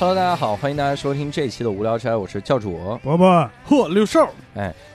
[0.00, 2.96] Hello，大家好，欢迎大家收听这一期的无聊斋，我是教主。
[3.02, 4.28] 伯伯，嚯，六兽，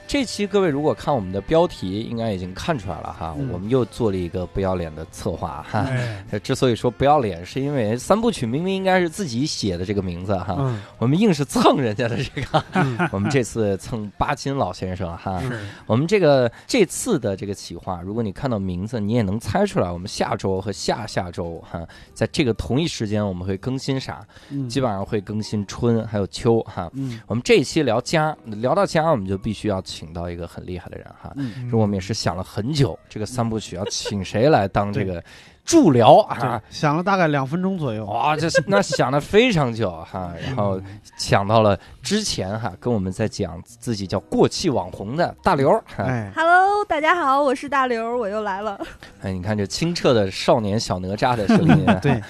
[0.06, 5.86] 这期各位如果看我们的标题，应该已经看出来了哈，嗯我们又做了一个不要脸的策划哈。
[6.30, 12.64] 哎， 之所以说不要脸，是因为三部曲明明应该是自己写的这个名字哈，嗯我们硬是蹭人家的这个。
[12.72, 15.42] 嗯， 我们这次蹭巴金老先生哈，
[15.86, 21.80] 我们这个这次的这个企划，如果你看到名字，你也能猜出来，我们下周和下下周哈，
[22.12, 24.22] 在这个同一时间我们会更新啥？
[24.50, 26.90] 嗯基本上会更新春还有秋哈。
[26.92, 31.32] 嗯我们这一期聊家，聊到家，我们就必须要请到一个很厉害的人哈。
[31.36, 35.22] 嗯，这我们也是想了很久，这个三部曲要请谁来当这个
[35.64, 38.04] 助聊啊？，想了大概两分钟左右。
[38.04, 40.78] 哇，这是那想了非常久哈， 然后
[41.16, 48.78] 想到了之前哈，跟我们在讲自己叫过气网红的大刘哈，哎，Hello，大家好，我是大刘，我又来了。
[49.22, 52.22] 哎，你看这清澈的少年小哪吒的声音， 对，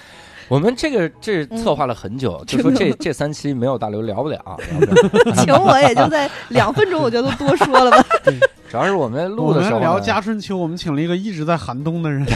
[0.48, 5.36] 我们这个 这策划了很久，就说这这三期没有大刘聊不了，聊不了。
[5.44, 8.04] 请我也就在两分钟，我觉得都多说了吧。
[8.74, 12.26] 主要是我们录的时候聊家春秋，我们请了一个一直在寒冬的人。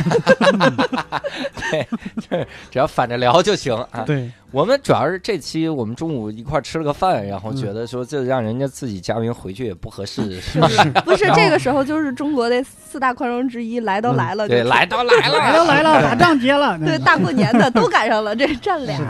[2.71, 4.05] 只要反着聊就行啊。
[4.07, 10.69] 对，我们主要是这期我们中午一块儿吃了个饭，然后觉得说这让人家自己嘉宾回去也不合适， 是吧？
[11.05, 18.97] 不是这个时候，就是中国的四大宽容之一，来都来了，对，来都来了，来都来了，打仗结了，对大过年的都赶上了，这占俩。
[18.97, 19.05] 是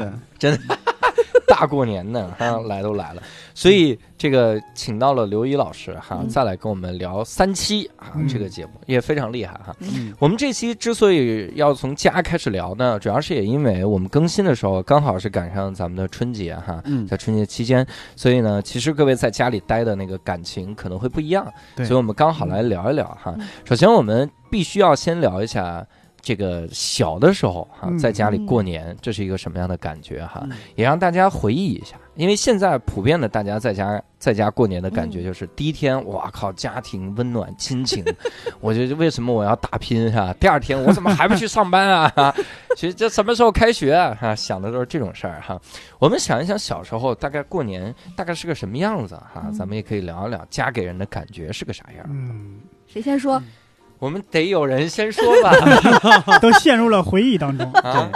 [0.56, 0.58] 的，
[1.48, 3.22] 大过年的哈，来都来了，
[3.54, 6.28] 所以这个请到了刘怡老师哈，嗯。
[6.28, 8.28] 再来跟我们聊三期啊，嗯。
[8.28, 9.74] 这个节目也非常厉害哈。
[9.80, 10.14] 嗯。
[10.18, 21.86] 我们这期之所以要从家开始聊呢，主要是也因为我们更新的时候刚好是赶上咱们的春节哈，嗯，在春节期间，所以呢，其实各位在家里待的那个感情可能会不一样，对。
[21.86, 23.34] 所以我们刚好来聊一聊哈。
[23.38, 23.48] 嗯。
[23.64, 25.86] 首先，我们必须要先聊一下。
[26.28, 30.42] 这个小的时候哈，嗯在家里过年，这是一个什么样的感觉哈？
[30.50, 38.04] 嗯也让大家回忆一下，因为现在普遍的大家在家在家过年的感觉嗯就是第一天，哇靠，家庭温暖亲情，
[38.60, 40.34] 我觉得为什么我要打拼哈？
[40.38, 42.34] 第二天我怎么还不去上班啊？
[42.76, 44.14] 其实这什么时候开学啊？
[44.20, 45.58] 哈，想的都是这种事儿哈。
[45.98, 52.04] 我们想一想小时候大概过年大概是个什么样子哈，嗯咱们也可以聊一聊家给人的感觉是个啥样。
[52.10, 53.42] 嗯，谁先说？
[53.98, 55.52] 我们得有人先说吧
[56.40, 57.70] 都陷入了回忆当中。
[57.72, 58.10] 啊，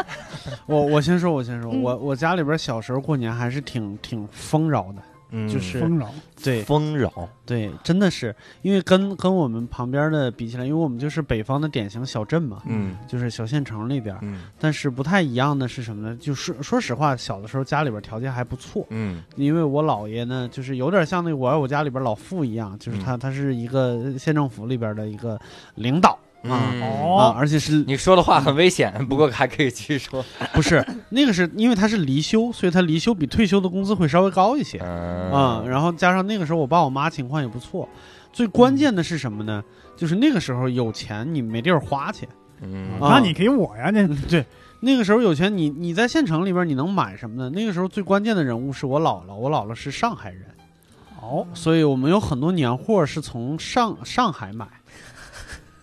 [0.66, 5.02] 我我先说，我先说，嗯我我家里边小时候过年还是挺挺丰饶的。
[5.32, 5.48] 嗯。
[5.48, 6.08] 就是丰饶，
[6.42, 6.62] 对。
[6.62, 12.96] 丰饶，对，真的是，因为跟跟我们旁边的比起来，因为我们就是北方的典型小镇嘛，嗯。
[13.08, 14.16] 就是小县城里边。
[14.22, 14.44] 嗯。
[14.60, 16.16] 但是不太一样的是什么呢？
[16.20, 19.22] 就是说实话，小的时候家里边条件还不错，嗯。
[19.36, 25.40] 因为我姥爷呢，就是有点像那个我爱我家里边老傅一样，就是他、他是一个县政府里边的一个
[25.76, 26.82] 领导啊、嗯。
[26.82, 30.24] 啊，哦，而且是你说的话很危险，不过还可以继续说。
[30.52, 34.78] 不是那个是因为他是离休，所以他离休比退休的工资会稍微高一些。
[34.82, 35.30] 嗯。
[35.32, 37.88] 啊、然后加上那个时候我爸我妈情况也不错，
[38.32, 39.62] 最关键的是什么呢？
[39.96, 42.28] 就是那个时候有钱你没地儿花去，
[42.60, 43.00] 嗯。
[43.00, 43.08] 啊。
[43.14, 44.44] 那你给我呀，那 对。
[44.84, 47.48] 那个时候有钱你，你在县城里边你能买什么呢？
[47.50, 50.44] 那个时候最关键的人物是我姥姥，我姥姥是上海人，
[51.20, 54.66] 哦，所以我们有很多年货是从上上海买，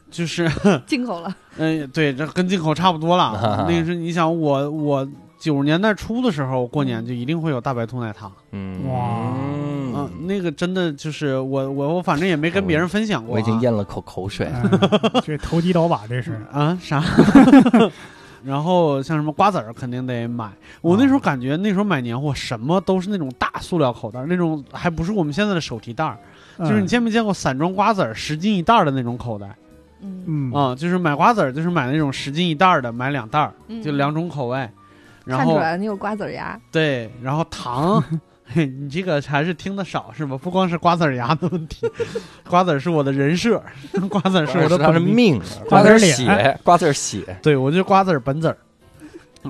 [0.09, 0.49] 就是，
[0.87, 1.35] 进口了。
[1.57, 3.65] 嗯、对，这跟进口差不多了。
[3.67, 5.07] 那个是你想我我
[5.39, 8.87] 九十年代初的时候过年就一定会有大白兔奶糖，嗯。
[8.87, 9.33] 哇。
[9.91, 14.45] 嗯、那个真的就是我我我反正也没跟别人分享过、啊，我已经咽了口口水。
[14.47, 14.63] 哎
[15.23, 17.03] 这投机倒把这是， 啊啥。
[18.45, 20.49] 然后像什么瓜子儿肯定得买，
[20.79, 26.17] 我那时候感觉那时候买年货什么都是那种大塑料口袋，那种还不是我们现在的手提袋儿，
[26.59, 29.53] 就是你嗯见没见过散装瓜子儿十斤一袋儿的那种口袋
[30.01, 34.69] 嗯，嗯啊、就是买瓜子儿就是买那种十斤一袋儿的，买两袋儿，嗯就两种口味。
[35.25, 36.59] 然后看出来你有瓜子儿牙。
[36.71, 38.03] 对，然后糖，
[38.45, 40.35] 嘿你这个还是听的少是吧？
[40.37, 41.87] 不光是瓜子儿牙的问题，
[42.49, 43.61] 瓜子儿是我的人设，
[44.09, 45.39] 瓜子儿是我的命。
[45.67, 47.37] 瓜瓜子儿血，瓜子儿血。
[47.43, 48.57] 对，我就瓜子儿本子儿。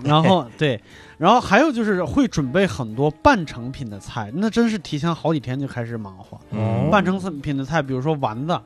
[0.03, 0.79] 然后对，
[1.17, 6.37] 然后还有就是会准备很多半成品的菜，那真是提前好几天就开始忙活。
[6.51, 8.61] 哦半成品的菜，比如说丸子，嗯，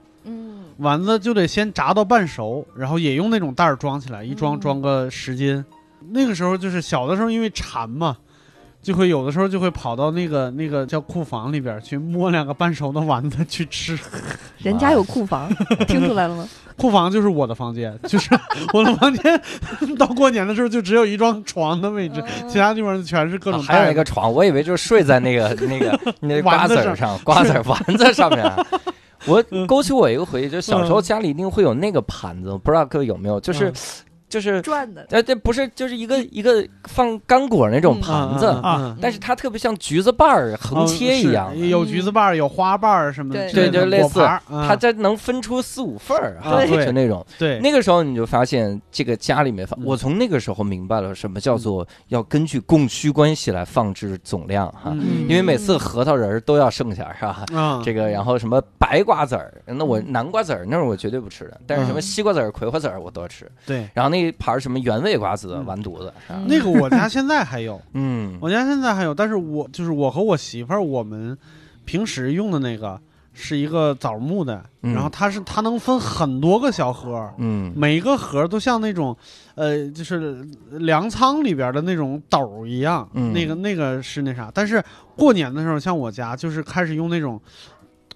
[0.78, 5.64] 丸子就得先炸到半熟，然后也用那种袋儿装起来，一装嗯装个十斤。
[6.10, 8.18] 那个时候就是小的时候，因为馋嘛，
[8.82, 13.98] 就会有的时候就会跑到那个那个叫库房里边去摸两个半熟的丸子去吃。
[14.60, 15.50] 人家有库房，
[15.88, 16.48] 听出来了吗？
[16.76, 18.30] 库房就是我的房间，就是
[18.74, 19.42] 我的房间。
[19.98, 23.92] 到过年的时候就只有一张床的位置，嗯其他地方全是各种啊还有。
[23.92, 28.44] 一个床，我以为就睡在那个那个那瓜子儿上，瓜子丸子上面。
[29.26, 33.74] 我勾起我一个回忆，就是小时候家里一定会有那个盘子，我不知道各位有没有，就是嗯
[34.34, 44.20] 就是转的，呃，这不是就是一个一个放干果那种嗯盘子，啊但是它特别像橘子瓣儿横切一样有橘子瓣儿，有花瓣儿什么的对就类似
[44.50, 47.24] 它这能分出四五份儿啊，啊对就那种。
[47.38, 47.60] 对。
[47.60, 49.86] 那个时候你就发现，这个家里面放，嗯。
[49.86, 55.28] 我从那个时候明白了什么叫做要根据供需关系来放置总量哈，嗯。
[55.30, 57.46] 因为每次核桃仁儿都要剩下是吧？
[57.54, 62.02] 啊这个，然后什么白瓜子儿，那我南瓜子儿那是我绝对不吃的，但是什么嗯。
[62.02, 63.50] 西瓜子儿、葵花籽儿我都吃。
[63.66, 63.88] 对。
[63.94, 65.66] 然后那一盘什么原味瓜子、嗯。
[65.66, 66.14] 完犊子，
[66.48, 68.38] 那个我家现在还有，嗯。
[68.42, 71.38] 我家现在还有，但是我就是我和我媳妇儿，我们
[71.86, 73.00] 平时用的那个
[73.34, 74.94] 是一个枣木的，嗯。
[74.94, 77.74] 然后它是它能分很多个小盒，嗯。
[77.76, 79.16] 每一个盒都像那种，
[79.56, 83.34] 呃，就是粮仓里边的那种斗儿一样，嗯。
[83.34, 84.52] 那个那个是那啥。
[84.54, 84.84] 但是
[85.16, 87.40] 过年的时候，像我家就是开始用那种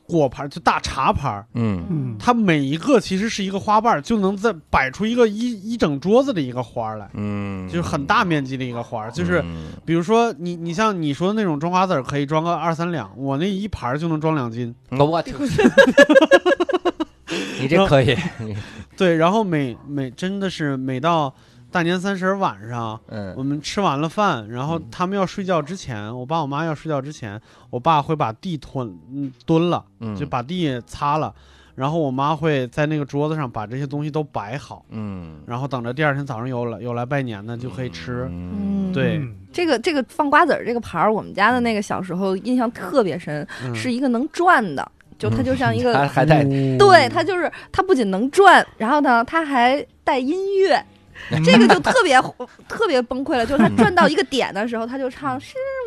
[0.07, 1.83] 果盘儿，就大茶盘儿，嗯。
[1.89, 9.41] 嗯，它每一个其实是一个花瓣儿，就能再摆出一个一一整桌子的一个花儿来，嗯，就是很大面积的一个花儿，就是。
[9.45, 9.67] 嗯。
[9.85, 14.73] 比如说你你像你说的那种装瓜子儿可以装个二三两，我那一盘儿就能装两斤。
[14.91, 15.35] 我我天，
[17.59, 18.15] 你这可以，
[18.95, 21.33] 对，然后每每真的是每到
[21.77, 22.99] 大年三十晚上，
[23.35, 24.83] 我嗯们吃完了饭，然后嗯。
[24.89, 27.39] 他们要睡觉之前，我爸我妈要睡觉之前，
[27.69, 31.31] 我爸会把地吞嗯蹲了，嗯，就把地擦了，
[31.75, 35.39] 然后我妈会在那个桌子上把这些东西都摆好，嗯。
[35.45, 38.27] 然后等着第二天早上有来有来拜年的就可以吃。
[38.31, 38.91] 嗯。
[38.91, 39.19] 对。
[39.19, 43.75] 嗯这个这个放瓜子儿这个盘儿，我们家的那个小时候印象特别深，嗯。
[43.75, 46.43] 是一个能转的，就它就像一还个，还带
[46.79, 50.83] 对，它就是它不仅能转，然后呢，它还带音乐。
[51.43, 52.21] 这个就特别
[52.67, 55.86] 特别崩溃了，就是他转到一个点的时候，他就唱《十五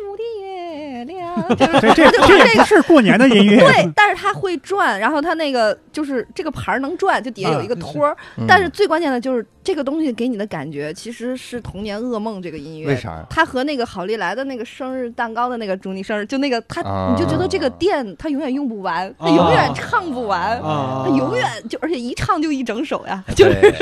[1.01, 8.15] 月亮》， 就是这这就是这个这也不是过年的音乐，对，但是它会转，然后它那个就是这个盘儿能转，就底下有一个托
[8.47, 12.41] 但是最关键的就是这个东西给你的感觉其实是童年噩梦。
[12.41, 13.25] 这个音乐为啥呀？
[13.29, 23.73] 它和那个好利来的那个生日蛋糕的那个祝你生日，就那个它，啊你就觉得这个店它永远用不完，它永远唱不完，啊它永远就而且一唱就一整首呀，就是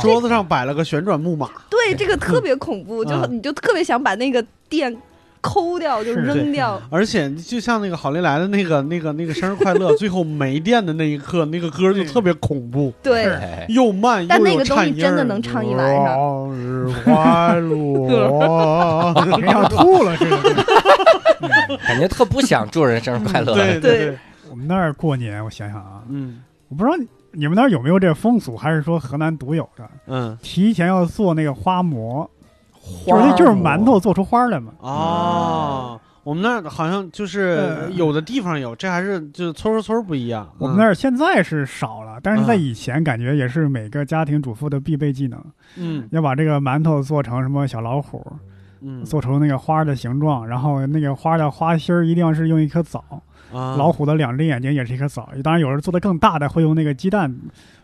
[0.00, 4.94] 桌子上摆了个旋转木马，对这个特别恐怖，就啊你就特别想把那个店
[5.46, 6.80] 抠掉，就扔掉。
[6.90, 13.38] 而且就像那个好利来的那个那个那个生日快乐， 最后没电的那一刻，那个歌就特别恐怖，对，
[13.68, 16.06] 又慢又有但那个东颤音儿西真的能唱一晚上。
[16.06, 20.36] 生日快乐， 人要吐了似的。
[21.86, 23.54] 感觉特不想祝人生日快乐。
[23.54, 24.18] 对对对，
[24.50, 26.42] 我们那儿过年，我想想啊，嗯。
[26.68, 26.96] 我不知道
[27.30, 30.36] 你们那儿有没有这风俗，还是说河南独有的，嗯。
[30.42, 32.28] 提前要做那个花馍，花
[33.06, 34.72] 就是就是馒头做出花来嘛。
[34.80, 36.00] 哦。
[36.22, 40.52] 我们那儿好像就是嗯有的地方有，这还是就是村儿和村儿不一样。
[40.58, 45.40] 我们那儿现在是少了，但是在嗯以前感觉也是每个家庭主妇的必备技能，
[45.76, 48.20] 嗯要把这个馒头做成什么小老虎，
[48.80, 53.04] 嗯做成那个花的形状，然后那个花的花心儿一定要是用一颗枣，
[53.52, 55.28] 啊老虎的两只眼睛也是一颗枣。
[55.44, 57.32] 当然有人做的更大的会用那个鸡蛋，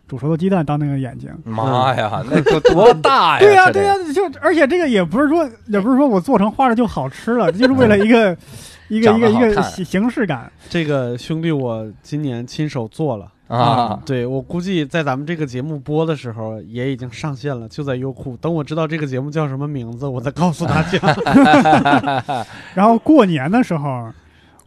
[0.08, 1.30] 煮熟的鸡蛋当那个眼睛。
[1.44, 3.40] 妈呀，那个多大呀？
[3.44, 8.36] 对呀、对呀、就而且这个也不是说，也不是说我做成花了就好吃了， 就是为了一个
[8.88, 10.50] 一个一个一个形形式感。
[10.68, 13.28] 这个兄弟我今年亲手做了。
[13.48, 18.34] 啊，对我估计在咱们这个节目播的时候也已经上线了，就在优酷。
[18.38, 22.46] 等我知道这个节目叫什么名字，我再告诉大家。
[22.72, 24.10] 然后过年的时候，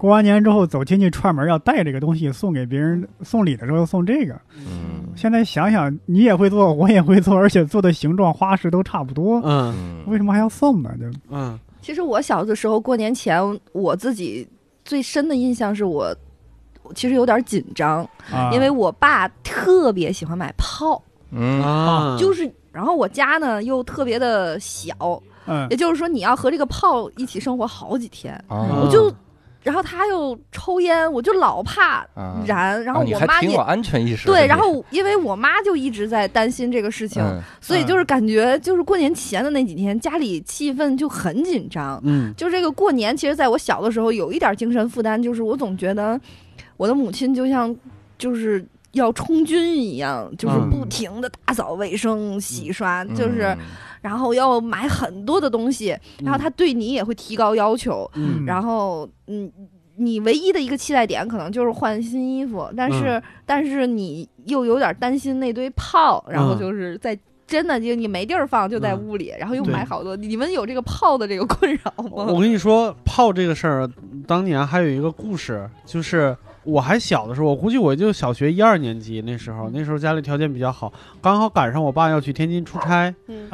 [0.06, 4.40] 过完年之后走亲戚串门要带这个东西送给别人，送礼的时候要送这个。
[4.56, 5.04] 嗯。
[5.16, 9.74] 现在想想，你也会做，我也会做，而且做的形状花式都差不多，嗯。
[9.76, 10.92] 嗯为什么还要送呢？
[11.00, 11.60] 就嗯。
[11.82, 14.48] 其实我小的时候过年前，我自己
[14.84, 16.16] 最深的印象是我
[16.94, 21.64] 其实有点紧张，啊，因为我爸特别喜欢买炮，嗯。
[21.64, 24.94] 啊，就是然后我家呢又特别的小，
[25.48, 25.68] 嗯。
[25.72, 29.12] 也就是说你要和这个炮一起生活好几天，啊我就。
[29.66, 32.84] 然后他又抽烟，我就老怕啊燃。
[32.84, 34.28] 然后我妈也、挺有安全意识。
[34.28, 42.00] 对，然后因为我妈就一直在担心这个事情，嗯所以就是感觉就是过年前的那几天，家里气氛就很紧张。
[42.04, 46.20] 嗯就这个过年，其实在我小的时候有一点精神负担，就是我总觉得
[46.78, 47.76] 我的母亲就像
[48.20, 53.58] 就是要充军一样，就是嗯不停的打扫卫生、洗刷，嗯就是
[54.06, 59.52] 然后要买很多的东西，然后他对你也会提高要求，嗯然后嗯。
[59.98, 70.14] 你唯一的一个期待点可能就是换新衣服，但是、但是你又有点担心那堆炮，然后嗯就是在真的就你没地儿放，就在嗯屋里，然后又买好多。
[70.18, 72.26] 你们有这个炮的这个 困扰吗？
[72.28, 73.90] 我跟你说，炮这个事儿，
[74.28, 76.36] 当年还有一个故事，就是
[76.66, 80.92] 我还小的时候，我估计我就小学一二年级那时候，那时候家里条件比较好，
[81.22, 83.14] 刚好赶上我爸要去天津出差，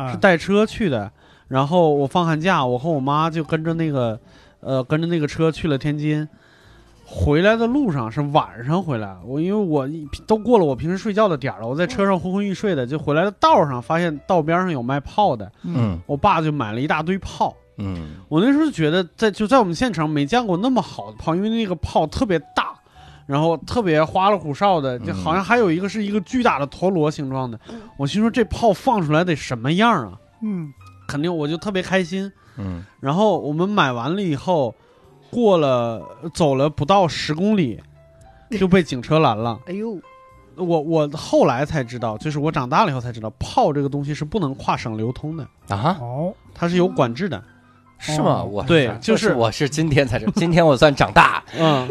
[0.10, 1.12] 是带车去的。
[1.48, 4.20] 然后我放寒假，我和我妈就跟着那个，
[4.62, 6.28] 呃，跟着那个车去了天津。
[7.04, 9.86] 回来的路上是晚上回来，我因为我
[10.26, 17.54] 都过了我平时睡觉的点儿了，我在车上昏昏欲睡的，就回来的道上发现道边上有卖炮的，嗯我爸就买了一大堆炮。
[17.78, 22.71] 嗯我那时候觉得在就在我们县城没见过那么好的炮，因为那个炮特别大，
[23.32, 27.80] 然后特别花里胡哨的，就好像还有一个是一个巨大的陀螺形状的嗯。
[27.96, 30.20] 我心说这炮放出来得什么样啊？
[30.42, 30.74] 嗯
[31.08, 32.30] 肯定我就特别开心。
[32.58, 34.76] 嗯然后我们买完了以后，
[35.30, 37.82] 过了走了不到十公里，
[38.60, 39.58] 就被警车拦了。
[39.66, 39.98] 哎呦，
[40.58, 47.42] 我我后来才知道，就是我长大了以后才知道，炮这个东西是不能跨省流通的，啊，哦，它是有管制的。
[47.98, 48.42] 是吗？
[48.42, 51.44] 哦我对就就是我是今天才知道，今天我算长大。
[51.58, 51.88] 嗯，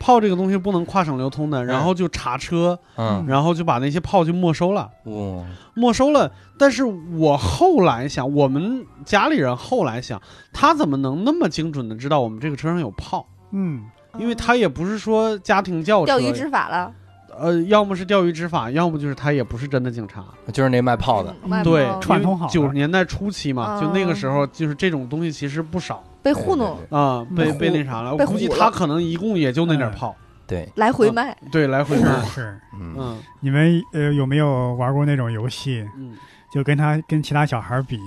[0.00, 6.32] 炮这个东西不能跨省流通的，然后就查车，嗯，然后就把那些炮就没收了，哇，没收了。
[6.58, 10.20] 但是我后来想，我们家里人后来想，
[10.52, 13.24] 他怎么能那么精准的知道我们这个车上有炮？
[13.52, 13.84] 嗯。
[14.18, 16.92] 因为他也不是说家庭轿车，钓鱼执法了，
[17.38, 20.24] 呃，要么是钓鱼执法，要么就是他也不是真的警察。
[20.52, 21.32] 就是那卖炮的。
[21.46, 28.14] 卖对炮，串通好九十年代初期嘛，啊就那个时候，就是这种东西其实不少被糊弄，对啊、被被那啥了。
[28.14, 30.14] 我估计他可能一共也就那点炮，
[30.46, 32.22] 对， 来回卖，对，来回卖。
[32.24, 32.60] 是。
[32.74, 35.86] 嗯嗯你们呃有没有玩过那种游戏？
[35.96, 36.14] 嗯，
[36.52, 37.98] 就跟他跟其他小孩比，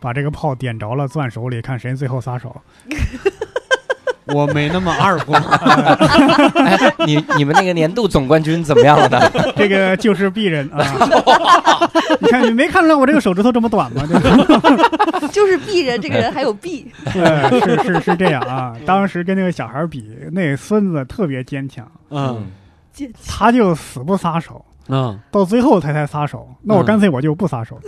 [0.00, 2.54] 把这个炮点着了，攥手里，看谁最后撒手。
[4.26, 5.34] 我没那么二过。
[6.62, 9.20] 哎，你你们那个年度总冠军怎么样了呢？
[9.56, 10.82] 这个就是鄙人啊！
[12.20, 14.02] 你看，你没看出来我这个手指头这么短吗？
[14.08, 18.74] 这个就是鄙人这个人还有鄙，对是是是这样啊。
[18.86, 22.46] 当时跟那个小孩比，那孙子特别坚强，嗯
[22.92, 26.48] 坚强他就死不撒手，嗯，到最后他才撒手。
[26.62, 27.78] 那我干脆我就不撒手。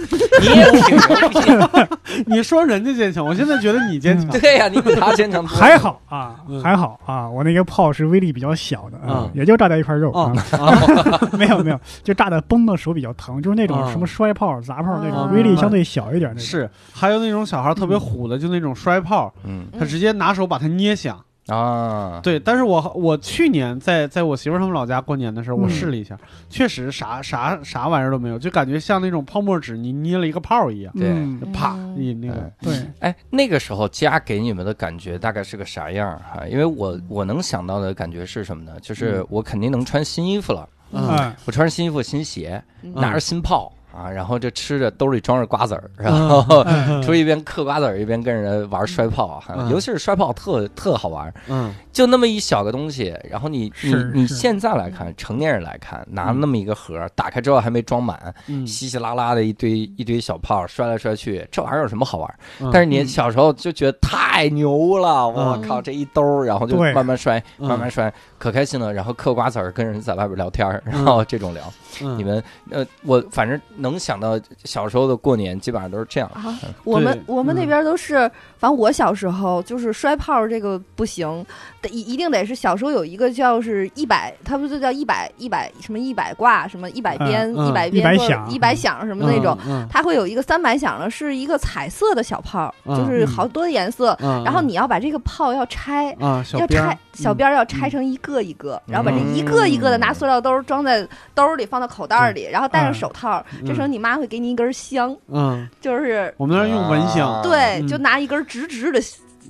[0.40, 4.28] 你也挺牛逼， 你说人家坚强，我现在觉得你坚强。
[4.40, 5.46] 对呀，你比他坚强。
[5.46, 10.12] 还好啊嗯，还好啊，我那个炮是威力比较小的啊嗯，也就炸掉一块肉
[11.38, 16.44] 没有没有，就炸的崩的手比较疼，就是那种啊什么摔炮、砸炮那啊种，威力相对小一点那种。
[16.44, 21.18] 是，还有那种小孩特别虎的，就那种摔炮，嗯他直接拿手把它捏响。
[21.48, 32.52] 啊，对，但是我我去年在在我媳妇儿他们老家过年的时候，我嗯试了一下，确实啥啥啥玩意儿都没有，就感觉像那种泡沫纸，你捏了一个泡一样，对嗯啪嗯一那个哎。
[32.62, 36.46] 对，哎，那个时候家给你们的感觉大概是个啥样儿哈？
[36.48, 38.72] 因为我我能想到的感觉是什么呢？
[38.80, 62.34] 就是嗯我肯定能穿新衣服了，嗯嗯我穿着新衣服、新鞋，嗯拿着新炮啊，然后就吃着兜里装着瓜子儿，然后嗯 出去一边嗑瓜子儿一边跟人玩摔炮尤其是摔炮特特好玩，嗯就那么一小个东西，然后你你你现在来看，成年人来看，拿那么一个盒儿，打开之后还没装满，嗯，稀稀拉拉的一堆一堆小炮摔来摔去，这玩意儿有什么好玩？
[62.60, 68.92] 嗯但是你小时候就觉得太牛了，我嗯靠，这一兜，然后就慢慢摔，嗯慢慢摔，可开心了。
[68.92, 71.62] 然后嗑瓜子儿，跟人在外边聊天儿，然后这种聊。
[72.02, 76.28] 嗯你们呃，我反正能想到小时候的过年，基本上都是这样。
[76.34, 78.16] 啊，我们我们那边都是，
[78.58, 81.44] 反正我小时候就是摔炮这个不行，
[81.80, 96.10] 得一一定得是小时候有一个叫是一百，他不就叫一百一百什么一百挂什么一百鞭嗯嗯一百一鞭或者百响一百响什么那种，嗯它会有一个三百响的，是一个彩色的小炮，嗯就是好多颜色，嗯，然后你要把这个炮要拆。
[96.20, 99.34] 啊要拆小鞭儿要拆成一个一个，然后把这嗯。
[99.34, 102.94] 一个一个的拿塑料兜装在兜里，放到口袋里，然后戴上嗯。
[102.94, 103.44] 手套。
[103.62, 107.42] 嗯这时候你妈会给你一根香，嗯，就是我们那儿用蚊香，啊。
[107.42, 107.88] 对，嗯。
[107.88, 109.00] 就拿一根直直的，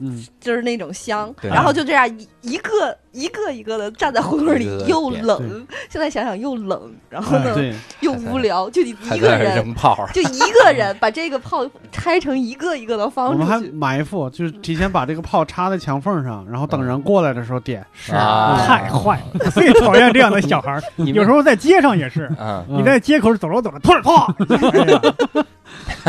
[0.00, 0.24] 嗯。
[0.40, 9.56] 就是那种香，然后就这样一一个一个一个的站在胡同里又冷，现在想想又冷，然后呢对，又无聊，就你一个人。
[9.56, 17.84] 扔炮，就一个人 把这个炮拆成一个一个的我们还埋伏，就是提前把这个炮插在墙缝上，然后等人过来的时候点。
[17.92, 18.14] 是。
[18.14, 18.62] 啊。
[18.66, 20.82] 太坏了， 最讨厌这样的小孩儿。
[20.96, 25.44] 有时候在街上也是，嗯，你在街口走着走着，突然砰！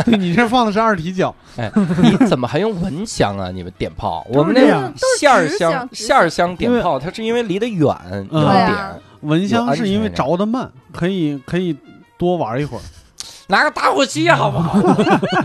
[0.04, 1.70] 对 你这放的是二踢脚， 哎，
[2.02, 3.50] 你怎么还用蚊香啊？
[3.50, 11.76] 你们点炮，我们那样线儿香线儿香点炮，它是因为离得远嗯要对啊点，蚊香是因为着的慢，可以可以
[12.18, 12.80] 多玩一会儿。
[13.48, 14.76] 拿个打火机好不好？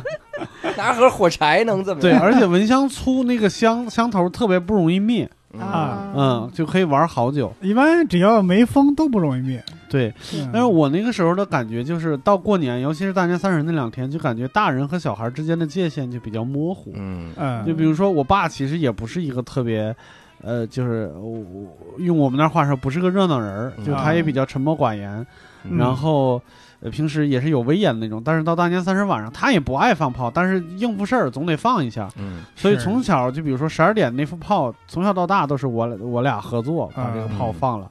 [0.75, 5.29] 拿盒火柴能怎么对，而且蚊香粗，那个香香头特别不容易灭，
[5.59, 7.53] 啊嗯，就可以玩好久。
[7.61, 9.63] 一般只要没风都不容易灭。
[9.89, 16.91] 对，嗯但是我那个时候的感觉就是，到过年，尤其是大年三十那两天，就感觉大人和小孩之间的界限就比较模糊。
[16.95, 19.93] 嗯嗯，就比如说，我爸其实也不是一个特别，
[20.41, 25.25] 呃，就是我我用我们那儿话说，不是个热闹人儿，就他也比较沉默寡言，
[25.65, 26.41] 嗯然后。
[26.81, 37.89] 呃，平时也是有威严的那种，但是到大年三十晚上，他也不爱放炮，但是应付事儿总得放一下，嗯所以从小就比如说十二点那副炮，从小到大都是我我俩合作把这个炮嗯放了，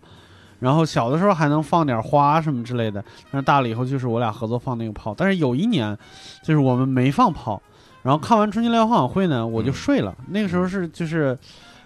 [0.58, 5.14] 然后小的时候还能放点花什么之类的，但是大了以后就是我俩合作放那个炮。
[5.16, 5.96] 但是有一年，
[6.42, 7.62] 就是我们没放炮，
[8.02, 10.12] 然后看完春节联欢晚会呢，我就嗯睡了。
[10.30, 11.38] 那个时候是就是。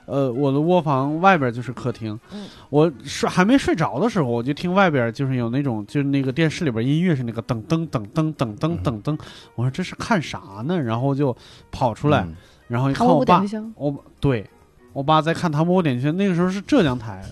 [0.07, 2.47] 呃，我的卧房外边就是客厅，嗯。
[2.71, 9.03] 我睡还没睡着的时候，我就听外边就是有那种，就是那个电视里边音乐是那个噔噔噔噔噔噔噔。
[9.03, 9.19] 噔，
[9.55, 10.81] 我说这是看啥呢？
[10.81, 11.37] 然后就
[11.71, 12.35] 跑出来，嗯。
[12.67, 13.45] 然后一看我爸
[13.77, 14.45] 我对
[14.93, 17.23] 我爸在看《唐伯虎点秋香》，那个时候是浙江台，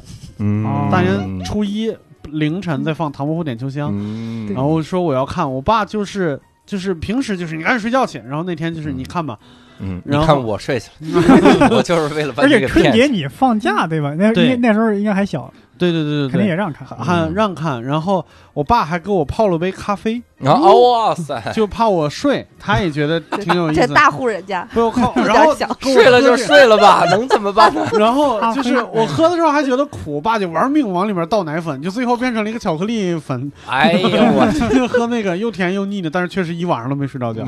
[0.91, 4.53] 大年初一凌晨在放《唐伯虎点秋香》，嗯。
[4.53, 14.15] 然后说我要看，我爸就是就是平时就是你赶紧睡觉去，然后那天就是你看吧，嗯，你然后看我睡去了， 我就是为了把而且这个骗春节你放假对吧？
[14.17, 16.87] 那那那时候应该还小，对对对肯定对对，也让看。
[16.87, 18.25] 还嗯让看，然后
[18.55, 20.93] 我爸还给我泡了杯咖啡，然后哦。
[21.09, 23.81] 哇塞，就怕我睡，他也觉得挺有意思。
[23.81, 27.85] 这大户人家，被我靠， 然后睡了就睡了吧，能怎么办呢？
[27.99, 37.45] 然后就是我喝的时候还觉得苦，我爸就玩命往里面倒奶粉，就最后变成了一个巧克力粉，哎呦我，就喝那个又甜又腻的，但是确实一晚上都没睡着觉。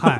[0.00, 0.18] 嗨，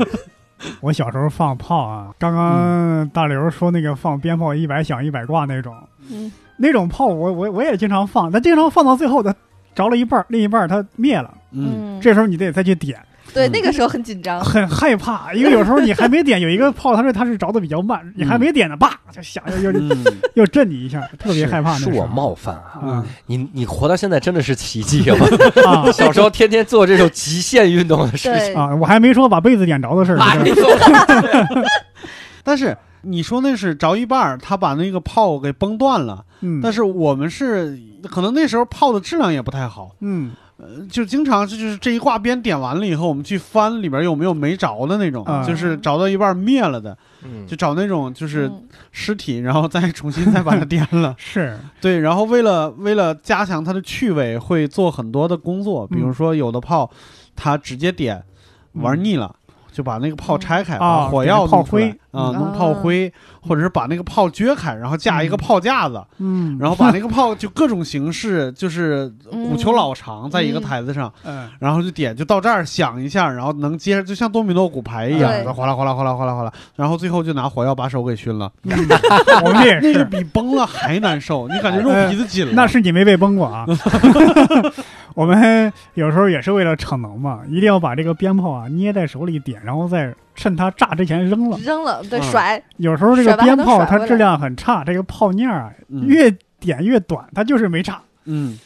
[0.80, 5.74] 我小时候放炮啊，刚刚大刘说那个放鞭炮一百响一百挂那种，
[6.10, 9.34] 嗯，那种炮我我我也经常放，但经常放到最后它
[9.74, 13.00] 着了一半儿，另一半儿它灭了，嗯，这时候你得再去点，
[13.34, 13.52] 对，嗯。
[13.52, 20.04] 那个时候很紧张，很害怕，因为有时候你还没点，有一个炮它是它是着的比较慢， 你还没点呢，叭就响又又嗯，
[20.34, 21.92] 又震你一下，特别害怕那是。
[21.92, 22.80] 我冒犯啊！
[22.82, 25.16] 啊你你活到现在真的是奇迹啊！
[25.66, 28.74] 啊 小时候天天做这种极限运动的事情，啊！
[28.76, 30.18] 我还没说把被子点着的事儿，
[32.44, 37.78] 但是你说那是着一半儿，他把那个炮给崩断了，嗯，但是我们是
[38.10, 45.44] 可能那时候炮的质量也不太好，嗯呃，就经常这就是这一挂鞭点完了以后，我们去翻里边有没有没着的那种，啊。
[45.46, 47.46] 就是着到一半灭了的，嗯。
[47.46, 51.14] 就找那种就是嗯尸体，然后再重新再把它点了。
[51.18, 51.56] 是。
[51.80, 56.14] 对，然后为了为了加强它的趣味，会做很多的工作，比如嗯。
[56.14, 56.90] 说有的炮，
[57.36, 58.22] 它直接点，
[58.72, 59.34] 玩腻了。
[59.70, 60.76] 就把那个炮拆开，
[61.08, 62.32] 火药弄出来灰啊，嗯。
[62.34, 65.38] 弄炮灰，或者是把那个炮撅开，然后架一个嗯。
[65.38, 71.48] 炮架子，嗯，然后把那个炮就各种形式，就是嗯鼓球老长，在一个台子上，嗯。
[71.58, 78.72] 然后就点，就到这儿响一下，然后能接，就像多米诺骨牌一样，哗啦哗啦哗啦哗啦哗啦，然后最后就拿火药把手给熏了，嗯。
[79.44, 82.52] 我们这也 那个是， 比崩了还难受，你感觉肉皮子紧了。
[82.54, 83.66] 那是你没被崩过啊。
[85.14, 91.58] 我们有时候也是为了逞能嘛，一定要把这个鞭炮啊捏在手里点，然后再趁它炸之前扔了。
[91.58, 92.22] 扔了，对，嗯。
[92.22, 96.06] 甩，有时候这个鞭炮它质量很差，这个炮面儿啊嗯。
[96.06, 98.00] 越点越短，它就是没炸。
[98.24, 98.56] 嗯，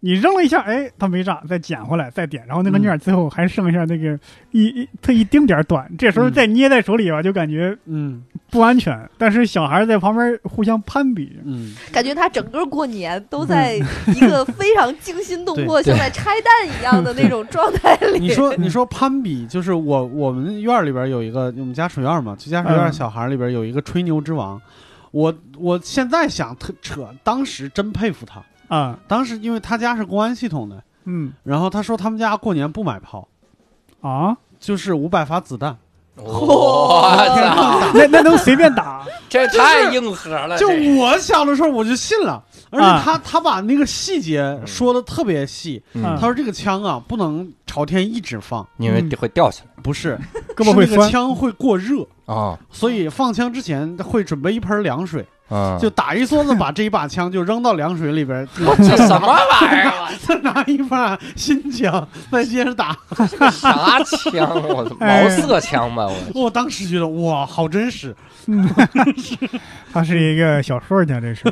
[0.00, 2.80] 你扔了一下，哎，它没炸，再捡回来再点，然后那个嗯。
[2.80, 4.18] 面儿最后还剩下那个
[4.50, 6.32] 一一它一丁点儿短，这时候嗯。
[6.32, 9.08] 再捏在手里吧，就感觉嗯不安全。
[9.18, 18.20] 但是小孩在旁边互相攀比，嗯，感觉他整个过年都在一个非常惊心动魄，像在拆弹一样的那种状态里。
[18.20, 22.92] 你说你说攀比，就是我我们院儿里边有一个，我们家属院嘛，就家属院嗯。
[22.92, 24.60] 小孩里边有一个吹牛之王，
[25.10, 31.32] 我我现在想特扯，当时真佩服他，啊，当时因为他家是公安系统的，嗯。
[31.42, 33.26] 然后他说他们家过年不买炮，
[34.00, 35.76] 啊，就是五百发子弹。
[36.16, 37.02] 我
[37.34, 39.04] 操，那那能随便打？
[39.28, 45.82] 这太硬核了，就我小的时候我就信了，而且他、他把那个细节说的特别细。
[45.94, 46.16] 嗯。
[46.20, 50.18] 他说这个枪啊不能朝天一直放，因为会掉下来不是，
[50.56, 51.10] 胳膊会是那个酸。
[51.10, 55.78] 枪会过热，啊所以放枪之前会准备一盆凉水，啊！
[55.80, 60.10] 就打一梭子把这一把枪就扔到凉水里边， 这什么玩意儿啊？
[60.26, 62.96] 再拿一把新枪再接着打。
[63.50, 64.48] 啥枪？
[64.68, 66.06] 我毛瑟枪吧？
[66.06, 68.14] 我我当时觉得哇，好真实。
[69.92, 71.42] 他是一个小说家，这是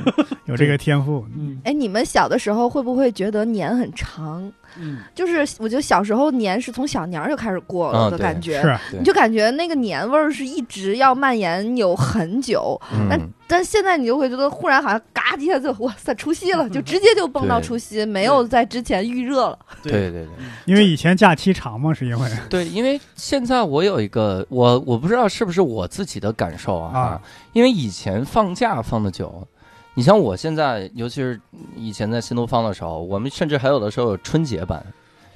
[0.46, 1.26] 有这个天赋。
[1.34, 4.50] 嗯哎，你们小的时候会不会觉得年很长？
[4.78, 12.80] 嗯就是我觉得小时候年是从小年儿就开始过啊了的感觉，是你就感觉那个年味儿是一直要蔓延有很久。
[13.08, 19.58] 但嗯，但现在你就会觉得忽然好像嘎一下就哇塞除夕了，就直接就蹦到除夕，没有在之前预热了。
[19.82, 20.26] 对对对
[20.64, 27.20] 因为以前假期长嘛，是因为对，因为现在我有一个我我不知道是不是我自己的感受啊，啊
[27.52, 29.46] 因为以前放假放的久。
[29.94, 31.38] 你像我现在，尤其是
[31.76, 34.82] 以前在新东方的时候，我们甚至还有的时候有春节班，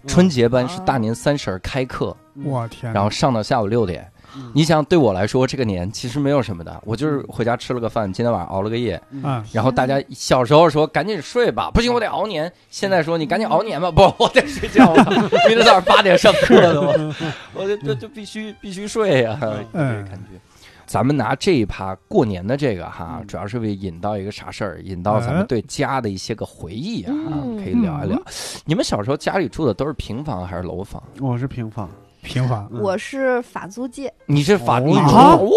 [0.07, 15.05] 春节班是大年三十儿开课，我天，然后上到下午六点，嗯你想，对我来说，这个年其实没有什么的，我就是回家吃了个饭，今天晚上熬了个夜，嗯，然后大家小时候说赶紧睡吧，不行我得熬年，现在说你赶紧熬年吧，不，我得睡觉了，
[15.49, 17.15] 明天早上八点上课的，我
[17.53, 20.41] 我就就就必须必须睡呀、这个嗯感觉。
[20.87, 23.27] 咱们拿这一趴过年的这个哈，嗯。
[23.27, 27.57] 主要是为引到一个啥事儿，引到咱们对家的一些个回忆啊，嗯。
[27.57, 28.23] 可以聊一聊。
[28.65, 31.03] 你们小时候家里住的都是平房还是楼房？
[31.21, 31.91] 我是平房，
[32.27, 32.81] 平房嗯。
[32.83, 34.83] 我是法租界，你是法哦。
[34.85, 35.37] 你住啊？
[35.37, 35.51] 哇，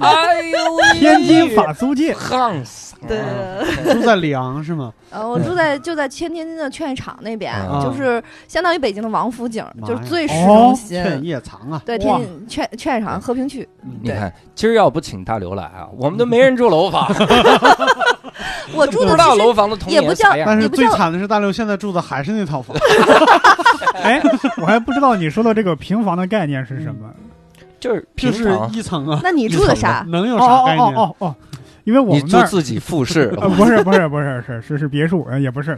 [0.00, 3.20] 哎呦喂，天津法租界，夯死，对，
[3.92, 4.92] 住在里昂是吗？
[5.10, 11.02] 呃，我住在就在天津的劝业场那边，啊就是相当于北京的王府井，就是最市哦中心。
[11.02, 17.06] 劝业场啊，对，天津劝劝业场和平区，嗯你看，今儿要不请大刘来啊，我们都没人住楼房，
[18.74, 20.60] 我住的不知道楼房的童也不叫年啥样但。
[20.60, 22.76] 是最惨的是大刘现在住的还是那套房，
[24.02, 24.20] 哎，
[24.58, 27.10] 我还不知道你说的这个平房的概念是什么。
[27.80, 30.04] 就是就是一层啊，那你住的啥？
[30.08, 30.94] 能有啥概念？
[30.94, 31.34] 哦哦哦，
[31.84, 35.76] 因为我们那儿住自己复式，呃不是不是不是是是是别墅，呃也不是。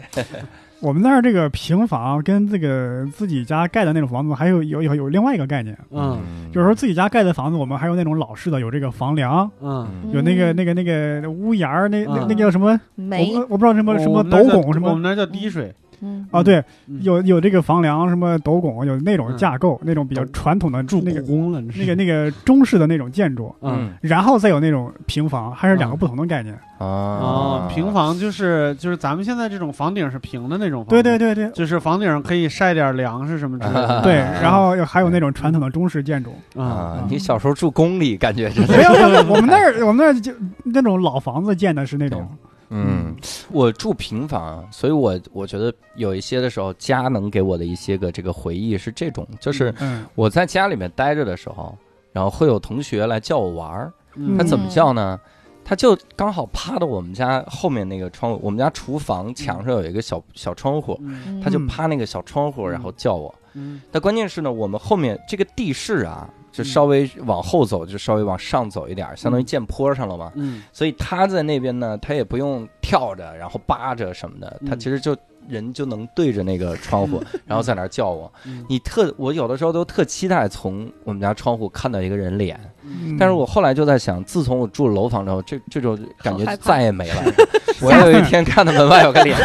[0.80, 6.20] 我们那儿这个平房跟这个自己家盖的那种房子还有有有有另外一个概念，嗯
[6.52, 12.78] 就是说自己家盖的房子，我们还有那种老式的，有这个房梁，嗯，有那个嗯那个那个屋檐儿，那那嗯那叫什么？
[12.96, 16.42] 我煤我，不知道什么什么斗拱什么我们那叫滴水，嗯啊？
[16.42, 23.90] 对，嗯有有这个房梁什么斗拱，有那种嗯架构，那种比较传统的住那个宫了，那个那个中式的那种建筑，嗯。
[24.00, 26.54] 然后再有那种平房，还是两个嗯不同的概念。
[26.78, 34.02] 啊哦，平房就是就是咱们现在这种房顶是平的那种房，对对，对对就是房顶上可以晒点粮食什么之类的。
[34.02, 36.34] 对，啊然后还有那种传统的中式建筑。
[36.56, 37.06] 啊啊！
[37.08, 40.32] 你小时候住宫里，感觉是没有没有，没有我们那儿 我们那儿就
[40.64, 42.26] 那种老房子建的是那种，
[42.70, 43.14] 嗯，
[43.50, 51.77] 我住平房，所以我我觉得有一些的时候，家能给我的一些个这个回忆是这种，就是嗯我在家里面待着的时候，
[52.12, 54.37] 然后会有同学来叫我玩儿，嗯。
[54.37, 55.20] 他怎么叫呢？
[55.66, 61.40] 他就刚好趴到我们家后面那个窗户，我们家厨房墙上有一个小小窗户，嗯。
[61.40, 63.35] 他就趴那个小窗户，然后叫我。
[63.55, 63.81] 嗯。
[63.90, 70.30] 但关键是呢，我们后面这个地势啊，就稍微往后走，就稍微往上走一点儿，相当于见坡上了嘛。
[70.36, 75.16] 嗯所以他在那边呢，他也不用跳着，然后扒着什么的，他嗯其实就
[75.48, 78.32] 人就能对着那个窗户， 然后在那儿叫我。
[78.44, 87.22] 嗯你特，我有的时候都特期待从我们家窗户看到一个人脸，嗯但是我后来就在想，自从我住了楼房之后，这这种感觉再也没了。
[87.82, 89.36] 我有一天看到门外有个脸，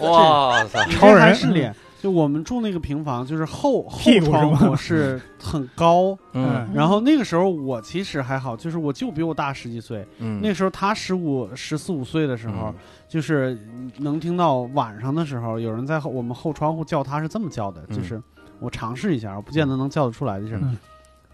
[0.00, 0.84] 哇塞！
[0.90, 1.72] 超人是脸。
[2.00, 4.38] 就我们住那个平房，就是后后屁股是吗？
[4.38, 6.66] 窗户是很高，嗯。
[6.74, 12.74] 然后那个时候我其实还好，就是我舅比我大十几岁，嗯，那时候他十五十四五岁的时候，
[13.06, 13.58] 就是
[13.98, 17.96] 能听到晚上的时候有人在后我们后窗户叫他是这么叫的，嗯。
[17.96, 18.22] 就是
[18.58, 20.76] 我尝试一下，我不见得能叫得出来的是，嗯。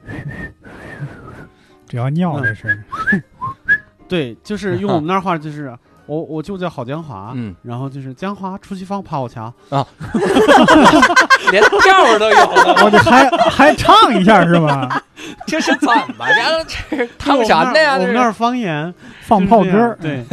[1.87, 2.83] 只要尿这是，
[4.09, 5.77] 对，就是用我们那儿话就是
[6.07, 9.53] 我我舅叫郝江华，嗯，然后就是江华出去放趴我墙，
[11.51, 15.03] 连调儿都有了，我这还还唱一下是吧？
[15.47, 16.65] 这是怎么着？
[16.91, 17.95] 这是 他们啥的呀？
[17.99, 18.93] 我们那儿方言
[19.23, 20.25] 放炮歌儿，对，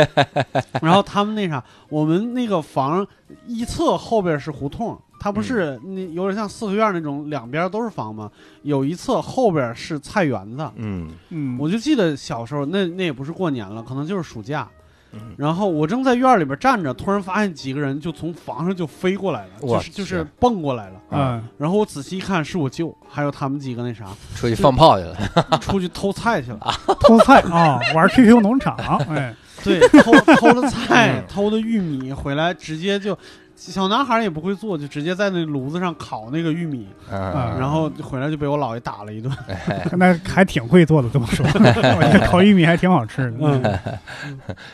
[0.81, 3.05] 然后他们那啥，我们那个房
[3.47, 8.29] 一侧后边是胡同，它不是那有点像四合院那种，两边都是房吗？
[8.61, 10.69] 有一侧后边是菜园子。
[10.75, 14.67] 嗯嗯，我就记得小时候，那那也不是过年了，可能就是暑假。
[15.13, 21.01] 嗯然后我正在院里边站着，突然发现几个人就从房上就飞过来了，就是就是蹦过来了。
[21.11, 25.57] 嗯，然后我仔细一看，是我舅，还有他们几个那啥，出去放炮去了。
[25.59, 26.59] 出去偷菜去了。
[27.01, 28.75] 偷菜啊，玩 QQ 农场，
[29.09, 33.17] 哎，对，偷偷的菜嗯，偷的玉米回来，直接就
[33.71, 37.21] 小男孩也不会做，就直接在那炉子上烤那个玉米，嗯，
[37.57, 39.31] 然后回来就被我姥爷打了一顿。
[39.97, 41.45] 那还挺会做的，这么说，
[42.27, 43.37] 烤玉米还挺好吃的。
[43.41, 43.79] 嗯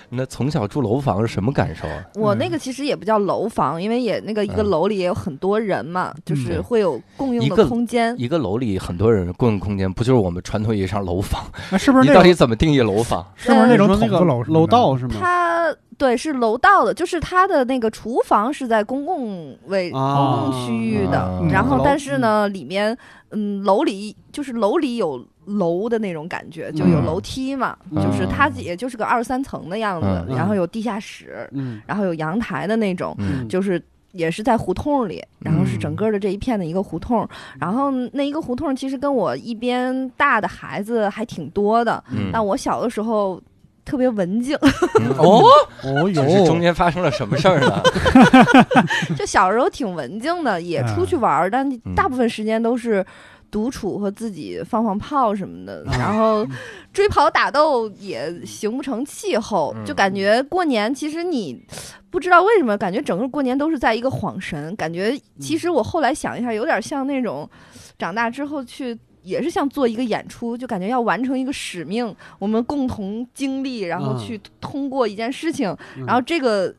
[0.10, 2.04] 那从小住楼房是什么感受啊？
[2.16, 8.16] 我那个其实也不叫楼房，因为也那个一个嗯楼里也有很多人嘛，就是嗯会有共用一个的空间。
[8.18, 11.44] 一个楼里很多人共用空间，不就是我们传统意义上楼房？
[11.72, 13.26] 那是不是你到底怎么定义楼房？
[13.36, 15.16] 是不是那种那个子楼楼道是吗？
[15.20, 22.98] 它对是楼道的，就是它的那个厨房是在公共位、啊公共区域的，啊然后但是呢，里面
[23.32, 33.80] 嗯楼里就是楼里有楼的那种感觉，就有嗯楼梯嘛，嗯就是它也就是个二三层的样子，嗯然后有地下室，嗯然后有阳台的那种，嗯就是。
[34.12, 43.40] 也是在胡同里，然后是整个的这一片的一个胡同，然后那一个胡同其实跟我一边大的孩子还挺多的，嗯但我小的时候
[43.90, 44.56] 特别文静，
[45.00, 45.10] 嗯。
[45.18, 45.42] 哦，
[45.84, 47.82] 哦这是中，间发生了什么事儿呢？
[49.18, 53.04] 就小时候挺文静的，也出去玩儿，但大部分时间都是
[53.50, 56.46] 独处和自己放放炮什么的，啊然后
[56.94, 59.84] 追跑打斗也形不成气候，嗯。
[59.84, 61.60] 就感觉过年其实你
[62.12, 67.50] 不知道为什么，感觉整个过年都是在一个恍神，感觉其实我后来想一下，有点像那种
[67.98, 68.96] 长大之后去。
[69.24, 74.18] 也是像做一个演出，就感觉要完成一个使命，我们共同经历，然后嗯。
[74.20, 76.06] 去通过一件事情，嗯。
[76.06, 76.74] 然后这个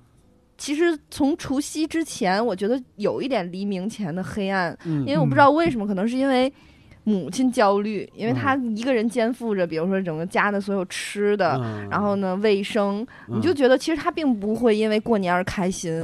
[0.58, 6.52] 其实从除夕之前，我觉得有一点黎明前的黑暗，嗯因为我不知道为什么，可能是因为
[7.04, 11.88] 母亲焦虑，因为她嗯一个人肩负着，比如说整个家的所有吃的，嗯。
[11.88, 13.38] 然后呢卫生，嗯。
[13.38, 16.02] 你就觉得其实她并不会因为过年而开心。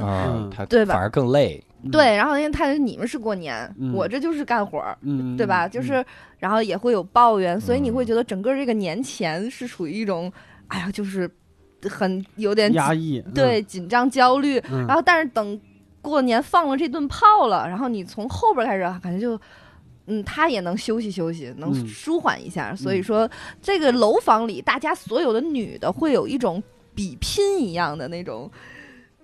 [0.69, 0.93] 对吧？
[0.95, 1.63] 反而更累。
[1.91, 5.67] 对，然后因为她你们是过年，嗯我这就是干活儿，嗯，对吧？
[5.67, 6.03] 嗯就是
[6.39, 10.31] 然后也会有抱怨，所以你嗯会觉得整个这个年前是处于一种，
[10.67, 11.29] 哎呀，就是
[11.83, 15.59] 很有点压抑，嗯对，紧张焦虑，嗯然后但是等
[16.01, 19.39] 过年放了这顿炮了，然后你从后边开始感觉就。
[20.09, 22.73] 嗯，他也能休息休息，能嗯舒缓一下。
[22.73, 23.29] 所以说，
[23.61, 26.63] 这个楼房里，大家所有的女的会有一种
[26.95, 28.49] 比拼一样的那种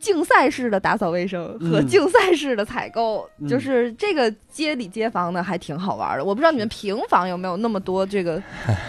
[0.04, 6.26] 竞赛式的打扫卫生和嗯竞赛式的采购，嗯就是这个街里街坊的还挺好玩的。
[6.26, 8.42] 我不知道你们平房有没有那么多这个，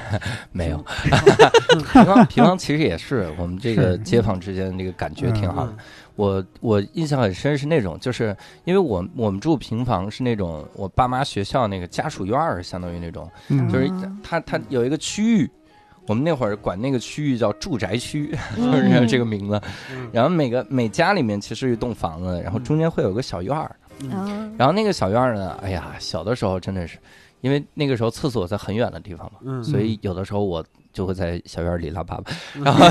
[0.50, 0.84] 没有，
[1.92, 5.72] 平房 平房其实也是我们这个街坊之间的这个感觉挺好的。
[5.72, 5.78] 嗯
[6.16, 15.50] 我我印象很深是那种，就是因为我我们住平房是那种我爸妈学校那个家属院儿，相当于那种，嗯就是嗯它它有一个区域。
[16.06, 19.60] 我们那会儿管那个区域叫住宅区， 就是嗯这个名字。
[19.90, 23.74] 嗯然后每个每家里面其实一栋房子，然后中间会有个小院儿。
[24.10, 24.26] 啊，
[24.58, 26.98] 然后那个小院儿呢，哎呀，小的时候真的是，
[27.40, 32.84] 因为那个时候厕所在很远的地方嘛，嗯所以有的时候我就会在小院儿里拉粑粑，嗯然后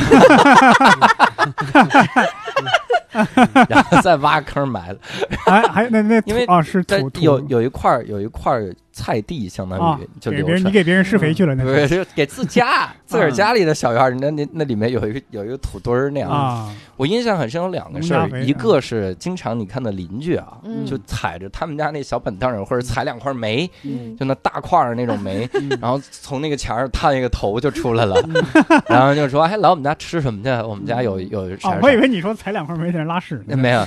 [3.69, 4.97] 然后再挖坑埋了。
[5.45, 6.83] 还还那那因为啊是
[7.19, 10.63] 有有一块儿有一块儿菜地，相当啊于就给别人。
[10.63, 16.29] 你给别人施肥去了那不是是，就给自家 自个儿家里的小院儿，那那那里面有一个有一个土堆儿那样。
[16.29, 28.15] 啊我印象很深有两个事儿，一个是经常你看的邻居啊，嗯就踩着他们家那小板凳儿或者踩两块煤，嗯就那大块儿那种煤，嗯然后从那个墙上探一个头就出来了，
[28.87, 30.49] 然后就说：“哎，来我们家吃什么去？
[30.67, 31.75] 我们家有有啥啥。
[31.75, 33.83] 啊我以为你说踩两块煤在那拉屎呢，没有，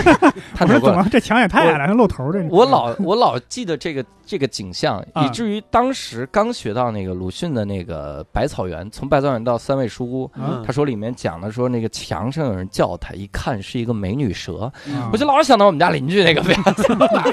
[0.54, 0.80] 他我说。
[0.80, 10.62] 怎么这墙也太矮了，还露头这我老我老记得这个这个景象，啊以至于当时刚学到那个鲁迅的那个百草园，从百草园到三味书屋，嗯。
[10.66, 16.82] 他说里面讲的说那个墙上有人叫他，一看是一个美女蛇，啊我就老是想到我们家邻居那个样子，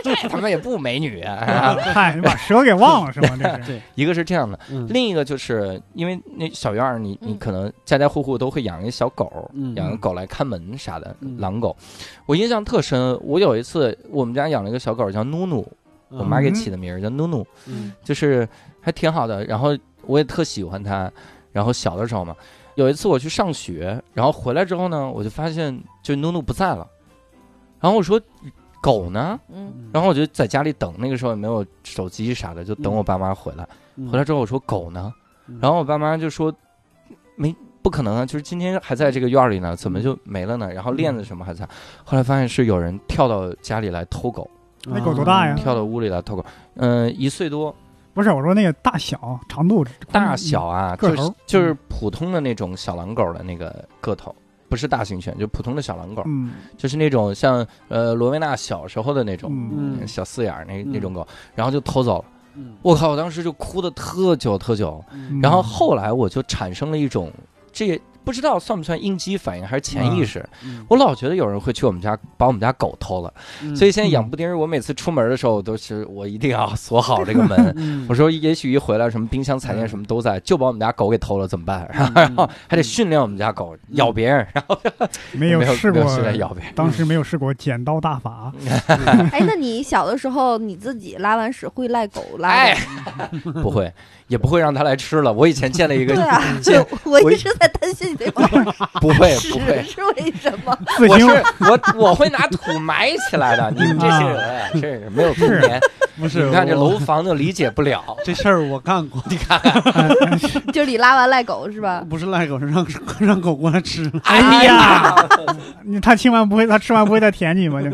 [0.04, 3.38] 这他妈也不美女嗨，你把蛇给忘了是吗？
[3.42, 3.82] 这是。
[3.96, 4.88] 一个是这样的，嗯。
[4.90, 9.76] 另一个就是因为那小院儿，你你嗯可能家家户户都会养一小狗，嗯。
[9.76, 11.38] 养个狗来看门啥的，嗯。
[11.40, 11.76] 狼狗。
[12.26, 15.66] 我印象特深，我有一次我们家养了一个小狗叫努努，
[16.10, 18.48] 我妈给起的名儿叫努努，嗯就是
[18.82, 19.44] 还挺好的。
[19.46, 21.12] 然后我也特喜欢它。
[21.54, 22.36] 然后小的时候嘛，
[22.76, 26.88] 有一次我去上学，然后回来之后呢，我就发现就努努不在了。
[27.80, 28.22] 然后我说
[28.80, 29.40] 狗呢？
[29.52, 33.68] 嗯然后我就在家里等，那个时候也没有手机啥的，就等我爸妈回来。
[33.96, 35.12] 嗯回来之后我说狗呢？
[35.48, 36.54] 嗯然后我爸妈就说
[37.36, 40.72] 没不可能啊，就是今天还在这个院儿里呢，怎么就没了呢？
[40.72, 41.68] 然后链子什么还在。
[42.04, 44.48] 后来发现是有人跳到家里来偷狗，
[44.88, 46.46] 那狗多大呀跳到屋里来偷狗。
[46.76, 47.76] 嗯、一岁多，
[48.14, 54.34] 不是我说那个大小长度大小啊，就是个头就是普通的那种小狼狗的那个个头。
[54.70, 62.26] 不是大型犬，就普通的小狼狗，嗯就是那种像呃罗威纳小时候的那种、小四眼那嗯那种狗，然后就偷走了。
[62.56, 63.12] 嗯我靠！
[63.12, 67.32] 我当时就哭的特久特久，嗯然后后来我就产生了一种，
[67.72, 70.46] 这也不知道算不算应激反应还是潜意识。
[70.66, 77.74] 嗯我老觉得有人会去我们家把我们家狗偷了，嗯所以现在养布丁儿，我每次出门的时候都是我一定要锁好这个门。
[77.78, 81.90] 嗯我说，也许一回来什么冰箱、彩电什么都在，就把我们家狗给偷了怎么办？
[81.94, 84.78] 嗯然后 还得训练我们家狗咬别人，然后
[85.32, 86.74] 没有没有试过咬别人。
[86.76, 88.52] 当时没有试过剪刀大法，
[89.32, 92.68] 哎，那你小的时候你自己拉完屎会赖狗拉
[93.64, 93.92] 不会，
[94.28, 95.32] 也不会让它来吃了。
[95.32, 96.42] 我以前见了一个对，啊，
[97.06, 98.16] 我就我一直在担心你
[99.00, 100.78] 不会不会，是为什么？
[101.08, 101.26] 我是
[101.60, 103.72] 我我会拿土埋起来的。
[103.72, 105.80] 你们这些人真是没有童年。
[106.20, 108.04] 不是你看这楼房就理解不了。
[108.26, 109.62] 这事儿我干过，你看
[110.74, 112.04] 就你拉完赖狗是吧？
[112.10, 112.86] 不是赖狗，是让
[113.20, 114.12] 让狗过来吃。
[114.24, 115.16] 哎呀，
[115.84, 117.80] 你他亲完不会，他吃完不会再舔你吗？
[117.84, 117.92] 就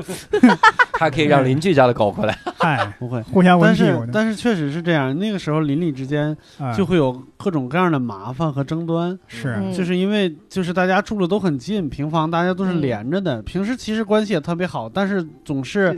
[0.93, 2.37] 他可以让邻居家的狗过来。
[2.57, 10.12] 嗨，不会，互相闻但是屁股，但是确实是这样，那个时候邻里之间啊就会有各种各样的麻烦和争端，是嗯就是因为
[10.49, 12.81] 就是大家住的都很近，平房大家都是嗯。
[12.81, 15.97] 连着的，平时其实关系也特别好，但是总是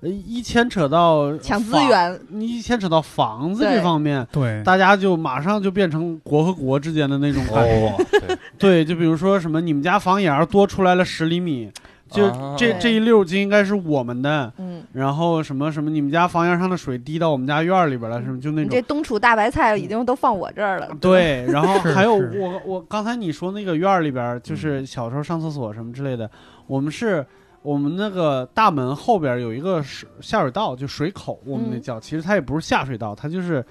[0.00, 7.88] 呃一牵扯到抢资房，源，你一牵扯到房子这方面，对，大家就马上就变成国和国之间的那种感觉。
[7.88, 11.70] 哦，对，对，就比如说什么，你们家房檐儿多出来了十厘米，
[12.08, 14.52] 就啊这这一溜就应该是我们的。
[14.58, 18.82] 嗯，然后什么什么，你们家房檐上的水滴到我们家院儿里边了，什么就那种你这。
[18.82, 20.88] 冬储大白菜已经都放我这儿了。
[21.00, 26.30] 对，然后还有我我刚才你说那个院儿里边儿，就是嗯小时候上厕所什么之类的，
[26.66, 27.26] 我们是
[27.62, 33.64] 我们那个大门后边儿有一个水下水道，就水口，我们那嗯叫，其实它也不是下水道，它就是，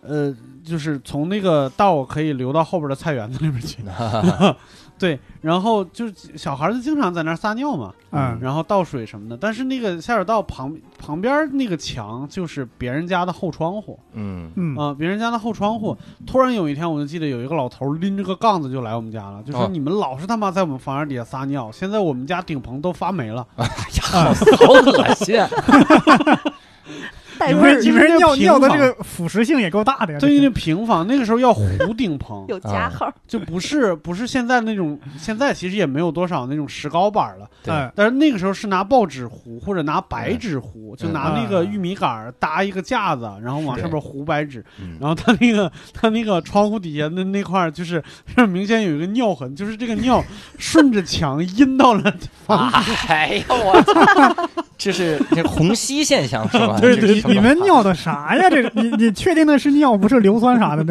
[0.00, 3.78] 呃，就是从那个道可以流到后边的菜园子里面去。
[4.98, 13.98] 对，然后就是小孩儿子经常在那儿撒尿嘛，嗯，然后倒水什么的，但是那个下水道旁旁边那个墙就是别人家的后窗户。
[14.14, 23.46] 嗯，嗯啊、别人家的后窗户，突然有一天，我就记得有一个老头拎着个杠子就来我们家了，就说哦你们老是他妈在我们房檐底下撒尿，现在我们家顶棚都发霉了。
[23.56, 25.48] 哎呀，好好恶心啊！
[27.38, 30.18] 带味儿你们你们就是那尿尿的这个腐蚀性也够大的呀。
[30.18, 48.02] 对于那平房，那个时候要糊顶棚， 有加号，就不是不是现在那种，现在其实也没有多少那种石膏板了，对嗯但是那个时候是拿报纸糊或者拿白纸糊，就拿那个嗯玉米杆搭一个架子，然后往上面糊白纸，嗯然后他那个他那个窗户底下的那块就是
[48.34, 50.22] 是明显有一个尿痕，就是这个尿
[50.58, 52.12] 顺着墙阴到了。
[53.08, 56.78] 哎呀，我操， 这是这虹吸现象是吧？
[56.80, 58.48] 对对这是什么 你们尿的啥呀？
[58.50, 60.84] 这个你你确定那是尿，不是硫酸啥的？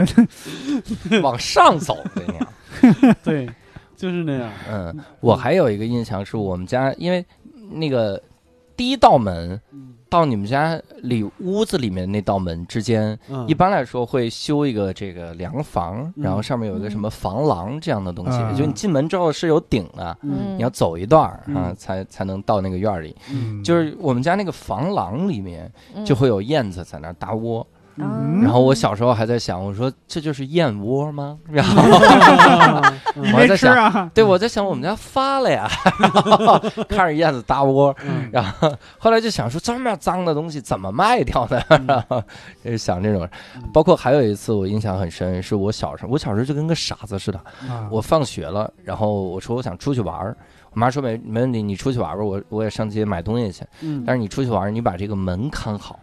[1.09, 3.13] 那 往上走的尿。
[3.23, 3.49] 对，
[3.95, 4.49] 就是那样。
[4.71, 7.25] 嗯，我还有一个印象是我们家，因为
[7.71, 8.21] 那个
[8.77, 13.45] 第一道门嗯到你们家里屋子里面那道门之间，嗯。
[13.49, 16.23] 一般来说会修一个这个凉房，嗯。
[16.23, 18.55] 然后上面有一个什么房廊这样的东西，嗯。
[18.55, 20.55] 就你进门之后是有顶的，嗯。
[20.55, 23.13] 你要走一段儿啊，嗯才才能到那个院儿里。
[23.29, 23.61] 嗯。
[23.61, 26.05] 就是我们家那个房廊里面嗯。
[26.05, 27.65] 就会有燕子在那儿搭窝，
[27.97, 31.37] 嗯然后我小时候还在想，我说这就是燕窝吗？
[31.49, 31.81] 然后
[33.15, 34.11] 我还在想啊？
[34.13, 35.67] 对我在想我们家发了呀，
[35.99, 41.61] 然后看着燕子搭窝，嗯然后后来就想说这么脏的东西怎么卖掉呢？
[41.87, 42.21] 然后
[42.63, 43.27] 就是想这种，
[43.73, 50.35] 包括还有一次我印象很深，是我小时候，我小时候就跟个傻子似的，啊我放学了，然后我说我想出去玩儿，
[50.71, 55.97] 我妈说没没问题，你出去玩吧，我我也上街买东西去，嗯但是你出去玩，你把这个门看好。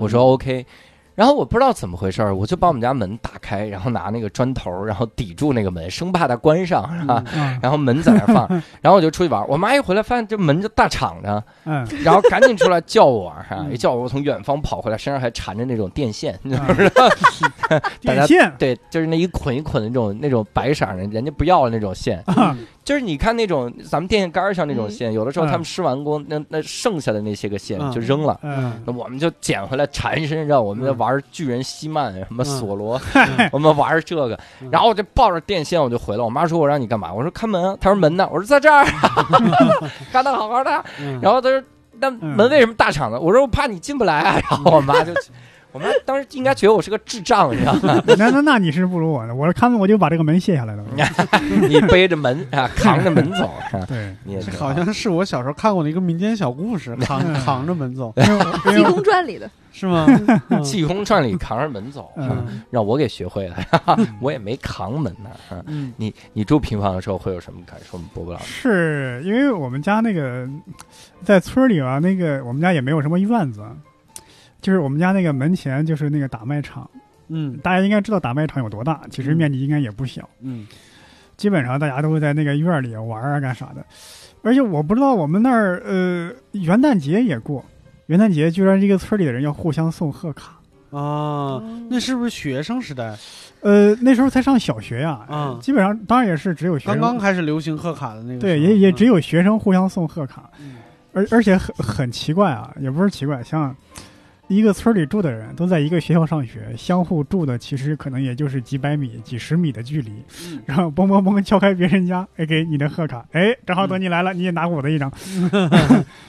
[0.00, 0.66] 我说 OK。
[1.14, 7.22] 然后我不知道怎么回事儿，我就把我们家门打开，然后拿那个砖头，然后抵住那个门，生怕它关上，是吧？
[7.36, 7.58] 啊。
[7.62, 8.48] 然后门在那放，
[8.80, 9.46] 然后我就出去玩。
[9.48, 11.86] 我妈一回来发现这门就大敞着，嗯。
[12.02, 13.72] 然后赶紧出来叫我，哈，嗯。
[13.72, 17.80] 一叫我，我从远方跑回来，身上还缠着那种电线，你知道啊吗？
[18.04, 18.54] 大家电线。
[18.58, 28.38] 对，就是那一捆一捆的那种那种白色儿的，人家不要的那种线，啊就是你看那种咱们电线杆儿上那种嗯线，有的时候嗯他们施完工，那那剩下的那些个线嗯就扔了。
[28.42, 33.00] 嗯那我们就捡回来缠身上，我们在玩巨人西曼，什么索罗，
[33.52, 36.24] 我们玩这个，嗯然后我就抱着电线我就回来。
[36.24, 37.12] 我妈说我让你干嘛？
[37.12, 37.76] 我说看门啊。
[37.80, 38.28] 她说门呢？
[38.32, 38.84] 我说在这儿，
[40.12, 40.84] 干得好好的。
[41.00, 41.62] 嗯然后她说
[42.00, 43.20] 那门为什么大敞的？
[43.20, 44.40] 我说我怕你进不来啊。
[44.50, 45.12] 然后我妈就，
[45.72, 48.02] 我们当时应该觉得我是个智障，你知道吗？
[48.18, 50.84] 那那那你是不如我的，我是看门我就把这个门卸下来了。
[51.68, 58.12] 你背着门啊，扛着门走， 啊对，你也挺这好像是我小时候看过的一个民间小故事，扛扛着门走，
[58.70, 60.06] 济公传里的，是吗？
[60.50, 62.10] 嗯济公传里扛着门走，
[62.70, 63.56] 让我给学会了，
[64.20, 65.30] 我也没扛门呢。
[65.48, 68.04] 啊嗯你你住平房的时候会有什么感受吗？
[68.12, 68.60] 波波老师？
[68.62, 70.46] 是因为我们家那个
[71.24, 73.62] 在村里啊，那个我们家也没有什么院子，
[74.62, 76.88] 就是我们家那个门前就是那个打麦场，
[77.28, 77.58] 嗯。
[77.58, 79.36] 大家应该知道打麦场有多大，其实嗯。
[79.36, 80.66] 面积应该也不小，嗯。
[81.36, 83.84] 基本上大家都会在那个院儿里玩啊干啥的。
[84.42, 87.64] 而且我不知道我们那儿呃元旦节也过，
[88.06, 90.58] 元旦节居然这个村里的人要互相送贺卡。
[90.90, 93.16] 啊，那是不是学生时代？
[93.62, 95.58] 呃，那时候才上小学呀、啊？
[95.62, 100.50] 基本上当然也是只有学生，刚刚开始流行贺卡的那个，对，也也只有有学生互相送贺卡。
[100.60, 100.74] 嗯。
[101.14, 103.74] 而而且很很奇怪啊，也不是奇怪，像
[104.54, 110.10] 一个村里住的人都在一个学校上学，相互住的其实可能也就是几百米、几十米的距离，
[110.46, 110.60] 嗯。
[110.66, 115.10] 然后嘣嘣嘣敲开别人家， 哎，给你的贺卡，哎，正好等你来了，你也拿我的一张。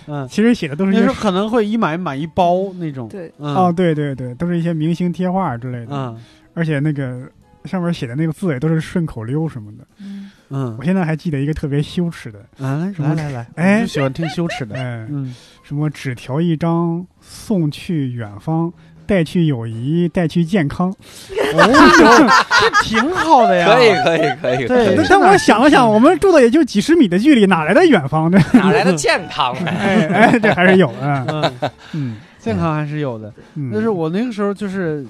[0.08, 3.54] 嗯， 其实写的都是那时候可能会一买买一包那种，对，嗯。
[3.56, 6.18] 哦，对对对，都是一些明星贴画之类的，嗯。
[6.54, 7.30] 而且那个
[7.66, 9.88] 上面写的那个字也都是顺口溜什么的。
[10.00, 10.32] 嗯。
[10.56, 18.72] 嗯我现在还记得一个特别羞耻的，啊，来来来，哎就喜欢听羞耻的，哎，嗯什么纸条一张送去远方，
[19.08, 20.90] 带去友谊，带去健康。
[21.56, 23.68] 哦，这挺好的呀。
[23.68, 28.40] 可以，可以，可以，对可以但我想了想，我们住的也就几十米的距离，哪来的远方呢？
[28.54, 29.56] 哪来的健康？
[29.66, 31.24] 哎哎，这还是有的。
[31.32, 33.32] 嗯，嗯健康还是有的。
[33.56, 35.06] 嗯，但是我那个时候就是，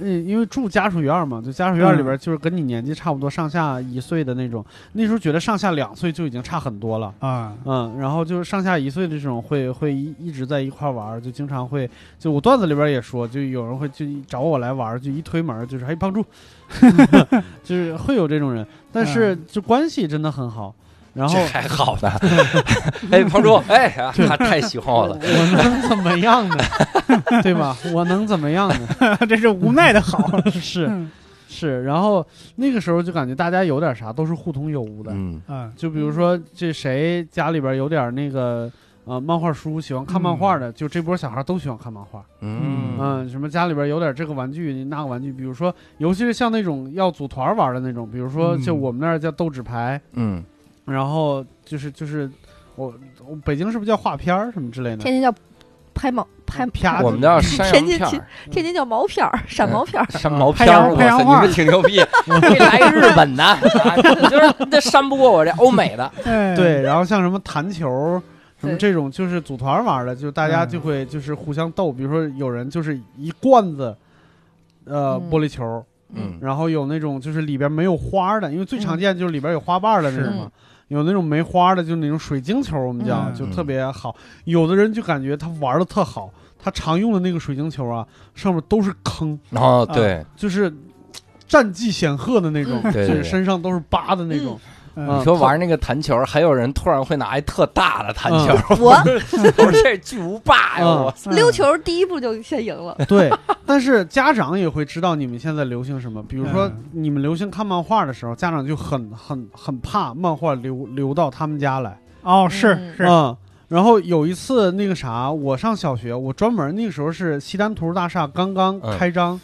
[0.00, 4.64] 嗯，因为住家属院嘛，就家属院里边就是跟你年纪差不多，上下一岁的那种。
[4.92, 7.12] 那时候觉得上下两岁就已经差很多了。
[7.20, 11.88] 啊，嗯，然后就是上下一岁的这种会会一一直在一块玩儿，就经常会
[12.18, 16.24] 就我段子里边也说，就有人会就找我来玩儿，就一推门儿就是嘿帮助，
[17.64, 20.74] 就是会有这种人，但是就关系真的很好。
[21.18, 22.10] 然后这还好呢。
[23.10, 23.88] 哎，彭叔，哎，
[24.28, 25.18] 他太喜欢我我了。
[25.20, 26.56] 我能怎么样呢？
[27.42, 27.76] 对吧？
[27.92, 29.16] 我能怎么样呢？
[29.28, 30.18] 这是无奈的好。
[30.52, 31.10] 是嗯
[31.48, 32.24] 是，然后
[32.56, 38.70] 那个时候就感觉大家有点啥都是互通有无的，嗯嗯就比如说这谁家里边有点那个
[39.06, 42.22] 呃漫画书，喜欢看漫画的，就这波小孩都喜欢看漫画。
[42.42, 50.44] 嗯嗯，什么家里边有点这个玩具那个玩具，比如说，尤其是像那种要组团玩的那种，比如说嗯就我们那儿叫斗纸牌，嗯，
[50.88, 52.30] 然后就是就是
[52.76, 52.92] 我
[53.26, 54.98] 我北京是不是叫画片儿什么之类的？
[54.98, 55.32] 天津叫
[55.94, 58.26] 拍毛拍啪我们叫山羊天津片儿。
[58.50, 60.06] 天津叫毛片儿，闪毛片儿。
[60.10, 61.98] 山毛片儿， 你们挺牛逼，
[62.60, 63.58] 来日本的， 啊
[63.96, 66.10] 就是这扇不过我这欧美的。
[66.24, 68.20] 哎，对，然后像什么弹球。
[68.60, 73.96] 什么这种就是组团玩的，就大家嗯就会就是互相斗，比如说有人就是一罐子，
[74.84, 80.50] 呃，嗯玻璃球，嗯然后有那种就是里边没有花的，因为最常见就是里边有花瓣的那种是嘛。
[80.88, 83.34] 有那种没花的，就那种水晶球，我们叫、嗯。
[83.34, 84.14] 就特别好。
[84.44, 90.72] 有的人就感觉他玩的特好，他常用的那个水晶球啊，上面都是坑，然后对，就是
[91.46, 93.08] 战绩显赫的那种，对对对。
[93.08, 94.58] 就是身上都是疤的那种。
[94.64, 94.74] 嗯
[95.06, 98.94] 你说玩那个弹球，还有人突然会拿一特大的弹球，我
[99.70, 100.84] 这巨无霸呀！
[100.84, 102.96] 嗯我嗯溜球第一步就先赢了。
[103.06, 103.30] 对，
[103.64, 111.98] 但是家长也会知道你们现在流行什么，比如说嗯你们流行看漫画的时候，家长就很很很怕漫画流流到他们家来。
[112.22, 113.36] 哦，是嗯是，嗯，
[113.68, 119.40] 然后有一次那个啥，我上小学，我专门那个时候是西单图书大厦刚刚嗯开张，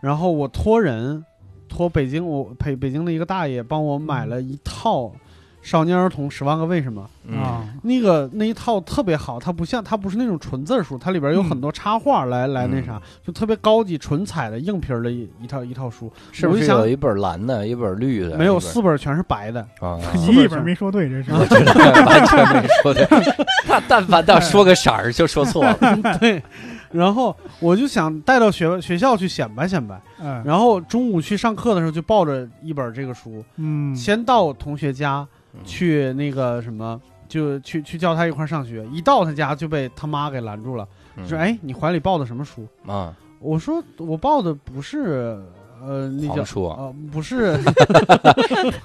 [0.00, 1.24] 然后我托人
[1.72, 5.04] 托北京我北北京的一个大爷帮我买了一套
[5.62, 7.02] 《少年儿童十万个为什么》。
[7.24, 18.36] 嗯啊，那个那一套特别好，它不像它不是那种纯字书，它里边有很多插画来、来那啥，就特别高级纯彩的硬皮儿的一一套一套书，是不我就是想有一本蓝的，一本绿的？
[18.36, 19.60] 没有四本全是白的。
[19.80, 21.30] 啊，你一本没说对，这是。
[21.32, 23.06] 完全没说对。
[23.64, 25.78] 他但凡到说个色儿就说错了。
[26.18, 26.42] 对，
[26.92, 30.00] 然后我就想带到学学校去显摆显摆。
[30.20, 35.26] 嗯然后中午去上课的时候，就抱着一本这个书，嗯，先到同学家
[35.64, 38.86] 去那个什么，就去去叫他一块儿上学。
[38.92, 40.86] 一到他家就被他妈给拦住了，
[41.16, 45.42] 嗯说：“哎，你怀里抱的什么书啊，？”我说：“我抱的不是，
[45.84, 47.58] 呃，那叫黄书呃，不是，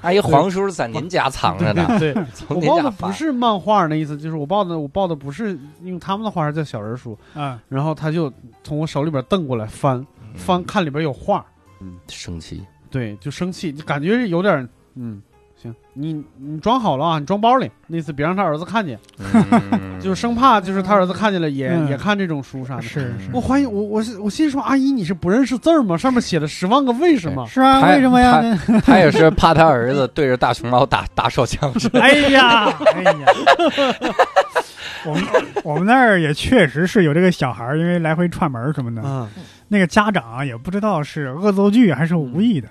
[0.01, 3.11] 阿姨黄叔在您家藏着呢，对， 从我报的不。
[3.11, 7.17] 是漫画那意思，就是我报的我报的不是用他们的话叫小人书。
[7.33, 8.31] 啊，然后他就
[8.63, 11.45] 从我手里边瞪过来翻翻，看里边有画，
[11.81, 15.21] 嗯生气，对，就生气，就感觉是有点，嗯，
[15.61, 22.81] 行，你你装好了啊，你装包里，那次别让他儿子看见，嗯就是生怕就是他儿子看见了也、嗯也看这种书啥的。
[22.83, 25.97] 是是我怀疑我我是我心说，阿姨你是不认识字儿吗？
[25.97, 27.43] 上面写的十万个为什么？
[27.47, 28.41] 是啊，为什么呀？
[28.85, 31.73] 他也是怕他儿子对着大熊猫打打手枪？
[31.99, 33.25] 哎呀，哎呀，
[35.05, 35.23] 我们
[35.63, 39.27] 我们那儿也确实是有这个小孩儿，因为来回串门什么的，嗯
[39.69, 42.69] 那个家长啊也不知道是恶作剧还是无意的。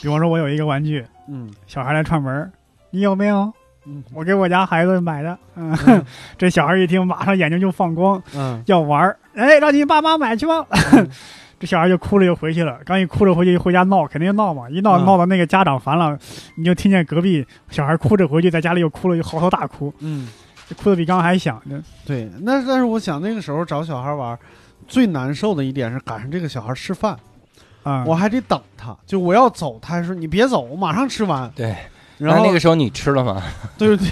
[0.00, 1.50] 比方说，我有一个玩具，嗯。
[1.66, 2.50] 小孩来串门，
[2.90, 3.52] 你有没有？
[3.86, 4.02] 嗯。
[4.12, 5.38] 我给我家孩子买的。
[5.56, 6.04] 嗯，嗯。
[6.38, 8.62] 这小孩一听，马上眼睛就放光，嗯。
[8.66, 9.16] 要玩儿。
[9.34, 10.66] 哎，让你爸妈买去吧。
[10.92, 11.08] 嗯。
[11.60, 15.04] 这小孩就哭了，又回去了，刚一哭着回去，回家闹，肯定闹嘛，一闹嗯。
[15.04, 16.16] 闹到那个家长烦了，
[16.56, 20.28] 你就听见隔壁小孩哭着回去，在家里又哭了，又嚎啕大哭，嗯，
[20.80, 21.60] 哭的比刚刚还响。
[21.64, 21.82] 呢。
[22.06, 24.38] 对，那但是我想那个时候找小孩玩，
[24.86, 27.18] 最难受的一点是赶上这个小孩吃饭，
[27.88, 31.50] 啊，我还得等他，就我要走，他还说你别走，我马上吃完。
[31.54, 31.74] 对，
[32.18, 33.42] 然后那那个时候你吃了吗？
[33.78, 34.08] 对对，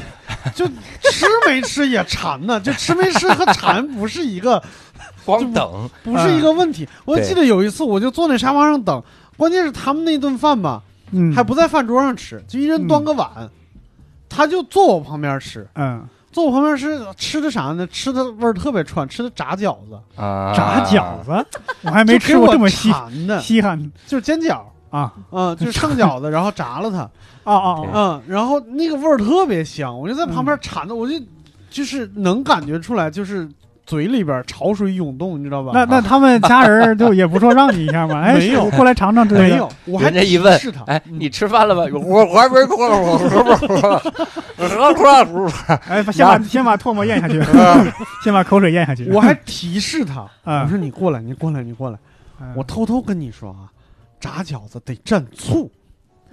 [0.55, 4.63] 就吃没吃也馋呢， 就吃没吃和馋不是一个
[5.27, 6.89] 光等，不是一个问题。
[7.05, 9.03] 我记得有一次，我就坐那沙发上等，
[9.37, 13.29] 关键是他们那顿饭吧，嗯，还不在饭桌上吃，就一人端个碗，
[14.29, 16.07] 他就坐我旁边吃，嗯，
[16.37, 17.87] 坐我旁边是吃的啥呢？
[17.87, 21.31] 吃的味儿特别串，吃的炸饺子，啊，炸饺子，
[21.81, 23.91] 我还没吃过这么稀馋的，稀罕。
[24.07, 24.61] 就是煎饺。
[24.91, 25.11] 啊。
[25.31, 26.99] 嗯，就是剩饺子，然后炸了它，
[27.51, 27.91] 啊啊啊！
[27.95, 31.15] 嗯，然后那个味儿特别香，我就在旁边馋的，我就
[31.71, 33.49] 就是能感觉出来，就是
[33.87, 35.71] 嘴里边潮水涌动，你知道吧？
[35.73, 38.21] 那那他们 家人就也不说让你一下吗？
[38.27, 39.41] 哎，没有过来尝尝这个。
[39.41, 41.85] 没有，我还一问是他，哎，嗯你吃饭了吗？
[41.95, 44.13] 我我还没过，我喝喝喝喝喝。
[45.89, 47.41] 哎，先把先把唾沫咽下去，
[48.25, 49.09] 先把口水咽下去。
[49.11, 51.99] 我还提示他，啊我说你过来，你过来，你过来，
[52.41, 53.71] 嗯我偷偷跟你说啊，
[54.21, 55.71] 炸饺子得蘸醋。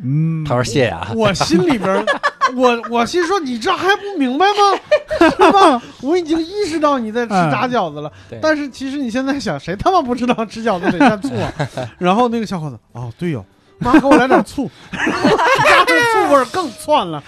[0.02, 2.04] 嗯，他说谢啊，我心里边儿，
[2.56, 5.30] 我我心说你这还不明白吗？
[5.30, 5.82] 是吧？
[6.02, 11.52] 我已经意识到你在吃炸饺子了，对但是其实你现在想，谁他妈不知道吃饺子得蘸醋啊？
[11.98, 13.46] 然后那个小伙子，哦，对哟、
[13.80, 15.94] 妈给我来点醋， 家的
[16.28, 17.22] 醋味更窜了。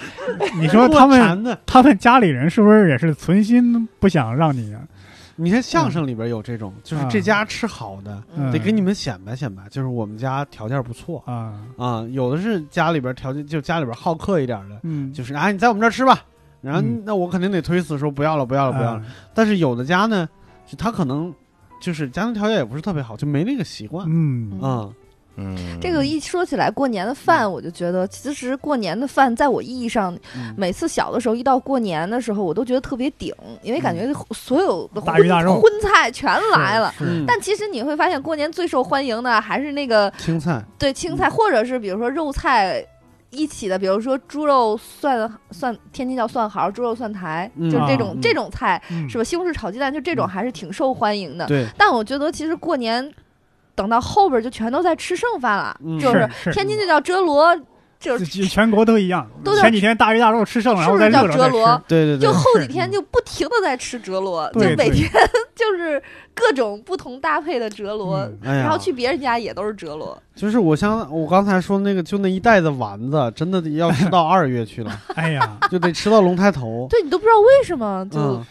[0.60, 4.82] 你说他们，他们家里人是不是也是存心不想让你啊？
[5.36, 8.52] 你看相声里边有这种，就是啊这家吃好的，嗯。
[8.52, 11.22] 得给你们显摆显摆，就是我们家条件不错。
[11.26, 12.02] 啊，啊。
[12.12, 16.24] 有的是家里边条件就家里边好客一点的，嗯，就是啊你在我们这儿吃吧，
[16.62, 17.04] 然后嗯。
[17.06, 19.04] 那我肯定得推辞说不要了不要了不要了。
[19.34, 20.28] 但是有的家呢，
[20.78, 21.34] 他可能
[21.82, 24.06] 就是家庭条件也不是特别好，就没那个习惯。
[24.10, 24.58] 嗯。
[24.62, 24.94] 嗯
[25.38, 30.54] 嗯，这个一说起来过年的饭，我就觉得其实过年的饭，在我意义上，嗯。
[30.58, 36.94] 每次小的时候一到过年的时候，我都觉得特别顶，因为感觉所有的荤大鱼大肉荤菜全来了。
[37.28, 42.86] 但其实你会发现，过年最受欢迎的还是那个青菜，对青菜，或者是比如说肉菜
[43.32, 48.22] 一起的，比如说猪肉蒜蒜，天津叫蒜毫，猪肉蒜苔，嗯就这种、嗯。
[48.22, 49.10] 这种菜嗯。
[49.10, 49.24] 是吧？
[49.24, 50.30] 西红柿炒鸡蛋，就这种嗯。
[50.30, 51.46] 还是挺受欢迎的。
[51.48, 53.12] 对，但我觉得其实过年
[53.76, 57.56] 等到后边就全都在吃剩饭了，嗯就是是天津就叫折罗，
[58.00, 59.28] 就是全国都一样。
[59.44, 61.44] 都叫前几天大鱼大肉吃剩了，然后再是不是叫。
[61.44, 61.84] 折罗？
[61.88, 65.10] 对对对，就后几天就不停的在吃折罗，就每天
[65.56, 66.02] 就是
[66.34, 70.18] 各种不同搭配的折罗，嗯哎然后去别人家也都是折罗。
[70.36, 76.88] 就是我像我刚才说那个，就那一袋子丸子，真的要吃到二月去了， 哎呀，就得吃到龙抬头。
[76.92, 78.46] 对你都不知道为什么就、嗯，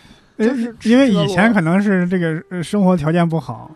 [0.49, 3.71] 就是呃因为以前可能是这个呃生活条件不好，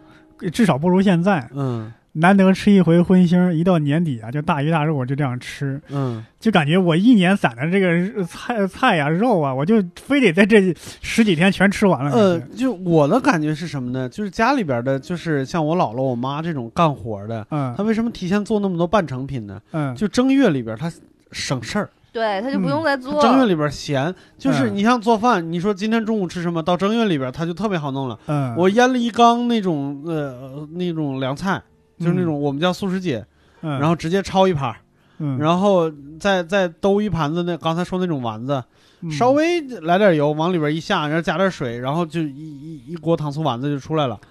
[0.52, 1.48] 至少不如现在。
[1.54, 7.86] 嗯难得吃一回荤腥，一到年底啊，就大鱼大肉就这样吃，嗯，就感觉我一年攒的这个
[8.16, 12.10] 呃菜菜呀、肉啊，我就非得在这十几天全吃完了。
[12.10, 14.08] 呃，就我的感觉是什么呢？
[14.08, 19.60] 就是家里边的，就是像我姥姥、我妈这种干活的，嗯他为什么提前做那么多半成品呢？
[19.70, 20.90] 嗯，就正月里边他
[21.30, 23.20] 省事儿，对他就不用再做。
[23.20, 28.18] 正月里边咸，就是嗯你像做饭，你说今天中午吃什么，到正月里边他就特别好弄了。
[28.26, 31.62] 嗯，我腌了一缸那种呃那种凉菜，
[31.98, 33.24] 就是那嗯种我们叫素食姐，
[33.60, 34.74] 嗯，然后直接焯一盘
[35.38, 35.90] 然后
[36.20, 38.62] 再再兜一盘子那刚才说那种丸子，
[39.00, 44.28] 嗯稍微来点油往里边一下，然后加点水，然后就一一一锅糖醋丸子就出来了，嗯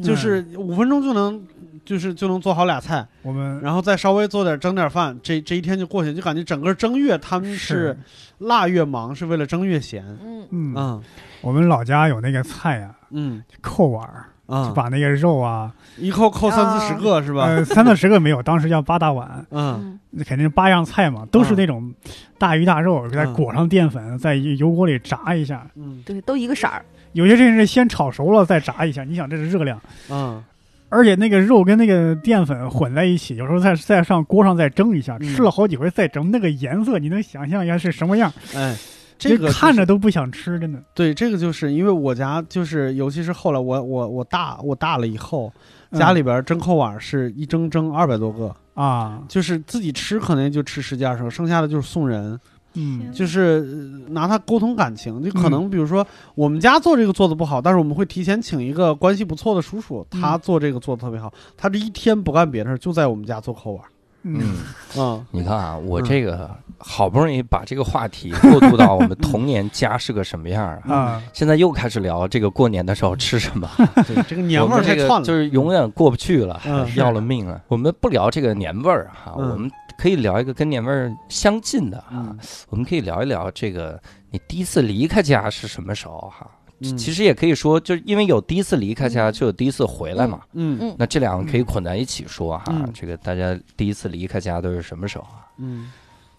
[0.00, 1.44] 就是五分钟就能
[1.84, 7.96] 就是就能做好俩菜，我们然后再稍微做点蒸点饭，这这一天就过去，就感觉整个正月他们是
[8.38, 10.04] 腊月忙，是为了正月闲。
[10.24, 11.02] 嗯，嗯，嗯
[11.40, 17.44] 我们老家有那个菜呀、嗯扣碗儿，就啊，把那个肉啊，一扣扣三四十个是吧？
[17.46, 21.94] 呃，三四十个没有，当时叫八大碗，嗯嗯那肯定八样菜嘛，都是嗯那种
[22.38, 25.66] 大鱼大肉，再嗯裹上淀粉，在油锅里炸一下。
[25.74, 26.84] 嗯对，都一个色儿。
[27.12, 30.42] 有些甚至是先炒熟了再炸一下，你想这是热量，嗯。
[30.88, 35.34] 而且那个肉跟那个淀粉混在一起，有时候再再上锅上再蒸一下，嗯。
[35.34, 38.30] 吃了好几回再蒸，那个颜色你能想象一下是什么样？
[38.54, 38.76] 哎，
[39.18, 40.78] 这个就看着都不想吃，真的。
[40.94, 45.50] 对，这个就是因为我家就是，尤其是后来我我我大我大了以后，
[45.92, 45.98] 嗯。
[45.98, 52.38] 家里边蒸扣碗是一蒸蒸二百多个，啊，就是自己吃可能就吃十几二十个，剩下的就是送人，
[52.74, 53.12] 嗯。
[53.12, 55.22] 就是呃拿它沟通感情。
[55.22, 60.40] 就可能比如说我们家做这个做的不好，但是我们会提前请一个关系不错的叔叔，他嗯。
[60.40, 63.84] 做这个做的特别好，他这一天不干别的事儿，就在我们家做扣碗。
[64.24, 64.40] 嗯。
[64.40, 64.56] 嗯，
[64.96, 65.26] 嗯。
[65.30, 66.04] 你看啊，我嗯。
[66.04, 73.68] 这个好不容易把这个话题过渡到我们童年家是个什么样儿啊，啊，现在又开始聊这个过年的时候吃什么，
[74.06, 75.22] 对，这个年味太串了。
[75.22, 76.86] 就是永远过不去了，嗯。
[76.96, 77.60] 要了命了。
[77.68, 79.50] 我们不聊这个年味儿哈，嗯。
[79.50, 79.70] 我们
[80.02, 82.38] 可以聊一个跟年味儿相近的啊，嗯
[82.70, 86.50] 我们可以聊一聊这个你第一次离开家是什么时候哈。
[86.80, 90.40] 嗯其实也可以说，就是因为有第一次离开家，嗯就有第一次回来嘛。
[90.54, 92.64] 嗯嗯那这两个可以混在一起说哈。
[92.70, 95.46] 嗯这个大家第一次离开家都是什么时候啊？
[95.58, 95.92] 嗯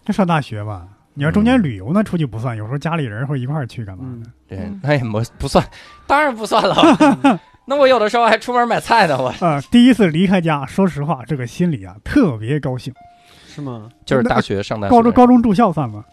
[0.04, 4.30] 这上大学吧，你要中间旅游呢出去不算，有时候家里人会一块儿去干嘛的？
[4.46, 5.66] 对嗯，那也不不算，
[6.06, 6.76] 当然不算了。
[7.64, 12.92] 那我有的时候还出门买菜呢，我 啊，第一次离开家，说实话，这个心里啊特别高兴。
[13.54, 13.88] 是吗？
[14.04, 16.04] 就是大学上大学高中高中住校算吗？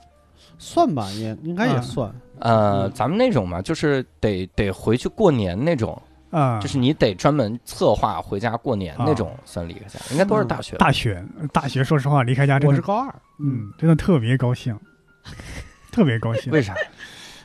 [0.58, 2.14] 算吧，也应该也啊算。
[2.40, 10.86] 呃，嗯咱们那种嘛，就是得得回去过年那种，啊，就是你得专门策划回家过年那种，算离开家，应该都是大学吧。
[10.86, 14.78] 大学大学，说实话，离开家真的，我是高二，嗯，真的特别高兴，
[15.92, 16.52] 特别高兴。
[16.52, 16.76] 为啥？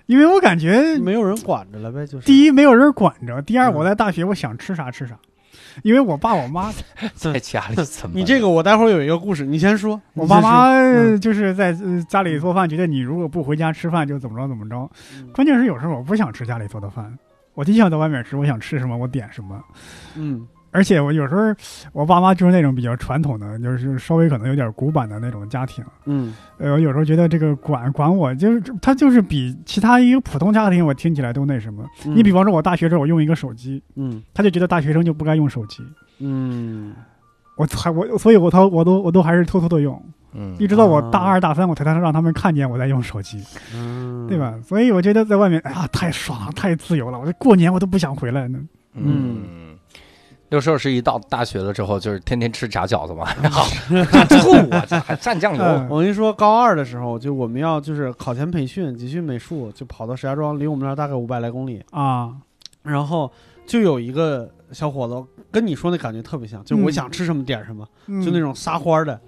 [0.07, 2.27] 因为我感觉没有人管着了呗，就是。
[2.27, 5.19] 第一没有人管着，第二嗯我在大学我想吃啥吃啥，
[5.83, 6.73] 因为我爸我妈
[7.15, 8.17] 在 家里怎么？
[8.19, 10.01] 你这个我待会儿有一个故事，你先说。
[10.15, 14.89] 我爸妈嗯就是在呃家里做饭，觉得你如果不回家吃饭就怎么着怎么着。
[15.19, 17.17] 嗯关键是有时候我不想吃家里做的饭，
[17.55, 19.63] 我就想在外面吃，我想吃什么我点什么。
[20.17, 21.43] 嗯而且我有时候
[21.93, 25.85] 我爸妈就是那种比较传统的，就是稍微可能有点古板的那种家庭。
[26.05, 31.85] 嗯呃，我有时候觉得这个管管我，就是他就是比其他一个普通家庭我听起来都那什么。
[32.05, 35.83] 嗯，你比方说，我大学时候我用一个手机，嗯他就觉得大学生就不该用手机。
[36.19, 36.95] 嗯
[37.57, 39.99] 我还我，所以我偷我都我都还是偷偷的用，
[40.35, 43.43] 嗯一直到我大啊二大三，我才能让他们看见我在用手机，
[43.75, 44.55] 嗯，对吧？
[44.63, 47.19] 所以我觉得在外面，哎呀，太爽了，太自由了。
[47.19, 48.59] 我这过年我都不想回来呢。
[48.93, 49.66] 嗯。
[50.49, 55.63] 六兽是一到大学了之后，就是天天吃炸饺子嘛，好蘸醋啊，这还蘸酱油。
[55.63, 61.83] 嗯我跟你说，高二的时候，就我们要就是考前培训、集训美术，就跑到石家庄，离我们那儿大概五百来公里。
[61.91, 62.33] 啊，
[62.83, 63.31] 然后
[63.67, 69.21] 就有一个小伙子跟你说那感觉特别像，就我想吃什么点什么，嗯就那种撒欢儿的。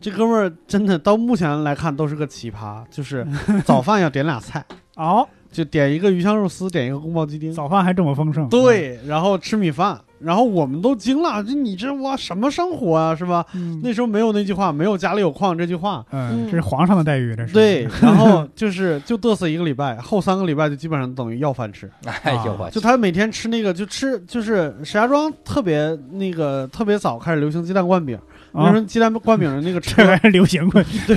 [0.00, 3.26] 这哥们儿真的到目前来看都是个奇葩，就是
[3.64, 4.64] 早饭要点俩菜，
[4.96, 7.52] 哦，就点一个鱼香肉丝，点一个宫保鸡丁。
[7.52, 13.44] 早饭还这么丰盛，对，然后吃米饭，然后我们都惊了，这你这哇什么生活啊，是吧？
[13.54, 16.04] 嗯，那时候没有那句话，没有家里有矿这句话。
[16.10, 16.48] 嗯，嗯。
[16.50, 17.52] 这是皇上的待遇，这是。
[17.52, 21.90] 对， 然后就是就嘚瑟一个礼拜，后三个礼拜就基本上等于要饭吃。
[22.22, 28.18] 哎呦我就他每天吃那个，就吃就是石家庄特别那个特别早开始流行鸡蛋灌饼，
[28.52, 31.16] 那时啊，候鸡蛋灌饼的那个 这车还是流行过，对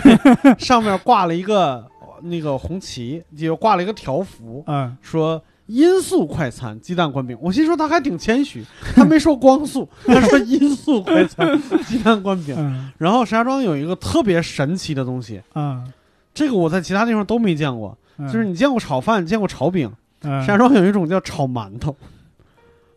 [0.57, 1.85] 上面挂了一个
[2.23, 7.35] 那个红旗，就挂了一个条幅，嗯说音速快餐鸡蛋灌饼。
[7.41, 8.63] 我心说他还挺谦虚，
[8.95, 12.55] 他没说光速， 他说音速快餐 鸡蛋灌饼。
[12.57, 15.91] 嗯然后石家庄有一个特别神奇的东西，嗯，
[16.33, 19.91] 这个我在其他地方都没见过，嗯就是你见过炒饭，见过炒饼，
[20.21, 21.95] 嗯石家庄有一种叫炒馒头，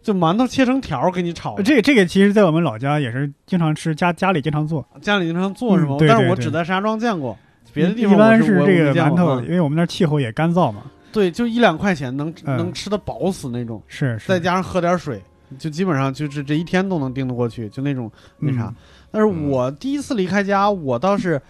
[0.02, 1.56] 就馒头切成条给你炒。
[1.62, 4.86] 这个这个其实，在我们老家也是经常吃，家家里经常做。
[5.00, 5.96] 家里经常做是吗？
[5.96, 7.36] 嗯对对对但是我只在石家庄见过，
[7.78, 15.22] 别的地方一般是这个馒头，嗯因为我们那儿气候也干燥嘛，对，就一两块钱能、嗯能吃的饱死那种，是是再加上喝点水，
[15.58, 18.64] 就基本上就是这一天都能顶得过去，就那种那啥。
[18.64, 18.74] 嗯
[19.10, 21.40] 但是我第一次离开家，我倒是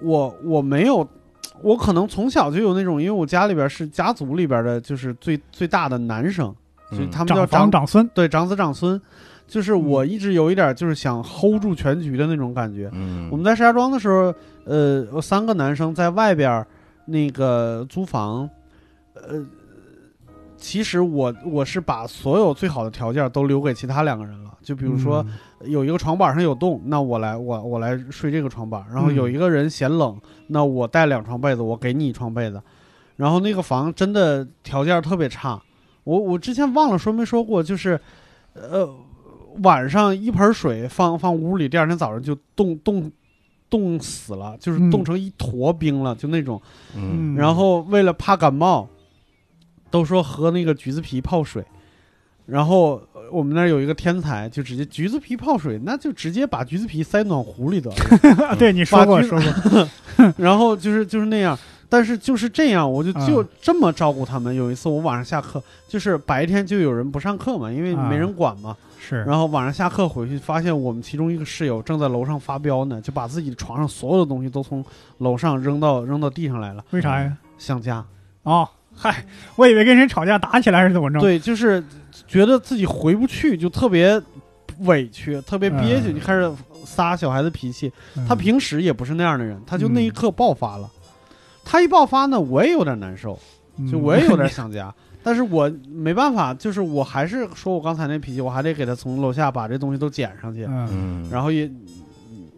[0.00, 1.06] 我我没有。
[1.60, 6.54] 我可能从小就有那种，因为我家里边是家族里边的，就是最最大的男生，
[6.90, 9.00] 所以嗯他们叫长长孙，对长子长孙，
[9.48, 12.88] 就是我一直有一点就是想 hold 住全局的那种感觉。
[12.92, 14.32] 嗯我们在石家庄的时候，
[14.64, 16.66] 呃，有三个男生在外边儿
[17.06, 18.48] 那个租房，
[19.14, 19.44] 呃，
[20.56, 24.56] 其实我我是把所有最好的条件都留给其他两个人了。
[24.62, 25.28] 就比如说、嗯
[25.64, 32.62] 有一个床板上有洞，那我来我我来睡这个床板，然后嗯有一个人嫌冷，那我带两床被子，我给你一床被子。
[33.16, 35.60] 然后那个房真的条件特别差，
[36.04, 37.98] 我我之前忘了说没说过，就是，
[38.54, 38.88] 呃，
[39.62, 43.10] 晚上一盆水放放屋里，第二天早上就冻冻
[43.68, 46.60] 冻死了，就是嗯冻成一坨冰了，就那种。
[46.94, 48.88] 嗯然后为了怕感冒，
[49.90, 51.64] 都说喝那个橘子皮泡水。
[52.46, 59.38] 然后呃我们那儿有一个天才，就直接橘子皮泡水，那就直接把橘子皮塞暖壶里得了 对你说过说
[59.68, 59.88] 过，
[60.38, 61.58] 然后就是就是那样。
[61.90, 64.54] 但是就是这样，我就嗯就这么照顾他们。
[64.54, 68.76] 有一次我晚上下课，就是白天就有人不上课嘛，因为没人管嘛。
[69.00, 74.84] 是然后晚上下课回去，发现我们其中一个室友正在楼上发飙呢，就把自己床上所有的东西都从
[75.18, 77.36] 楼上扔到扔到地上来了，为啥呀？
[77.56, 78.04] 想家。
[78.42, 79.24] 哦，嗨，
[79.56, 81.20] 我以为跟谁吵架打起来是怎么着？
[81.20, 81.82] 对，就是
[82.26, 84.20] 觉得自己回不去，就特别
[84.80, 86.50] 委屈，特别憋屈，嗯就开始
[86.84, 87.92] 撒小孩子脾气。
[88.16, 90.90] 嗯，他平时也不是那样的人，他就那一刻爆发了。
[91.64, 93.38] 他一爆发呢，我也有点难受，
[93.76, 94.94] 嗯就我也有点 想家，
[95.28, 100.62] 但是我没办法，就是我还是说我刚才那脾气，我还得给他从楼下把这东西都捡上去，
[101.30, 101.70] 然后也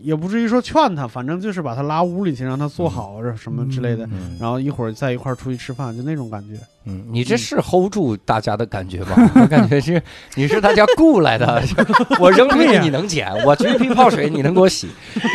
[0.03, 4.05] 也不至于说劝他，反正就是把他拉屋里去，让他坐好什么之类的。
[4.07, 6.55] 嗯然后一会儿在一块儿出去吃饭，就那种感觉。
[6.86, 9.14] 嗯，你这是 hold 住大家的感觉吧？
[9.36, 10.03] 我感觉是
[10.34, 11.62] 你是大家雇来的，
[12.18, 14.88] 我扔出去你能捡，我橘皮泡水你能给我洗，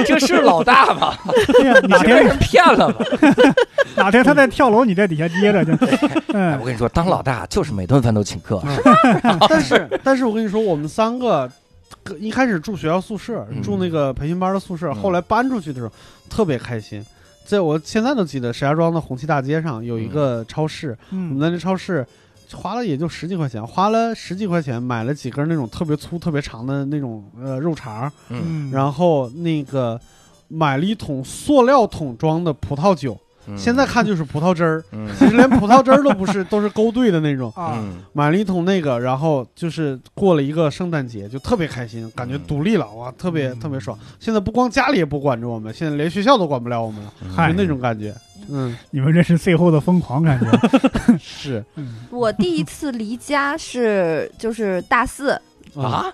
[0.08, 1.14] 这是老大吗？
[1.88, 2.96] 哪天被人骗了吗？
[3.96, 8.62] 哪天他在跳楼，你在底下接着就，我跟你说，当老大就是每顿饭都请客，
[9.48, 11.54] 但是，但是我跟你说，我们三个各
[12.20, 13.62] 一开始住学校宿舍，嗯。
[13.62, 14.96] 住那个培训班的宿舍，嗯。
[14.96, 15.92] 后来搬出去的时候
[16.30, 17.04] 特别开心。
[17.46, 21.40] 在我现在都记得，石家庄的红旗大街上有一个超市，我们嗯。
[21.40, 22.06] 在那超市
[22.54, 28.72] 花了也就十几块钱，花了十几块钱买了几根那种特别粗、特别长的那种呃肉肠，嗯。
[28.72, 30.00] 然后那个
[30.48, 33.25] 买了一桶塑料桶装的葡萄酒，嗯
[33.58, 35.10] 现在看就是葡萄汁儿，嗯。
[35.18, 37.52] 其实连葡萄汁儿都不是， 都是勾兑的那种。
[37.56, 37.98] 啊，嗯。
[38.14, 43.60] 买了一桶那个，然后就是过了一个圣诞节，就特别开心，感觉独立了，哇，特别嗯。
[43.60, 43.98] 特别爽。
[44.20, 47.12] 现在不光家里也不管着我们，现在连学校都管不了我们了，
[47.48, 48.14] 就那种感觉。
[48.50, 50.48] 嗯，你们这是最后的疯狂感觉。
[51.20, 51.64] 是。
[51.76, 51.96] 嗯。
[52.12, 55.32] 我第一次离家是就是大四，
[55.76, 56.06] 啊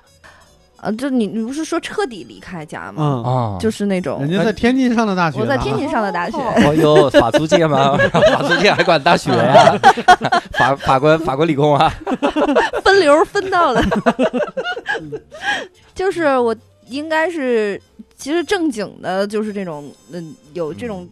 [0.81, 3.23] 呃，就你你不是说彻底离开家吗？
[3.23, 7.95] 嗯，啊，就是那种人家在天津上的大学，我在天津上的大学，哦哟，法租界吗？
[8.11, 9.77] 法租界还管大学呀？
[10.53, 11.93] 法法国法国理工啊？
[12.83, 13.81] 分流分到了，
[15.93, 16.55] 就是我
[16.87, 17.79] 应该是
[18.17, 21.07] 其实正经的，就是这种嗯有这种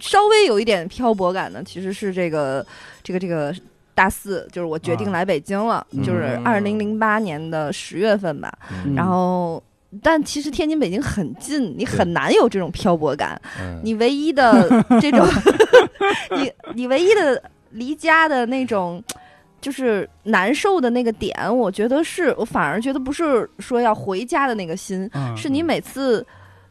[0.00, 2.64] 稍微有一点漂泊感的，其实是这个
[3.02, 3.54] 这个这个
[3.94, 8.52] 大四，就是我决定啊来北京了，嗯就是二零零八年的十月份吧，
[8.84, 9.62] 嗯然后。
[10.02, 13.40] 但其实天津、北京很近，你很难有这种漂泊感。
[13.60, 14.68] 嗯你唯一的
[15.00, 15.24] 这种，
[16.36, 17.40] 你你唯一的
[17.70, 19.00] 离家的那种，
[19.60, 26.26] 就是难受的那个点，我觉得是我反而觉得不是说要回家的那个心，嗯是你每次。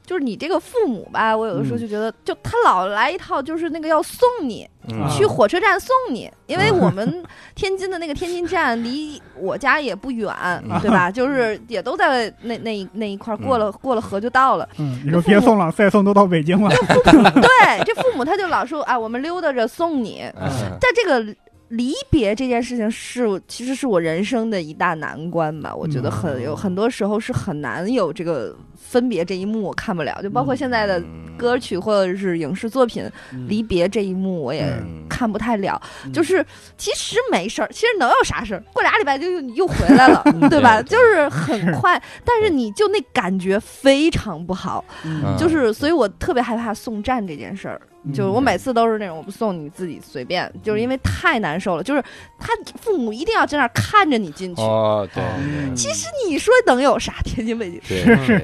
[0.05, 7.23] 就是你这个父母吧，我有的时候嗯就觉得，就他老来一套，就是那个要送你嗯去火车站送你，因为嗯我们
[7.55, 10.33] 天津的那个天津站离我家也不远，
[10.69, 11.09] 嗯对吧？
[11.11, 14.67] 就是也都在那那那一块儿，过了过了河就到了。
[14.77, 16.69] 嗯，你说别送了，再送都到北京了。
[17.05, 20.49] 对，这父母他就老说啊，我们溜达着送你，嗯
[20.81, 21.35] 但这个
[21.69, 25.73] 离别这件事情是其实是我人生的一大难关吧。
[25.73, 30.19] 我觉得很有很多时候是很难有这个分别这一幕，我看不了。
[30.21, 31.01] 就包括现在的
[31.37, 35.81] 歌曲或者是影视作品，嗯离别这一幕我也嗯看不太了。
[36.05, 36.45] 嗯就是
[36.77, 38.63] 其实没事儿，其实能有啥事儿？
[38.73, 40.81] 过俩礼拜就又又回来了， 对吧？
[40.83, 44.83] 就是很快，但是你就那感觉非常不好。
[45.05, 47.81] 嗯就是，所以我特别害怕送站这件事儿。
[48.13, 51.81] 就是我每次都是那种我不送你自己随便，就是因为太难受了。
[51.83, 52.03] 就是
[52.37, 52.49] 他
[52.81, 54.61] 父母一定要在那儿看着你进去。
[54.61, 57.13] 哦，对嗯其实你说能有啥？
[57.23, 57.79] 天津北京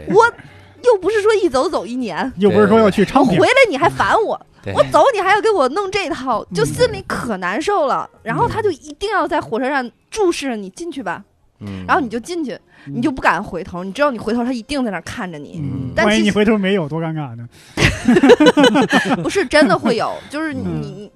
[0.07, 0.28] 我
[0.83, 4.39] 又不是说一走走一年，又不是说要去我昌平回，来你还烦我，
[4.73, 8.09] 我走你还要给我弄这套，就心里可难受了。
[8.23, 11.23] 然后他就一定要在火车站注视着你进去吧，
[11.59, 11.85] 嗯。
[11.85, 15.61] 然后你就进去，你就不敢回头，你知道你回头他一定在那看着你。
[15.97, 17.47] 万一你回头没有，多尴尬呢。
[19.21, 20.81] 不是真的会有，就是你嗯。
[20.81, 21.11] 你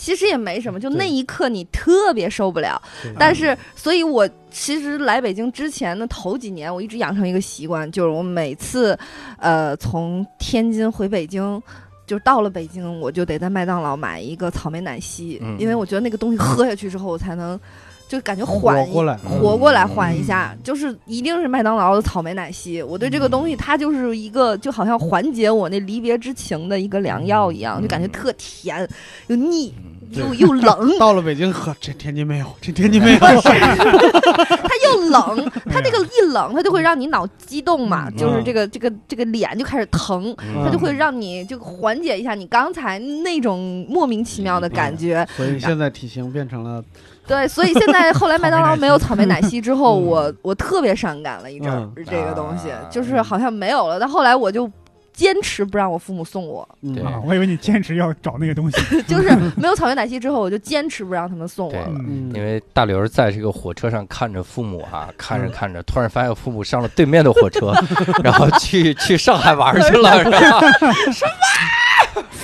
[0.00, 2.80] 其实也没什么，就那一刻你特别受不了。
[3.18, 8.98] 但是，所以我其实来北京之前的头几年，我一直养成一个习惯，就是我每次
[9.38, 11.62] 呃从天津回北京。
[12.06, 15.56] 就到了北京，我就得在麦当劳买一个草莓奶昔，嗯。
[15.60, 17.56] 因为我觉得那个东西喝下去之后，我才能
[18.08, 22.82] 就感觉缓过来，活过来嗯缓一下，就是一定是麦当劳的草莓奶昔。
[22.82, 28.88] 我对这个东西，它就是一个就好像缓解我那离别之情的一个良药一样，就感觉特甜
[29.28, 29.72] 又腻
[30.10, 38.16] 又又冷， 到了北京呵，这天津没有，这天津没有， 它又冷，它这个一冷，它就会让你脑激动嘛，嗯。
[38.16, 40.34] 就是这个这个这个脸就开始疼。
[40.38, 40.64] 嗯。
[40.64, 46.82] 它就会让你就缓解一下你刚才那种莫名其妙的感觉，所以现在体型变成了
[47.26, 50.06] 对，所以现在后来麦当劳没有草莓奶昔之后，嗯。
[50.06, 54.00] 我我特别伤感了一阵儿嗯这个东西啊，就是好像没有了。
[54.00, 54.68] 但后来我就
[55.12, 58.78] 坚持不让我父母送我，嗯对啊，我以为你坚持要找那个东西。
[59.06, 61.88] 就是没有草原奶昔之后，我就坚持不让他们送我了。
[61.88, 67.72] 嗯因为大刘在这个火车上看着父母啊，看着看着，突然发现父母上了对面的火车，
[68.24, 70.60] 然后去去上海玩去了，是吧？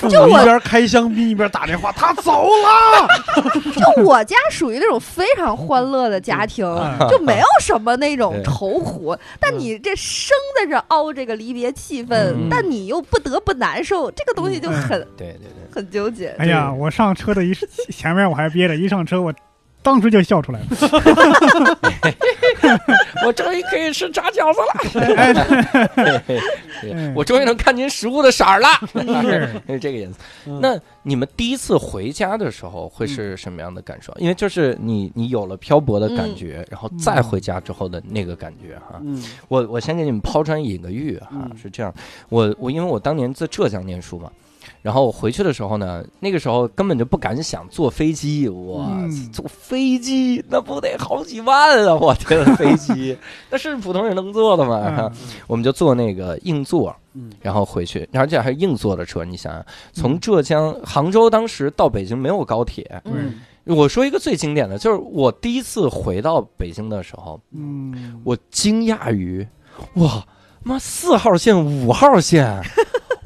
[0.09, 3.07] 就我一边开香槟一边打电话，他走了。
[3.97, 9.15] 就我家属于那种非常欢乐的家庭，嗯就没有什么那种对愁苦。
[9.39, 16.35] 但你这生在这熬这个离别气氛，嗯但你又不得不难受，这个东西就很、对对对，很纠结。
[16.37, 17.53] 哎呀，我上车的一
[17.89, 19.33] 前面我还憋着，一上车我
[19.81, 20.65] 当时就笑出来了。
[23.27, 24.61] 我终于可以吃炸饺子
[25.93, 28.69] 了，我终于能看见食物的色儿了，
[29.67, 30.19] 是这个颜色。
[30.61, 34.13] 那你们第一次回家的时候会是什么样的感受？
[34.17, 39.01] 因为就是你你有了漂泊的感觉，然后再回家之后的那个感觉哈。
[39.49, 41.93] 我我先给你们抛砖引个玉哈，是这样，
[42.29, 44.31] 我我因为我当年在浙江念书嘛。
[44.81, 51.93] 然后我回去的时候呢，那个时候根本就不敢想坐飞机，哇，嗯坐飞机那不得好几万啊！
[51.99, 53.17] 我天，飞机
[53.49, 54.95] 那是普通人能坐的吗？
[54.99, 55.11] 嗯
[55.47, 59.25] 我们就坐那个硬座，嗯然后回去，而且还是硬座的车。
[59.25, 63.01] 你想想，从浙江杭州当时到北京没有高铁。
[63.05, 69.45] 嗯，我说一个最经典的，就是我第一次回到北京的时候，嗯，我惊讶于，
[69.95, 70.25] 哇，
[70.63, 72.61] 妈四号线、五号线，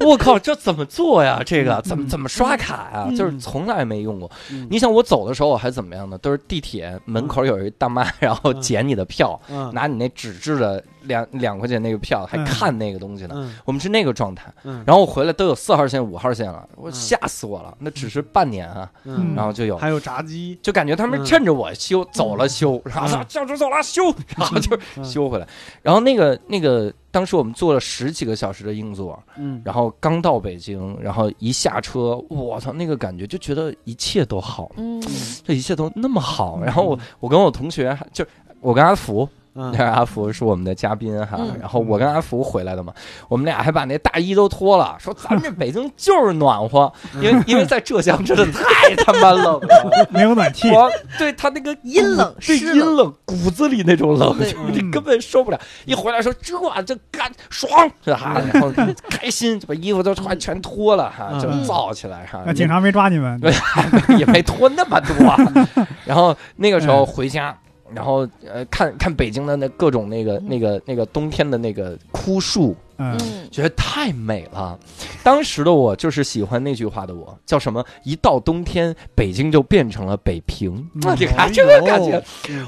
[0.00, 1.42] 我靠，这怎么做呀？
[1.44, 3.06] 这个怎么嗯怎么刷卡呀？
[3.08, 4.30] 嗯就是从来没用过。
[4.50, 6.18] 嗯你想我走的时候我还怎么样呢？
[6.18, 13.34] 都是地铁门口有一大妈，然后捡你的票，嗯拿你那纸质的两两块钱那个票，还嗯看那个东西呢。
[13.36, 14.52] 嗯我们是那个状态。
[14.64, 17.76] 嗯，然后我回来都有四号线、五号线了，我嗯吓死我了。
[17.78, 19.76] 那只是半年啊，嗯然后就有。
[19.76, 24.02] 还有炸鸡，就感觉他们嗯趁着我修走了修，然后说嗯教主走了修，
[24.36, 25.46] 然后就嗯修回来。
[25.82, 35.02] 然后那个那个，当时我们坐了十几个小时的硬座，嗯，然后刚到北京，然后一下车，我操，那个感觉就觉得一切都好，嗯
[35.44, 36.60] 这一切都那么好。
[36.62, 38.24] 然后我我跟我同学就
[38.60, 42.92] 我跟阿福，嗯阿福是我们的嘉宾哈，嗯然后我跟阿福回来的嘛，
[43.28, 46.90] 我们俩还把那大衣都脱了，说咱们这北京就是暖和，
[47.20, 50.08] 因为因为在浙江真的太他妈冷了。
[50.10, 54.36] 没有暖气，我对他那个阴冷对湿阴冷，骨子里那种冷，
[54.72, 55.60] 你根本受不了。
[55.84, 58.72] 一回来说这这干爽，是哈，然后
[59.10, 62.52] 开心，就把衣服都穿全脱了哈，就嗯燥起来哈那。
[62.52, 63.40] 警察没抓你们，
[64.18, 65.36] 也没脱那么多啊。
[66.06, 67.56] 然后那个时候回家，
[67.94, 74.78] 然后呃看看北京的那各种那个那个那个冬天的那个枯树，嗯，嗯觉得太美了。
[75.22, 77.84] 当时的我就是喜欢那句话的我，叫什么？
[78.04, 80.74] 一到冬天，北京就变成了北平。
[80.94, 82.22] 嗯你看这个感觉。
[82.48, 82.66] 嗯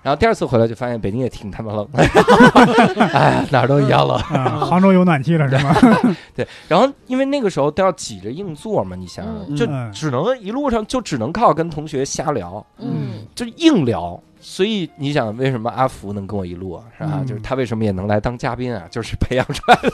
[0.00, 1.88] 然后第二次回来就发现北京也挺他妈冷，
[3.12, 4.16] 哎，哪儿都一样冷。
[4.16, 5.74] 啊，杭州有暖气了是吗？
[6.36, 9.26] 对，然后因为那个时候都要挤着硬座嘛，你想
[9.56, 14.20] 就嗯只能一路上就只能靠跟同学瞎聊，嗯就硬聊。
[14.48, 16.84] 所以你想，为什么阿福能跟我一路啊？
[16.96, 17.14] 是吧？
[17.16, 18.86] 嗯就是他为什么也能来当嘉宾啊？
[18.88, 19.92] 就是培养出来的。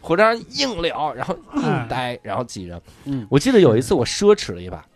[0.00, 2.80] 火车上硬聊，然后硬待，然后挤着。
[3.06, 4.86] 嗯我记得有一次我奢侈了一把，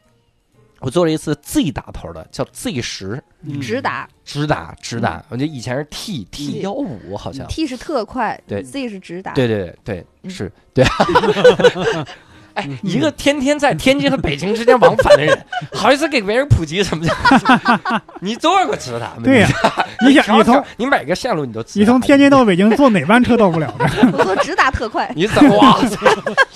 [0.79, 5.23] 我做了一次 Z 打头的，叫 Z 十，嗯直达直打直打。
[5.31, 7.45] 我觉得以前是 T T 幺五好像。
[7.49, 10.85] T 是特快，对，Z 是直达，对对对是对。
[12.55, 17.15] 哎，一个天天在天津和北京之间往返的人， 好意思给别人普及什么叫？
[18.21, 19.23] 你坐过直达吗？
[19.25, 19.49] 对呀
[20.07, 23.87] 你想你从你每个线路你都你从天津到北京坐哪班车到不了的？
[24.17, 25.97] 我坐直达特快，你怎么哇塞，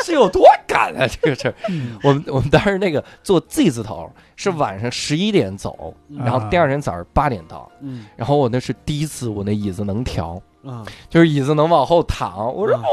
[0.04, 1.06] 是有多赶啊？
[1.20, 1.98] 这个事儿，嗯。
[2.02, 8.06] 我们我们当时那个坐 Z 字头是晚上十一点走，然后第二天早上八点到，嗯。
[8.16, 12.80] 然后我那是第一次我那椅子能调，啊就是椅子能往后躺，我说嗯。
[12.82, 12.88] 哇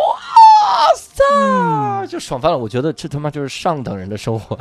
[0.95, 2.57] 塞，嗯就爽翻了。
[2.57, 4.57] 我觉得这他妈就是上等人的生活。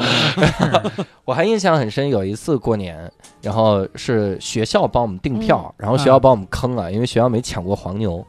[1.25, 3.11] 我还印象很深，有一次过年，
[3.43, 8.25] 然后是学校帮我们订票，然后学校帮我们坑了，因为学校没抢过黄牛。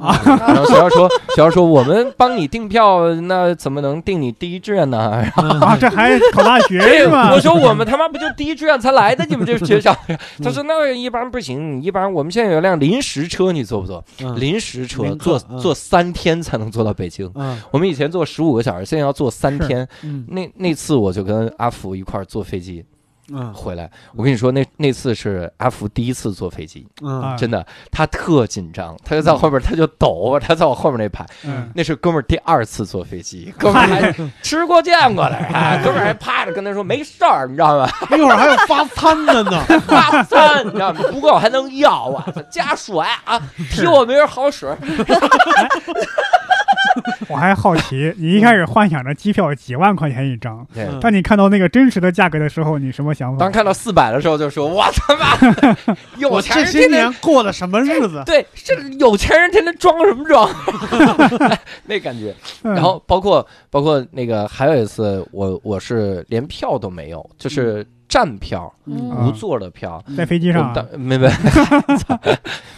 [0.00, 5.22] 啊，然后学校说，学校说我们帮你订票，那怎么能订你第一志愿呢？
[5.36, 7.32] 然 后啊，这还考大学 吗？
[7.32, 9.24] 我说我们他妈不就第一志愿才来的？
[9.28, 9.94] 你们这学校？
[10.42, 14.02] 他说那一般不行，一般我们现在有辆临时车，你坐不坐？
[14.22, 17.30] 嗯临时车坐坐三天才能坐到北京。
[17.34, 19.86] 嗯我们以前坐十五个小时，现在要坐三天。
[20.02, 22.84] 嗯那那次我就跟阿福一块儿坐飞机
[23.32, 23.90] 嗯回来。
[24.14, 31.24] 我跟你说，那那次是阿福第一次坐飞机，嗯啊真的，他特紧张，他就在后边，他就抖，他在我后面那排。
[31.44, 37.88] 嗯，那是哥们儿第二次坐飞机， 哥们儿还吃过见过的， 啊，哥们儿还趴着跟他说没事儿，你知道吗？
[38.10, 41.00] 一会儿还有发餐的呢，发餐，你知道吗？
[41.10, 44.66] 不够还能要啊，加水啊，提我没人好使。
[47.28, 50.66] 我还好奇，你一开始幻想着机票几万块钱一张，
[51.00, 53.38] 当你看到那个真实的价格的时候，你什么想法？
[53.38, 58.22] 当看到四百的时候，就说我他妈有 我钱这些人天天年过的什么日子？
[58.26, 60.48] 对，这有钱人天天装什么装？
[61.86, 62.34] 那感觉。
[62.62, 70.02] 嗯，然后包括包括那个还有一次，我我是连票都没有，就是站票、嗯无座的票。
[70.16, 71.30] 在飞机我上啊，们当没没，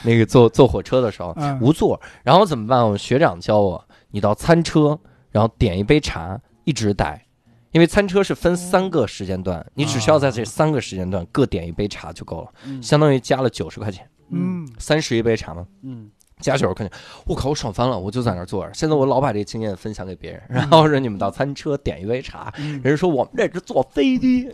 [0.03, 2.87] 那个坐坐火车的时候嗯无座，然后怎么办？
[2.87, 3.83] 我学长教我，
[4.13, 4.97] 你到餐车，
[5.31, 7.27] 然后点一杯茶，一直待。
[7.73, 15.67] 因为餐车是分三个时间段，你只需要在这三个时间段各点一杯茶就够了，嗯相当于加了九十块钱，嗯，三十一杯茶嘛。
[15.83, 16.11] 嗯
[16.41, 17.97] 加九十块钱，我靠，我爽翻了！
[17.97, 18.75] 我就在那儿坐着。
[18.75, 24.51] 现在我老把这经验分享给别人，然后说你们到餐车点一杯茶，嗯人家说我们这是坐飞机，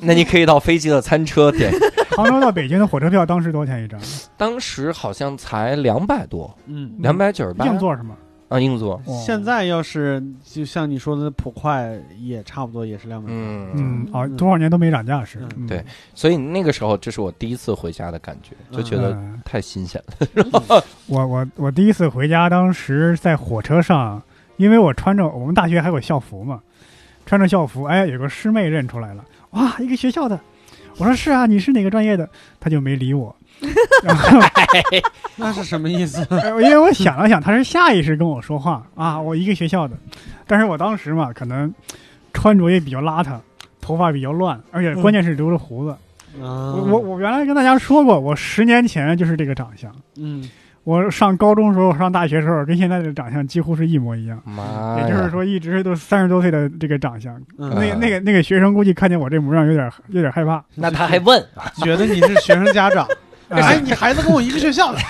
[0.00, 1.72] 那你可以到飞机的餐车点，
[2.16, 4.00] 杭州到北京的火车票当时多少钱一张？
[4.36, 6.96] 当时好像才两百多，嗯。
[6.98, 8.16] 两百九十八硬座是吗？
[8.48, 13.28] 啊，硬座，哦现在要是就像你说的普快，也差不多也是两百。
[13.28, 15.40] 嗯嗯，哦，多少年都没涨价是？
[15.66, 15.84] 对
[16.14, 20.84] 所以那个时候这是我第一次回家的感觉，就觉得嗯太新鲜了。
[21.08, 24.22] 我我我第一次回家，当时在火车上，
[24.58, 26.60] 因为我穿着我们大学还有校服嘛，
[27.24, 30.38] 穿着校服，哎，有个师妹认出来了，哇，一个学校的，
[30.98, 32.28] 我说是啊，你是哪个专业的？
[32.60, 33.34] 她就没理我。
[34.02, 34.38] 然 后
[35.36, 36.26] 那是什么意思？
[36.30, 39.96] 呃因为我想了想，他是下意识跟我说话啊，我一个学校的，
[40.46, 41.72] 但是我当时嘛，可能
[42.32, 43.38] 穿着也比较邋遢，
[43.80, 45.90] 头发比较乱，而且关键是留着胡子。
[46.42, 49.90] 啊我我我原来跟大家说过，我十年前就是这个长相。
[50.16, 50.48] 嗯
[50.84, 54.40] 我上高中时候、上大学时候，跟现在的长相几乎是一模一样。
[54.44, 54.96] 妈！
[55.00, 57.34] 也就是说，一直都三十多岁的这个长相。
[57.58, 60.64] 嗯，那个那个那个学生估计看见我这模样，有点有点害怕。
[60.76, 61.44] 那他还问，
[61.82, 63.04] 觉得你是学生家长，
[63.48, 65.00] 哎，哎，你孩子跟我一个学校的，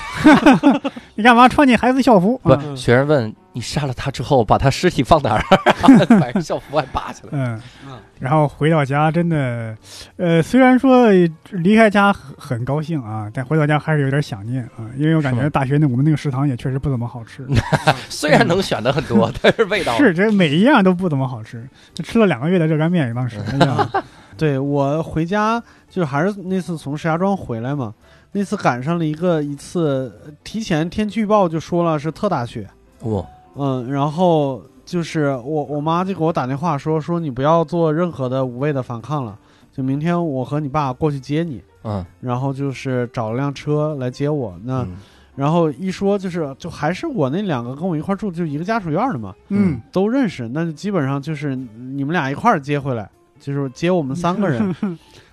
[1.15, 2.39] 你干嘛穿你孩子校服？
[2.43, 5.43] 不啊，学生问你杀了他之后，把他尸体放哪儿？
[6.21, 7.31] 把人校服还扒下来。
[7.33, 7.61] 嗯。
[7.87, 9.75] 嗯，然后回到家，真的，
[10.17, 11.09] 呃，虽然说
[11.51, 17.47] 离开家很很高兴啊，但回到家还是有点想念啊，因为我感是觉大学那我们那个食堂也确实不怎么好吃，
[18.11, 19.97] 虽然能选的很多，但是味道。
[19.97, 23.89] 是这每一样都不怎么好吃，就吃了两个月的热干面，当时，哎呀，
[24.37, 27.95] 对我回家就是还是那次从石家庄回来嘛，
[28.37, 30.13] 那次赶上了一个一次
[30.45, 32.69] 提前天气预报就说了是特大雪，
[33.05, 33.25] 哇，
[33.55, 39.39] 嗯，然后就是我我妈就给我打电话说说你不要做任何的无谓的反抗了，
[39.73, 44.97] 就明天我和你爸过去接你，嗯，然后就是找了辆车来接我，那、嗯。
[45.35, 53.09] 然后一说就是就还是我那两个跟我一块儿住就一个家属院的嘛，嗯都认识，那就基本上就是你们俩一块儿接回来，
[53.41, 54.75] 就是接我们三个人，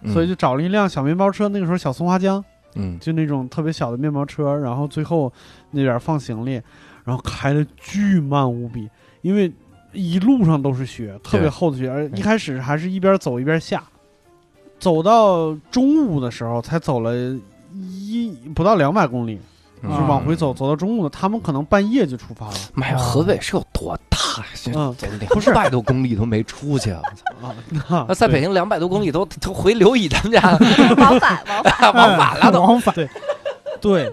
[0.02, 2.44] 嗯所以就找了一辆小面包车，那个时候小松花江。
[2.76, 3.00] 嗯。
[3.00, 5.32] 就那种特别小的面包车，然后最后
[5.72, 6.62] 那点儿放行李，
[7.04, 8.90] 然后开的巨慢无比，
[9.22, 9.52] 因为
[9.92, 13.84] 一路上都是雪，特别厚的雪，而一开始还是一边走一边下，
[14.80, 17.14] 走到中午的时候才走了
[17.74, 19.40] 一不到两百公里，
[19.82, 19.90] 嗯。
[19.90, 22.54] 就是往回走，走到中午了，他们可能半夜就出发了。
[22.74, 23.98] 妈呀，河北是有多
[24.38, 24.74] 大呀？
[24.76, 27.02] 嗯走不是两百多公里都没出去啊！
[27.42, 27.56] 我操 啊。
[27.70, 30.42] 那那在北京两百多公里都都回刘乙他们家
[30.98, 32.62] 往返 往返，往返了都。
[32.62, 32.94] 往返，
[33.82, 34.12] 对，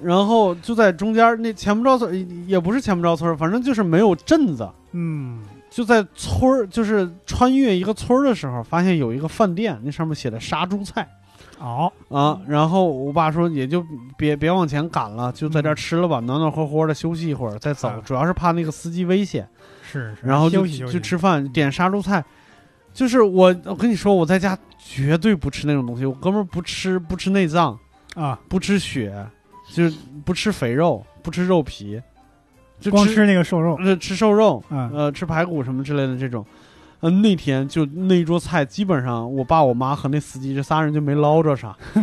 [0.00, 4.68] 然后就在中间那前不着村，也不是前不着村，反正就是没有镇子。
[4.92, 11.06] 嗯就在村儿，就是穿越一个村儿的时候，发现有一个饭店，那上面写的杀猪菜
[11.58, 12.40] 哦，啊。
[12.46, 13.84] 然后我爸说，也就
[14.16, 18.00] 别别往前赶了，就在这儿吃了吧，暖暖和和的休息一会儿再走啊。
[18.02, 19.46] 主要是怕那个司机危险，
[19.90, 22.24] 是是，然后就休息休息就吃饭，点杀猪菜。
[22.92, 26.04] 就是我，我跟你说，我在家绝对不吃那种东西。
[26.04, 27.78] 我哥们儿不吃不吃内脏，
[28.14, 29.14] 啊，不吃血，
[29.72, 32.00] 就是不吃肥肉，不吃肉皮，
[32.80, 36.44] 就吃光吃那个瘦肉，呃吃瘦肉，嗯呃，吃排骨什么之类的这种。
[37.00, 41.76] 呃，那天就那一桌菜，基本上我爸、我妈和那司机这仨人就没捞着啥。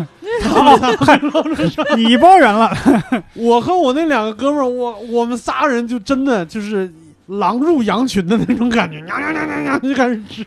[1.97, 2.71] 你抱怨了，
[3.35, 6.89] 我和我那两个哥们儿，我我们仨人就真的就是
[7.27, 10.45] 狼入羊群的那种感觉， 娘娘娘娘娘就开始吃。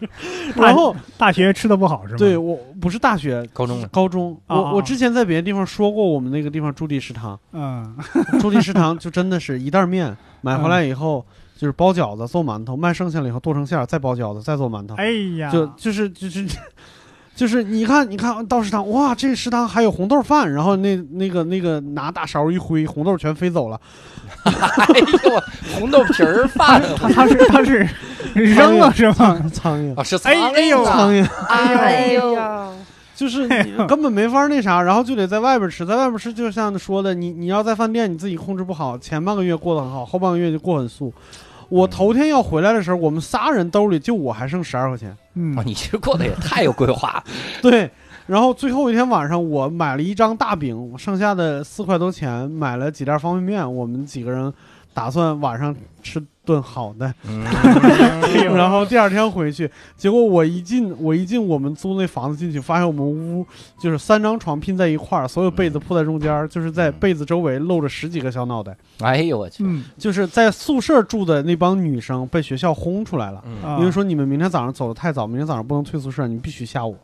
[0.57, 2.19] 然后大学吃的不好是吗？
[2.19, 7.97] 对，我不是大学，高中了，高中，我我之前在别的地方说过，我们那个地方驻地食堂，嗯
[8.41, 11.25] 驻地食堂就真的是一袋面买回来以后。
[11.59, 14.95] 就是包饺子、做馒头，卖剩下了以后剁成馅儿，再包饺子，再做馒头。
[14.95, 16.47] 哎呀，就就是就是
[17.39, 23.81] 就是你看，你看到食堂，哇，这食堂还有红豆饭，然后那那个那个拿大勺一挥，红豆全飞走了。
[24.43, 25.43] 哎呦，
[25.79, 27.89] 红豆皮儿饭他他是他是
[28.35, 29.41] 扔了是吗？
[29.55, 32.37] 苍蝇，啊，是哎哎呦苍蝇，哎呦，
[33.15, 41.15] 就是你根本没法那啥，然后就得在外边吃，在外边吃，就像说的，你你要在饭店，你自己控制不好，前半个月过得很好，后半个月就过很素。
[41.69, 45.17] 我头天要回来的时候，我们仨人兜里就我还剩十二块钱。
[45.35, 47.25] 嗯啊，你这过得也太有规划了。
[47.63, 47.91] 对，
[48.27, 54.53] 然后最后一天晚上，我买了一张大饼，剩下的四块多钱买了几袋方便面，我们几个人
[54.99, 55.73] 打算晚上
[56.03, 57.45] 吃顿好的，嗯，
[58.53, 63.47] 然后第二天回去，结果我一进我一进我们租那房子进去，发现我们屋
[63.79, 69.85] 就是三张床拼在一块儿，所有被子铺在中间，就是在被子周围露着十几个小脑袋，哎呦我去，嗯。
[69.97, 73.41] 就是在宿舍住的那帮女生被学校轰出来了。
[73.79, 76.97] 因为说你们明天早上走的太早，明天早上不能退宿舍，你必须下午，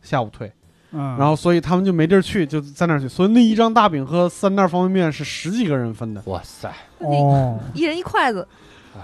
[0.00, 0.50] 下午退。
[0.92, 3.08] 嗯，然后所以他们就没地儿去，就在那儿去。
[3.08, 8.46] 所以那一张大饼和三袋方便面是十几个人分的，哇塞，哦，一人一筷子，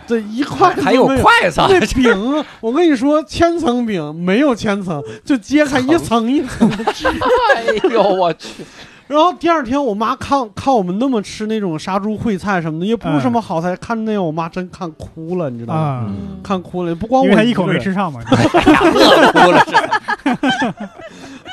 [0.07, 1.07] 这一块还有。
[1.07, 7.07] 筷子啊， 那饼，我跟你说，千层饼没有千层，就揭开一层一层的吃。
[7.57, 8.65] 哎呦我去，
[9.13, 16.11] 然后第二天，我妈看看我们那么吃那种杀猪烩菜什么的，也不是什么好菜，看那样，我妈真看哭了，你知道吗？
[16.43, 20.89] 看哭了，不光因我一口没吃上嘛，饿哭了这。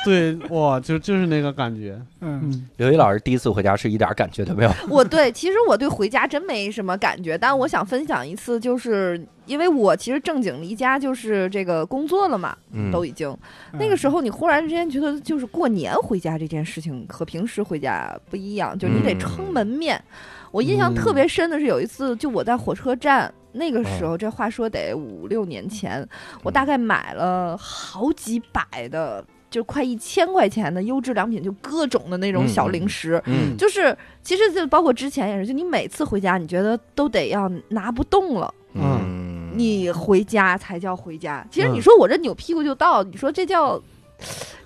[0.02, 2.00] 对，哇，就就是那个感觉。
[2.22, 13.36] 嗯嗯刘一老师第一次回家是一点感觉都没有，我对，其实我对回家真没什么感觉，但我想分享一次，就是因为我其实正经离家就是这个工作了嘛，嗯，都已经。
[13.72, 20.02] 那个时候，你忽然之间觉得就是过年回家这件事情和平时回家不一样，就是你得嗯撑门面。
[20.50, 23.32] 我印象特别深的是有一次，就我在火车站。
[23.52, 26.08] 那个时候，这话说得五六年前，
[26.44, 33.20] 我大概买了好几百的，就快一千块钱的优质良品，就各种的那种小零食。
[33.26, 33.56] 嗯。
[33.56, 39.29] 就是其实就包括之前也是，就你每次回家，你觉得都得要拿不动了，嗯，
[39.60, 41.46] 你回家才叫回家。
[41.50, 43.80] 其实嗯你说我这扭屁股就到，你说这叫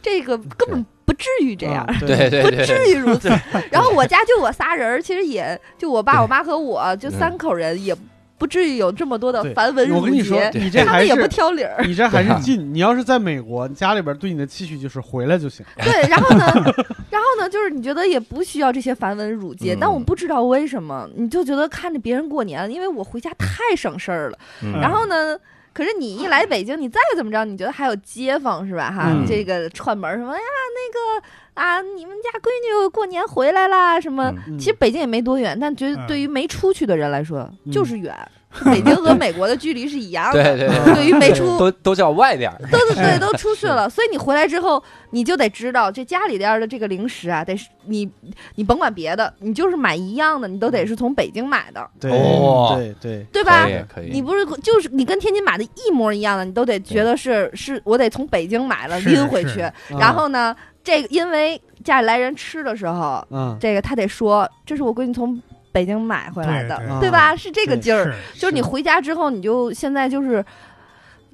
[0.01, 1.85] 这个根本不至于这样。
[1.89, 3.29] 嗯对对不至于如此。
[3.71, 7.95] 然后我家就我仨人儿，其实也就我爸、我妈和我，就三口人，也
[8.37, 11.85] 不至于有这么多的繁文缛我跟你说节，，你这还他们也不是挑理儿。
[11.87, 12.75] 你这还是近。
[12.75, 15.65] 你要是在美国，家里边对你的期许就是回来就行。
[15.77, 16.45] 对，然后呢，
[17.11, 24.39] 然后呢，就是你觉得也不需要这些繁文缛节，嗯但我不知道为什么，你就觉得看着别人过年，因为我回家太省事儿了。
[24.63, 25.37] 嗯然后呢？
[25.75, 28.91] 可是你一来北京，你再怎么着，你觉得还有街坊是吧？
[28.91, 30.45] 哈，嗯这个串门儿什么哎呀，
[30.75, 31.27] 那个
[31.61, 32.49] 啊，你们家闺
[32.83, 34.33] 女过年回来啦，什么？
[34.47, 38.17] 嗯其实北京也没多远，但觉得嗯对于没出去的人来说嗯就是远。
[38.65, 48.09] 北京和美国的距离是一样的，对对对，对于没出都都叫外边儿，都对 都出去了，所以你回来之后，你就得知道这家里边的这个零食啊，得是你
[48.55, 52.75] 你甭管别的，你就是买一样的，你都得是从北京买的，对哦。
[52.77, 53.65] 对对，对吧？
[53.65, 53.71] 可？
[53.71, 65.41] 以可以，你不是就是你跟天津买的一模一样的，你都得觉得是是我得从北京买了拎回去，嗯然后呢，这个因为家里来人吃的时候，嗯，这个他得说这是我闺女从
[65.75, 67.35] 北京买回来的，对对吧？
[67.35, 68.15] 是这个劲儿。
[68.35, 70.45] 就是你回家之后，你就现在就是，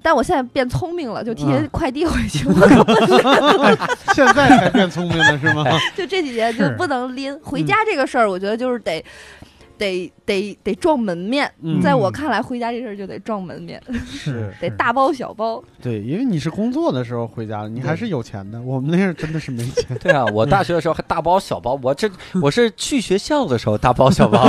[0.03, 2.49] 但我现在变聪明了，就提前快递回去，
[4.15, 5.65] 现在才变聪明了是吗？
[5.95, 9.05] 就这几年就不能拎回家这个事儿，我觉得就是得。
[9.81, 15.63] 得得得撞门面，嗯在我看来，回家这事儿就得撞门面， 是得大包小包。
[15.83, 18.61] 对，因为你是工作的时候回家了，你还是有钱的。
[18.61, 19.97] 我们那是真的是没钱。
[19.99, 22.11] 对啊，我大学的时候还大包小包，我这
[22.43, 24.47] 我是去学校的时候大包小包，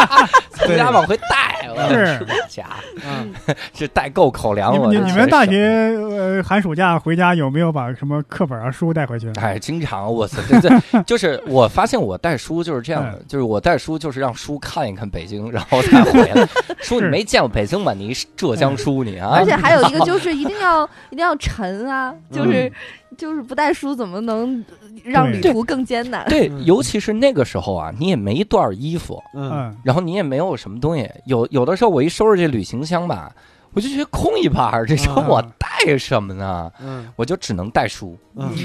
[0.52, 2.66] 从家往回带，我是这家
[3.04, 3.32] 嗯，
[3.74, 4.72] 是带够口粮。
[4.90, 9.30] 你你你们大学呃寒暑假回家有没有把什么课本啊书带回去？
[9.36, 16.48] 哎，经常我操，这这 就是我发现我带书就是这样的，嗯就是我带书就是让书看一看北京，然后再回来。
[16.80, 17.92] 书你没见过北京吗？
[17.92, 22.70] 你浙江书你啊而，且还有一个就是一定要一定要沉啊，就是
[23.16, 24.64] 就是不带书怎么能
[25.06, 26.26] 让旅途更艰难？
[26.28, 29.50] 对嗯，尤其是那个时候啊，你也没多少衣服，嗯。
[29.50, 33.32] 嗯，然后你也没有什么东西，有有的时候我一收拾这旅行箱吧，
[33.76, 36.72] 我就觉得空一半儿，这时候嗯我带什么呢？
[36.80, 37.06] 嗯。
[37.14, 38.16] 我就只能带书，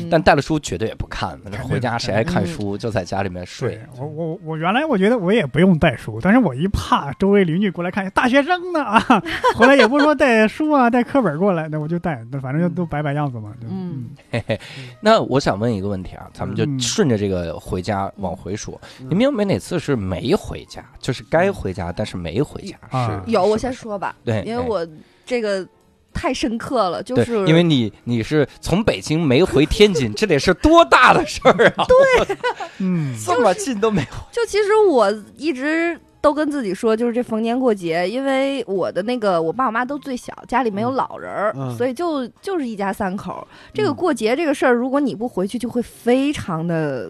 [0.10, 2.78] 但带了书绝对也不看，那回家谁爱看嗯书？
[2.78, 3.76] 就在家里面睡。
[3.76, 3.82] 对。
[4.00, 9.04] 我我我原来我觉得我也不用带书，但是我一怕周围邻居过来看，大学生呢啊，
[9.56, 13.52] 回来也不说带书啊，带课本过来，那我就带，那反正就都摆摆样子嘛。
[13.62, 14.06] 就嗯。
[14.32, 14.60] 嘿嘿，
[15.02, 19.08] 那我想问一个问题啊，咱们就嗯顺着这个回家往回说，嗯。
[19.10, 22.78] 你们有没有哪次是没回家，就是该回家但是没回家？
[22.90, 24.88] 啊是有，我先说吧，对，哎因为我
[25.32, 25.66] 这个
[26.14, 31.86] 太深刻了，就，是因为你你是从北京没回天津， 这得是多大的事儿啊！
[31.88, 32.38] 对
[32.80, 34.08] 嗯，这么近都没有。
[34.30, 43.48] 就其实我一直都跟自己说，就是这逢年过节，因为我的那个我爸我妈都最小，家里没有老人儿，嗯所以就就是一家三口。
[43.74, 47.10] 这个嗯过节这个事儿，如果你不回去，就会非常的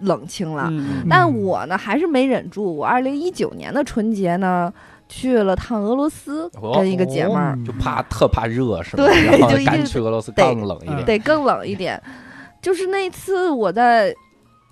[0.00, 0.68] 冷清了。
[0.70, 4.70] 嗯但我呢还是没忍住，我二零一九年的春节呢
[5.12, 7.54] 去了趟俄罗斯，哦跟一个姐妹儿。
[7.54, 9.04] 嗯就怕特怕热是吗？
[9.04, 11.04] 对然后就一定赶去俄罗斯得更冷一点。
[11.04, 12.02] 得更冷一点。
[12.62, 14.14] 就是那次我在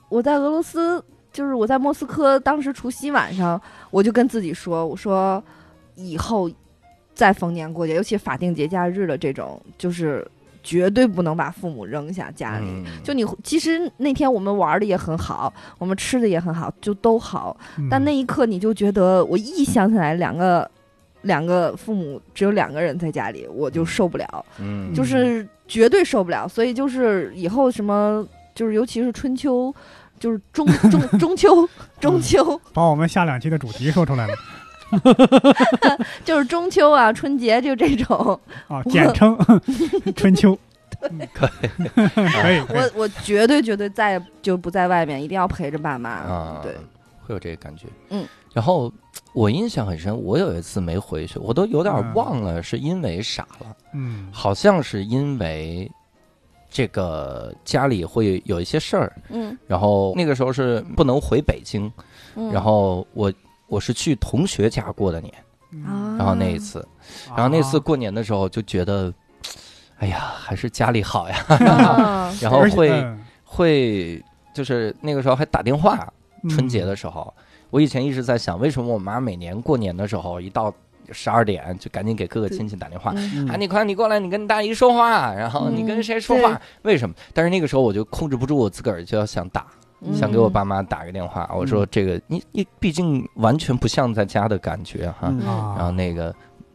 [0.08, 3.60] 我在俄罗斯，就是我在莫斯科，当时除夕晚上，
[3.90, 5.42] 我就跟自己说，我说
[5.94, 6.50] 以后
[7.14, 10.26] 再逢年过节，尤其法定节假日的这种，就是
[10.62, 12.66] 绝对不能把父母扔下家里。
[12.66, 17.56] 嗯，就你其实那天我们玩的也很好，我们吃的也很好，就都好。
[17.78, 20.70] 嗯但那一刻你就觉得，我一想起来两个
[21.22, 24.44] 两个父母只有两个人在家里，我就受不了。
[24.58, 26.46] 嗯就是绝对受不了。
[26.48, 29.74] 所以就是以后什么，就是尤其是春秋，
[30.18, 31.68] 就是中中 中秋
[32.00, 34.34] 中秋，把我们下两期的主题说出来了
[36.24, 38.38] 就是中秋啊春节就这种，
[38.68, 39.36] 啊，简称
[40.16, 40.58] 春秋。
[41.32, 41.68] 可以
[42.42, 46.10] 可以，我我绝对绝对再就不在外面，一定要陪着爸妈。
[46.10, 46.74] 啊，对，
[47.22, 47.86] 会有这个感觉。
[48.10, 48.92] 嗯，然后
[49.32, 55.90] 我印象很深，我有一次没回去，我都有点嗯忘了是因为啥了，嗯好像是因为
[56.68, 61.90] 这个家里会有一些事儿，嗯然后那个时候是不能回北京，
[62.34, 63.32] 嗯，然后我
[63.70, 65.32] 我是去同学家过的年，
[65.86, 66.86] 啊，然后那一次，
[67.34, 69.10] 然后那次过年的时候就觉得，
[69.98, 73.24] 哎呀，还是家里好呀，啊 然后会嗯。
[73.52, 74.22] 会
[74.54, 76.06] 就是那个时候还打电话，
[76.44, 77.32] 嗯春节的时候，
[77.70, 80.72] 我以前一直在想，为什么我妈每年过年的时候一到
[81.10, 83.12] 十二点就赶紧给各个亲戚打电话。
[83.16, 83.48] 嗯。
[83.48, 86.60] 啊，你快你过来，你跟大姨说话，然后你跟谁说话？
[86.82, 87.14] 为什么？
[87.34, 89.79] 但是那个时候我就控制不住我自个儿，就要想打，嗯
[90.14, 91.50] 想给我爸妈打个电话。
[91.54, 95.32] 我说这个你你毕竟完全不像在家的感觉哈。
[95.76, 96.34] 然后那个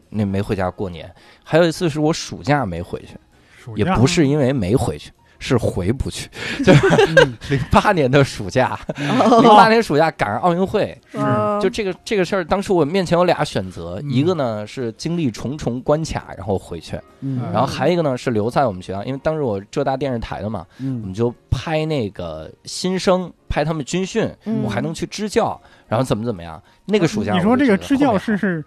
[0.10, 3.18] 那没回家过年，还有一次是我暑假没回去，
[3.76, 5.12] 也不是因为没回去。
[5.40, 6.30] 是回不去，
[6.64, 6.88] 就是
[7.50, 11.60] 零八年的暑假，零八年暑假赶上奥运会，哦。
[11.62, 14.10] 就这个这个事儿，当时我面前有俩选择，嗯。
[14.12, 17.42] 一个呢是经历重重关卡然后回去，嗯。
[17.52, 24.62] 然后还有一个呢是留在我们学校，因为当时我浙大电视台的嘛，我嗯们就拍那个新生，拍他们军训，嗯。
[24.64, 26.62] 我还能去支教，然后怎么怎么样。
[26.86, 28.64] 那个暑假你说这个支教是是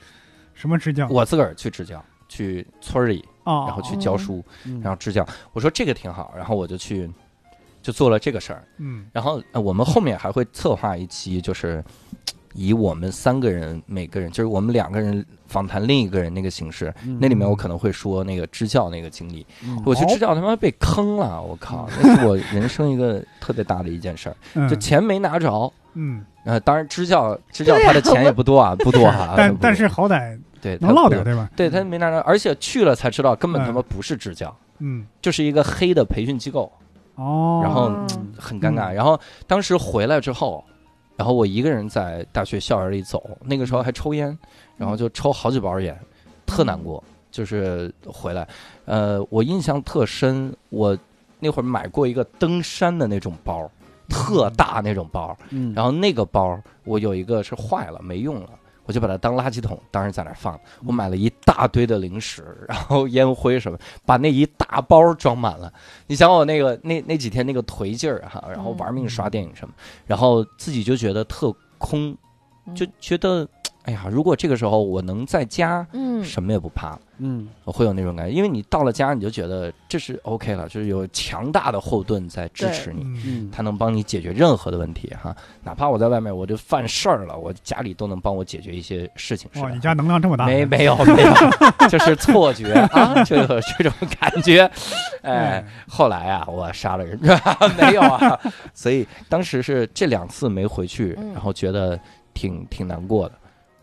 [0.55, 1.07] 什么支教？
[1.09, 5.27] 我自个儿去支教，去村儿里，啊，然后去教书，嗯然后支教。
[5.53, 7.11] 我说这个挺好，然后我就去。
[7.81, 11.83] 就做了这个事儿，嗯然后呃我们后面还会策划一期，就是
[12.53, 19.47] 以我们三个人每个人，就是我们两个人访谈另一个人那个形式，嗯那里面我可能会说那个支教那个经历。
[19.63, 25.73] 嗯我去支教他妈被坑了，我靠，那是我人生一个特别大的一件事儿， 嗯就钱没拿着。
[25.95, 31.51] 嗯，呃，当然支教支教他的钱也不多啊， 不多啊，但但是好歹对能落点，对吧？
[31.57, 36.71] 对他没拿着，而且去了才知道根本嗯他妈不是支教，嗯就是一个黑的培训机构。
[37.17, 38.93] 哦，然后嗯很尴尬。
[38.93, 40.65] 然后当时回来之后，
[41.17, 44.37] 然后我一个人在大学校园里走，那个时候还抽烟，
[44.77, 45.99] 然后就抽好几包烟，
[46.47, 47.03] 特难过。
[47.31, 48.49] 就是回来，
[48.87, 50.97] 呃，我印象特深，我
[51.39, 53.71] 那会儿买过一个登山的那种包，
[54.09, 58.51] 特大那种包，嗯然后那个包我有一个是坏了没用了。
[58.89, 60.59] 我就把它当垃圾桶，当时在那儿放。
[60.87, 65.71] 我买了一大堆的零食，然后烟灰什么，把那一大包装满了。
[66.07, 69.75] 你想我那个那那几天那个颓劲儿哈，然后玩命刷电影什么，
[70.07, 72.17] 然后自己就觉得特空，
[72.75, 73.47] 就觉得
[73.89, 77.01] 哎呀，如果这个时候我能在家，嗯什么也不怕了。
[77.21, 85.35] 嗯我会有那种感觉，因为你到了家，你就觉得这是 OK 了，就是有强大的后盾在支持你，嗯他能帮你解决任何的问题哈。
[85.65, 89.51] 哪怕我在外面我就犯事儿了，我家里都能帮我解决一些事情。
[89.55, 90.45] 是哇，吧你家能量这么大？
[90.45, 94.71] 没没有没有，就是错觉啊，就有这种感觉。
[95.25, 97.19] 哎，后来啊，我杀了人，
[97.81, 98.39] 没有啊。
[98.75, 101.99] 所以当时是这两次没回去，嗯然后觉得
[102.35, 103.35] 挺挺难过的。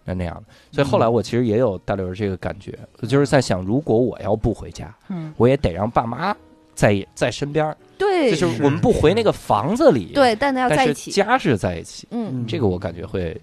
[0.06, 6.36] 那那样的，所以后来我其实也有大刘这个感觉，我就是在想，如果我要不回家，嗯我也得让爸妈
[6.76, 13.36] 在在身边儿，对，就是我们不回那个房子里，，对，但要是在一起，家是在一起，嗯这个我感觉会，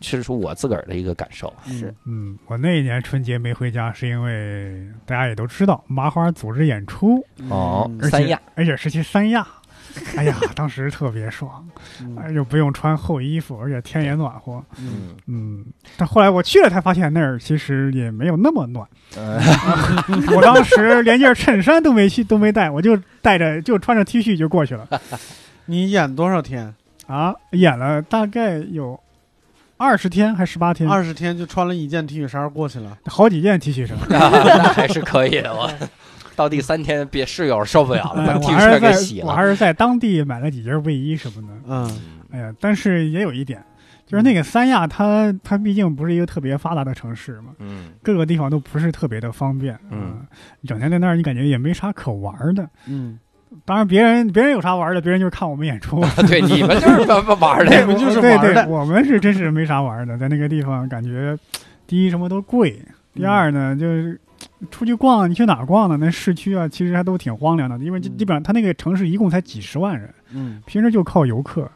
[0.00, 1.52] 是出我自个儿的一个感受。
[1.66, 9.46] 是嗯，我那一年春节没回家，是因为大家也都知道麻花组织演出，哦三亚，而且是去三亚。
[10.16, 11.66] 哎呀，当时特别爽，
[12.00, 14.62] 嗯哎又不用穿厚衣服，而且天也暖和。
[14.78, 15.64] 嗯嗯嗯，
[15.96, 18.86] 但后来我去了才发现那儿其实也没有那么暖。
[19.16, 19.38] 嗯
[20.34, 24.88] 我当时连件衬衫都没去，都没带，我就带着就穿着 T 恤就过去了。
[25.66, 26.74] 你演多少天？
[27.06, 28.98] 啊，演了大概有
[29.76, 32.96] 二十天还十八天，二十天就穿了一件 T 恤衫过去了。
[33.06, 33.96] 好几件 T 恤衫。
[34.08, 35.52] 那还是可以的。
[36.32, 39.32] 我到第三天，别室友受不了了，把哎 T 我还是恤给洗了我。
[39.32, 41.54] 还是在当地买了几件卫衣什么的。
[41.66, 42.00] 嗯
[42.32, 43.62] 哎呀，但是也有一点，
[44.06, 49.78] 就是那个三亚它，它毕竟不是一个特别发达的城市嘛，嗯各个地方都不是特别的方便。
[49.90, 50.26] 嗯，
[50.62, 52.66] 你整天在那儿，你感觉也没啥可玩的。
[52.86, 53.18] 嗯，
[53.66, 56.00] 当然，别人别人有啥玩的，别人就是看我们演出。
[56.26, 57.00] 对，你们就是
[57.34, 61.36] 玩的， 你们就是对对玩的，我们是真是没啥玩的，在那个地方感觉，
[61.86, 62.80] 第一什么都贵，
[63.12, 64.18] 第二呢就是
[64.70, 65.96] 出去逛，你去哪儿逛呢？
[65.98, 71.70] 那市区啊，其实还都挺荒凉的，因为基本上它那个城市一共才几十万人，嗯平时就靠游客。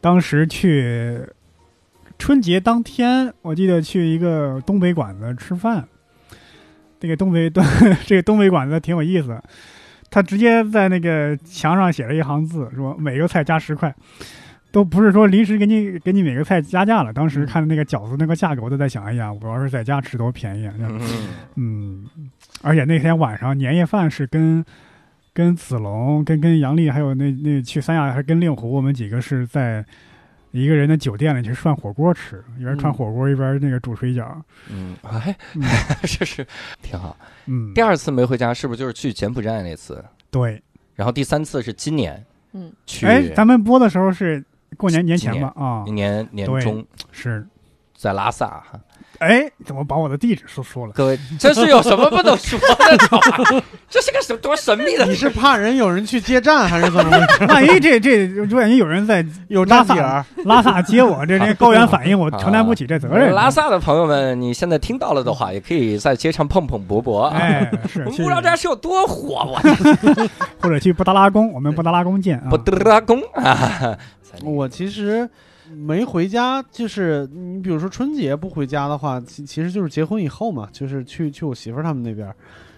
[0.00, 1.26] 当时去
[2.18, 5.88] 春节当天，我记得去一个东北馆子吃饭，
[7.00, 7.64] 这个东北东
[8.04, 9.40] 这个东北馆子挺有意思，
[10.10, 13.94] 他直接在那个墙上写了一行字，说每个菜加十块，
[14.74, 17.12] 都不是说临时给你给你每个菜加价了。
[17.12, 20.74] 当时看那个饺子那个价格，我都在想，哎呀，我要是在家吃多便宜啊！
[20.80, 21.00] 嗯
[21.54, 22.04] 嗯，
[22.60, 24.64] 而且那天晚上年夜饭是跟
[25.32, 29.84] 跟子龙、跟跟杨丽，还有那那去三亚，还跟令狐，我们几个是在
[30.50, 34.26] 一个人的酒店里去涮火锅吃，一边涮嗯火锅一边那个煮水饺。
[34.68, 35.62] 嗯，哎，嗯
[36.02, 36.44] 这是
[36.82, 37.16] 挺好。
[37.46, 40.04] 嗯，第二次没回家，是不是就是去柬埔寨那次？
[40.32, 40.60] 对，
[40.96, 42.20] 然后第三次是今年
[42.54, 44.44] 嗯去哎，咱们播的时候是
[44.76, 45.52] 过年年前吧？
[45.56, 47.46] 啊，年年中是，
[47.96, 48.80] 在拉萨哈。
[49.18, 50.92] 哎，怎么把我的地址说说了？
[50.92, 53.62] 各位，这是有什么不能说的？
[53.88, 57.44] 这是个什多神秘的你是怕人有人去接站，还是怎么回事？
[57.52, 58.26] 万一这这
[58.56, 60.24] 万一有人在有站点儿？
[60.44, 63.32] 拉萨接我，这这高原反应，我承担不起这责任。
[63.32, 67.36] 拉萨的朋友们，你现在听到了的话，也可以在街上碰碰博博啊。
[67.36, 69.60] 哎，是我们去布达拉是有多火，我
[70.60, 72.58] 或者去布达拉宫，我们布达拉宫见啊布。
[72.58, 73.96] 达拉宫啊！
[74.42, 75.28] 我其实
[75.74, 82.36] 没回家，就是你比如说春节不回家的话，其其实就是结婚以后嘛，就是去去我媳妇儿他们那边儿，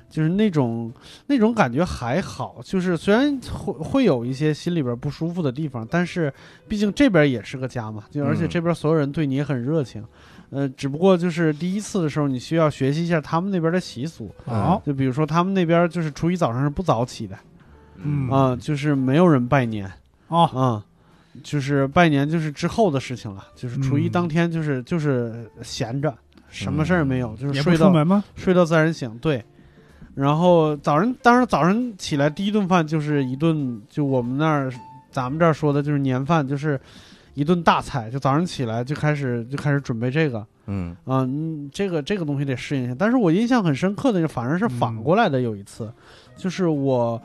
[0.09, 0.93] 就是那种
[1.27, 6.33] 那种感觉还好，就是虽然会会有一些心里边不舒服的地方，但是
[6.67, 10.05] 毕竟这边也是个家嘛，就而且嗯这边所有人对你也很热情。
[10.51, 14.33] 呃，只不过就是第一次的时候，你需要学习一下他们那边的习俗。
[14.45, 17.37] 好，就比如说他们那边就是初一早上是不早起的
[17.97, 19.91] 嗯啊、就是没有人拜年。
[20.29, 20.85] 哦，啊、
[21.43, 26.15] 就是拜年就是之后的事情了，就是初一嗯当天就是、就是闲着，
[26.49, 28.23] 什么事儿没有，就是睡到门吗？
[28.35, 29.45] 睡到自然醒，对。
[30.15, 34.73] 然后早上，当然早上起来第一顿饭就是一顿，就我们那儿
[35.11, 36.81] 咱们这儿说的就是年饭，就是
[37.35, 40.39] 一顿大菜，就早上起来就开始就开始准备这个
[40.69, 42.95] 嗯啊，嗯，这个这个东西得适应一下。
[42.99, 45.93] 但是我印象很深刻的，反而是反过来的，有一次，
[46.35, 47.21] 就是我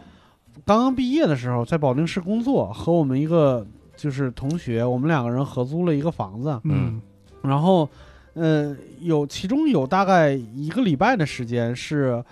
[0.65, 3.65] 刚刚毕业的时候，在保定市工作，和我们一个
[4.01, 6.99] 就是同学，我们两个人合租了一个房子，嗯
[7.43, 7.87] 然后，
[8.33, 12.23] 呃，有其中有大概一个礼拜的时间是，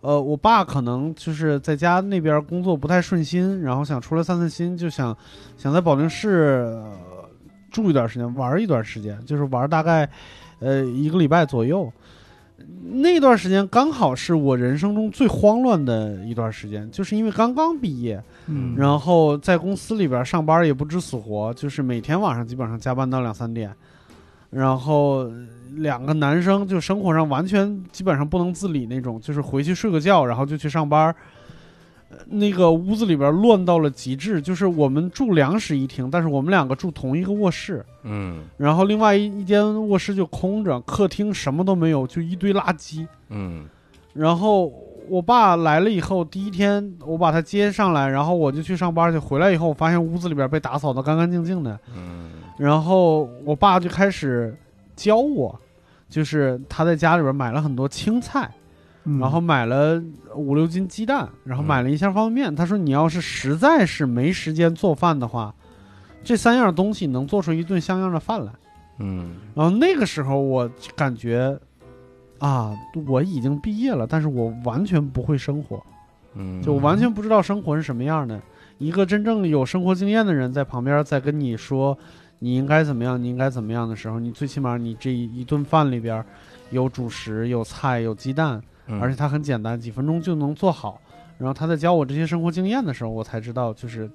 [0.00, 5.16] 呃，我爸可能就是在家那边工作不太顺心，然后想出来散散心，就想
[5.56, 6.92] 想在保定市、呃
[7.70, 10.08] 住一段时间，玩一段时间，就是玩大概
[10.58, 11.90] 呃一个礼拜左右。
[12.94, 23.74] 那段时间刚好是我人生中最慌乱的一段时间，就是因为刚刚毕业，嗯，然后在公司里边上班也不知死活，就是每天晚上基本上加班到两三点，
[24.50, 25.30] 然后
[25.76, 31.14] 两个男生就生活上完全基本上不能自理那种，就是回去睡个觉，然后就去上班。
[32.12, 43.06] 呃那个屋子里边乱到了极致，就是我们住两室一厅，但是我们两个住同一个卧室，嗯然后另外一一间卧室就空着，客厅什么都没有，就一堆垃圾。
[43.30, 43.64] 嗯
[44.12, 44.70] 然后
[45.08, 49.18] 我爸来了以后，第一天我把他接上来，然后我就去上班去。
[49.18, 51.78] 回来以后，我发现屋子里边被打扫得干干净净的。
[51.96, 54.54] 嗯然后我爸就开始
[54.94, 55.58] 教我，
[56.10, 58.48] 就是他在家里边买了很多青菜，
[59.04, 60.02] 嗯然后买了
[60.34, 62.54] 五六斤鸡蛋，然后买了一箱方便面。
[62.54, 65.54] 他说你要是实在是没时间做饭的话，
[66.22, 68.52] 这三样东西能做出一顿像样的饭来。
[68.98, 71.58] 嗯然后那个时候我感觉，
[72.38, 72.76] 啊，
[73.06, 75.82] 我已经毕业了，但是我完全不会生活，
[76.34, 78.40] 嗯，就完全不知道生活是什么样的。
[78.78, 81.96] 一个真正有生活经验的人在旁边在跟你说
[82.38, 86.24] 你应该怎么样，你应该怎么样的时候，你最起码你这一一顿饭里边
[86.70, 91.00] 有主食、有菜、有鸡蛋，嗯而且它很简单，几分钟就能做好。
[91.38, 94.08] 然后他在教我这些生活经验的时候，我才知道，就是，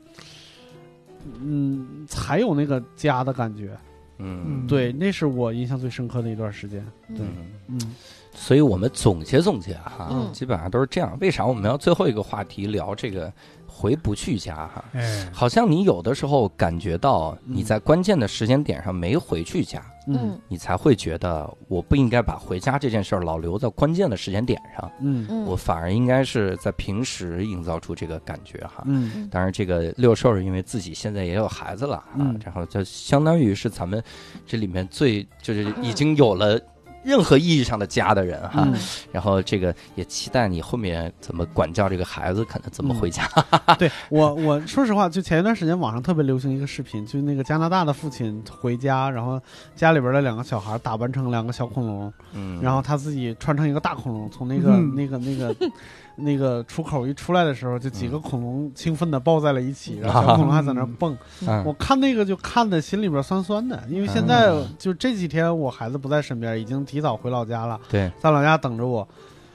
[1.41, 3.77] 嗯，才有那个家的感觉。
[4.19, 6.85] 嗯对，那是我印象最深刻的一段时间。
[7.09, 7.79] 对，嗯。
[7.79, 7.95] 嗯
[8.33, 11.17] 所以我们总结总结哈，嗯基本上都是这样。
[11.19, 13.33] 为啥我们要最后一个话题聊这个
[13.65, 14.85] 回不去家哈？
[14.93, 20.39] 哎，好像你有的时候感觉到你在关键的时间点上没回去家，嗯。
[20.47, 25.25] 你才会觉得我不应该把回家这件事儿老留在关键的时间点上，嗯。
[25.29, 25.45] 嗯。
[25.45, 28.83] 我反而应该是在平时营造出这个感觉哈。
[28.85, 29.27] 嗯。
[29.29, 32.39] 当然，这个六兽儿因为自己现在也有孩子了啊，嗯。
[32.43, 34.03] 然后就相当于是咱们
[34.45, 36.59] 这里面最就是已经有了
[37.07, 38.63] 任何意义上的家的人哈。
[38.65, 38.75] 嗯
[39.11, 43.27] 然后这个也期待你后面怎么管教这个孩子，可能怎么回家。
[43.79, 49.41] 对我，我说实话，就前一段时间网上特别流行一个视频，就那个加拿大的父亲回家，然后
[49.75, 55.55] 家里边的两个小孩打扮成两个小恐龙，嗯，然后他自己穿成一个大恐龙，从那个、嗯那个那个
[56.17, 61.17] 那个出口一出来的时候，就几个恐龙兴奋的抱在了一起，然后小恐龙还在那蹦。
[61.47, 61.63] 嗯。
[61.63, 69.07] 我看那个就看的心里边酸酸的，因为现在就这几天我孩子不在身边，已经提早回老家了，对，在老家等着我。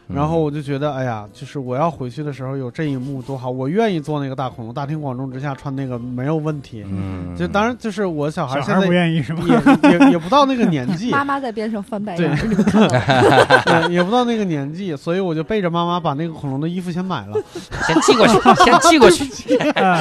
[0.08, 6.84] 嗯然后我就觉得，哎呀，就是我要回去的时候有这一幕多好，我愿意做那个大恐龙，大庭广众之下穿那个没有问题。
[6.86, 9.42] 嗯，就当然就是我小孩现在不愿意是吧？
[9.82, 17.40] 也也也不到那个年纪， 妈妈在边上翻白对眼对， 也不到那个年纪，所以我就背着妈妈把那个恐龙的衣服先买了。
[17.86, 20.00] 先寄过去， 先寄过去，啊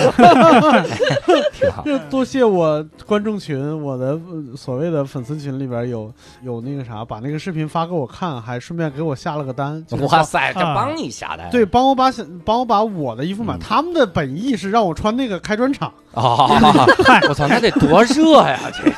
[1.54, 1.84] 挺好。
[1.86, 6.12] 就多谢我观众群，我的呃所谓的粉丝群里边有
[6.44, 9.84] 有那个啥，把那个视频发给我看，还顺便给我下了个单。
[9.98, 12.12] 就是哇塞，这帮你下的，对，帮我把
[12.46, 15.92] 帮我把我的衣服买，嗯他们的本意是让我穿那个开专场。
[16.14, 16.48] 哦，
[17.30, 18.60] 我操，那得多热呀！
[18.74, 18.92] 这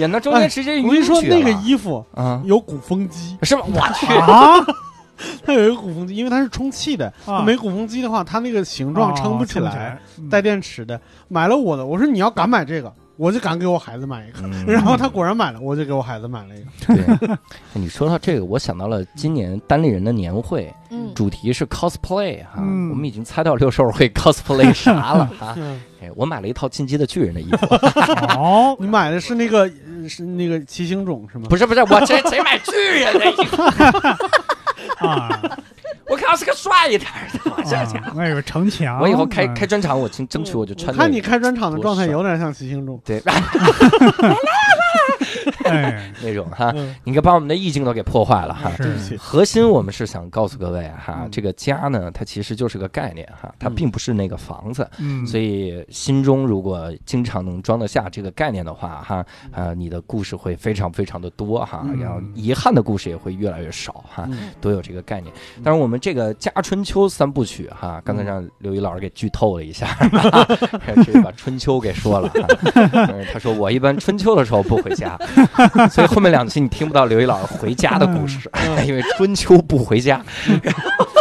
[0.00, 3.62] 演到中间直接哎我跟你说，那个衣服啊，有鼓风机， 是吧？
[3.66, 4.54] 我去，啊，
[5.44, 11.00] 它有一个鼓风机，因为它是充气的，啊没鼓风机的话，它那个形状撑不起哦来，，嗯带电池的。
[11.28, 14.38] 买了我的，我说你要敢买这个，我就敢给我孩子买一个。
[14.44, 16.94] 嗯 然后他果然买了，我就给我孩子买了一个。
[16.94, 17.36] 对，
[17.74, 25.54] 你说到这个，我想到了今年单立人的年会，嗯，主题是 cosplay 哈，嗯我们已经猜到六兽会 cosplay 啥了 哈。
[25.58, 27.66] 嗯，哎，我买了一套进击的巨人的衣服，
[28.38, 31.46] 哦，你买的是那个呃是那个骑行种是吗？
[31.50, 33.62] 不是不是，我谁谁买巨人的衣服？
[35.04, 35.40] 啊，
[36.08, 37.98] 我靠，是个帅一点儿的，我这家伙。
[37.98, 40.94] 啊那有城墙，我以后开嗯开专场，我争争取我就穿。
[40.96, 43.00] 看你开专场的状态有点像骑行种。
[43.04, 43.20] 对
[45.68, 48.72] 哎， 那种哈，嗯，你可把我们的意境都给破坏了哈。
[48.78, 49.16] 对。
[49.18, 54.88] 核心我们是想告诉各位哈，嗯这个家呢，它其实就是个概念哈，它嗯并不是那个房子。
[54.98, 65.32] 嗯，所以心中如果经常能装得下这个概念的话，哈，呃，你的故事会非常非常的多哈，嗯然后遗憾的故事也会越来越少哈，嗯都有这个概念。
[65.62, 69.86] 但是，我们这个《家春秋》三部曲哈，刚才让刘宇老师给剧透了一下，
[71.04, 72.28] 直接把春秋给说了
[73.32, 75.18] 他说我一般春秋的时候不回家，
[75.90, 78.38] 所以后面两期你听不到刘一老师回家的故事，
[78.86, 80.20] 因为春秋不回家。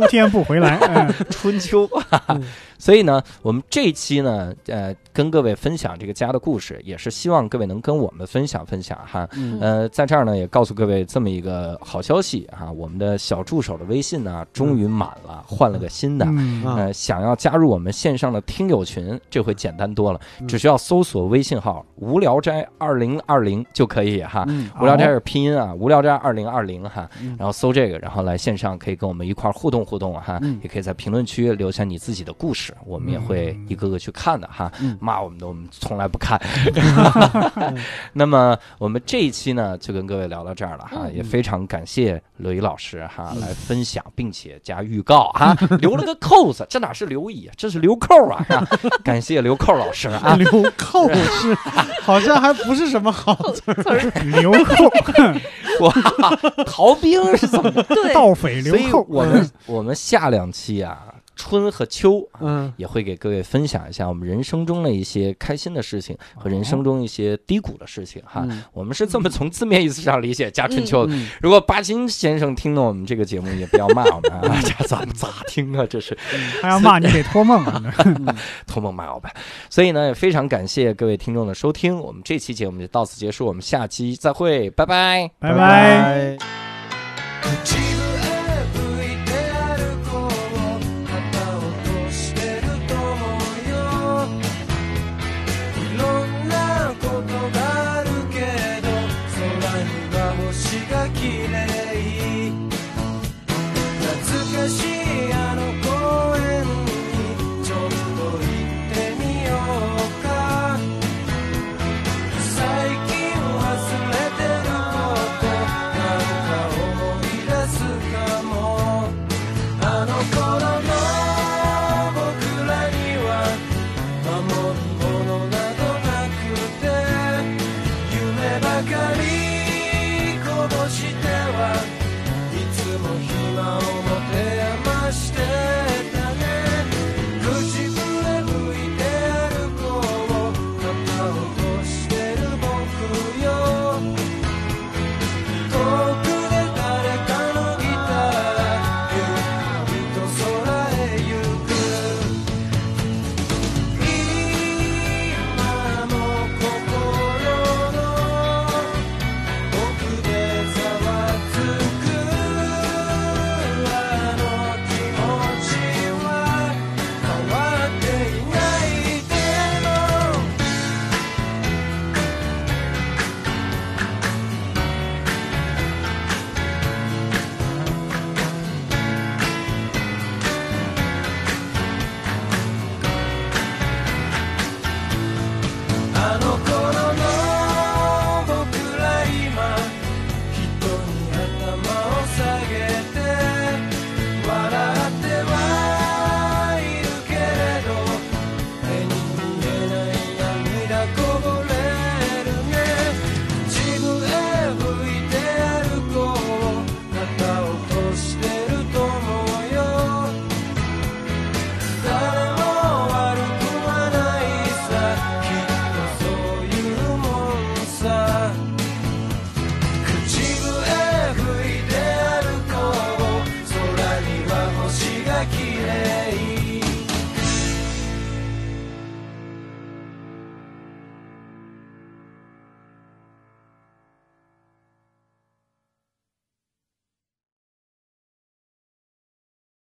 [0.06, 1.14] 秋天不回来，嗯。
[1.30, 1.88] 春秋。
[2.28, 2.42] 嗯，
[2.78, 9.28] 所以呢，我们这一期呢，呃，跟各位分享这个家的故事，也是希望各位能跟我们分享分享哈。
[9.32, 9.58] 嗯。
[9.60, 16.26] 呃，在这儿呢，也告诉各位这么一个好消息哈，我们的小助手的微信呢，终于满了，换了个新的。
[16.64, 20.48] 呃，想要加入我们线上的听友群，这回简单多了，嗯。
[20.48, 24.44] 只需要搜索微信号“无聊斋二零二零”就可以哈。
[24.48, 24.70] 嗯。
[24.80, 27.36] 无聊斋是拼音啊，无聊斋二零二零哈，嗯。
[27.38, 34.70] 然后搜这个，然后来线上可以跟我们一块儿互动互动哈，嗯也可以在评论区留下你自己的故事，我们也会一个个去看的哈。
[34.80, 36.40] 嗯骂我们的我们从来不看。
[38.12, 48.46] 那么我们这一期呢，就跟各位聊到这儿了哈，嗯也非常感谢刘宇老师哈嗯来分享，并且加预告哈， 留了个扣子，这哪是刘乙，这是留扣啊！
[48.48, 48.64] 哈
[49.02, 50.36] 感谢刘扣老师啊。
[50.36, 50.46] 留
[50.76, 51.54] 扣是
[52.02, 53.98] 好像还不是什么好词儿。
[54.40, 54.84] 流寇，
[55.80, 55.92] 哇，
[56.64, 57.70] 逃兵是怎么？
[57.82, 68.44] 对，盗匪所以流寇，我们我们下两期啊，春和秋啊嗯也会给各位分享一下我们人生中的一些开心的事情和人生中一些低谷的事情哈。
[68.50, 71.14] 嗯我们是这么从字面意思上理解加 春秋的。
[71.14, 74.60] 嗯如果巴金先生听了我们这个节目，也不要骂我们啊！
[74.62, 75.86] 这怎么咋听啊？
[75.88, 76.16] 这是
[76.60, 77.82] 他要骂你得托梦啊，
[78.66, 79.30] 托梦骂我们。
[79.70, 85.30] 所以呢，也非常感谢各位听众的收听，我们这期节目就到此结束，我们下期再会，拜拜。
[85.38, 86.59] 拜拜。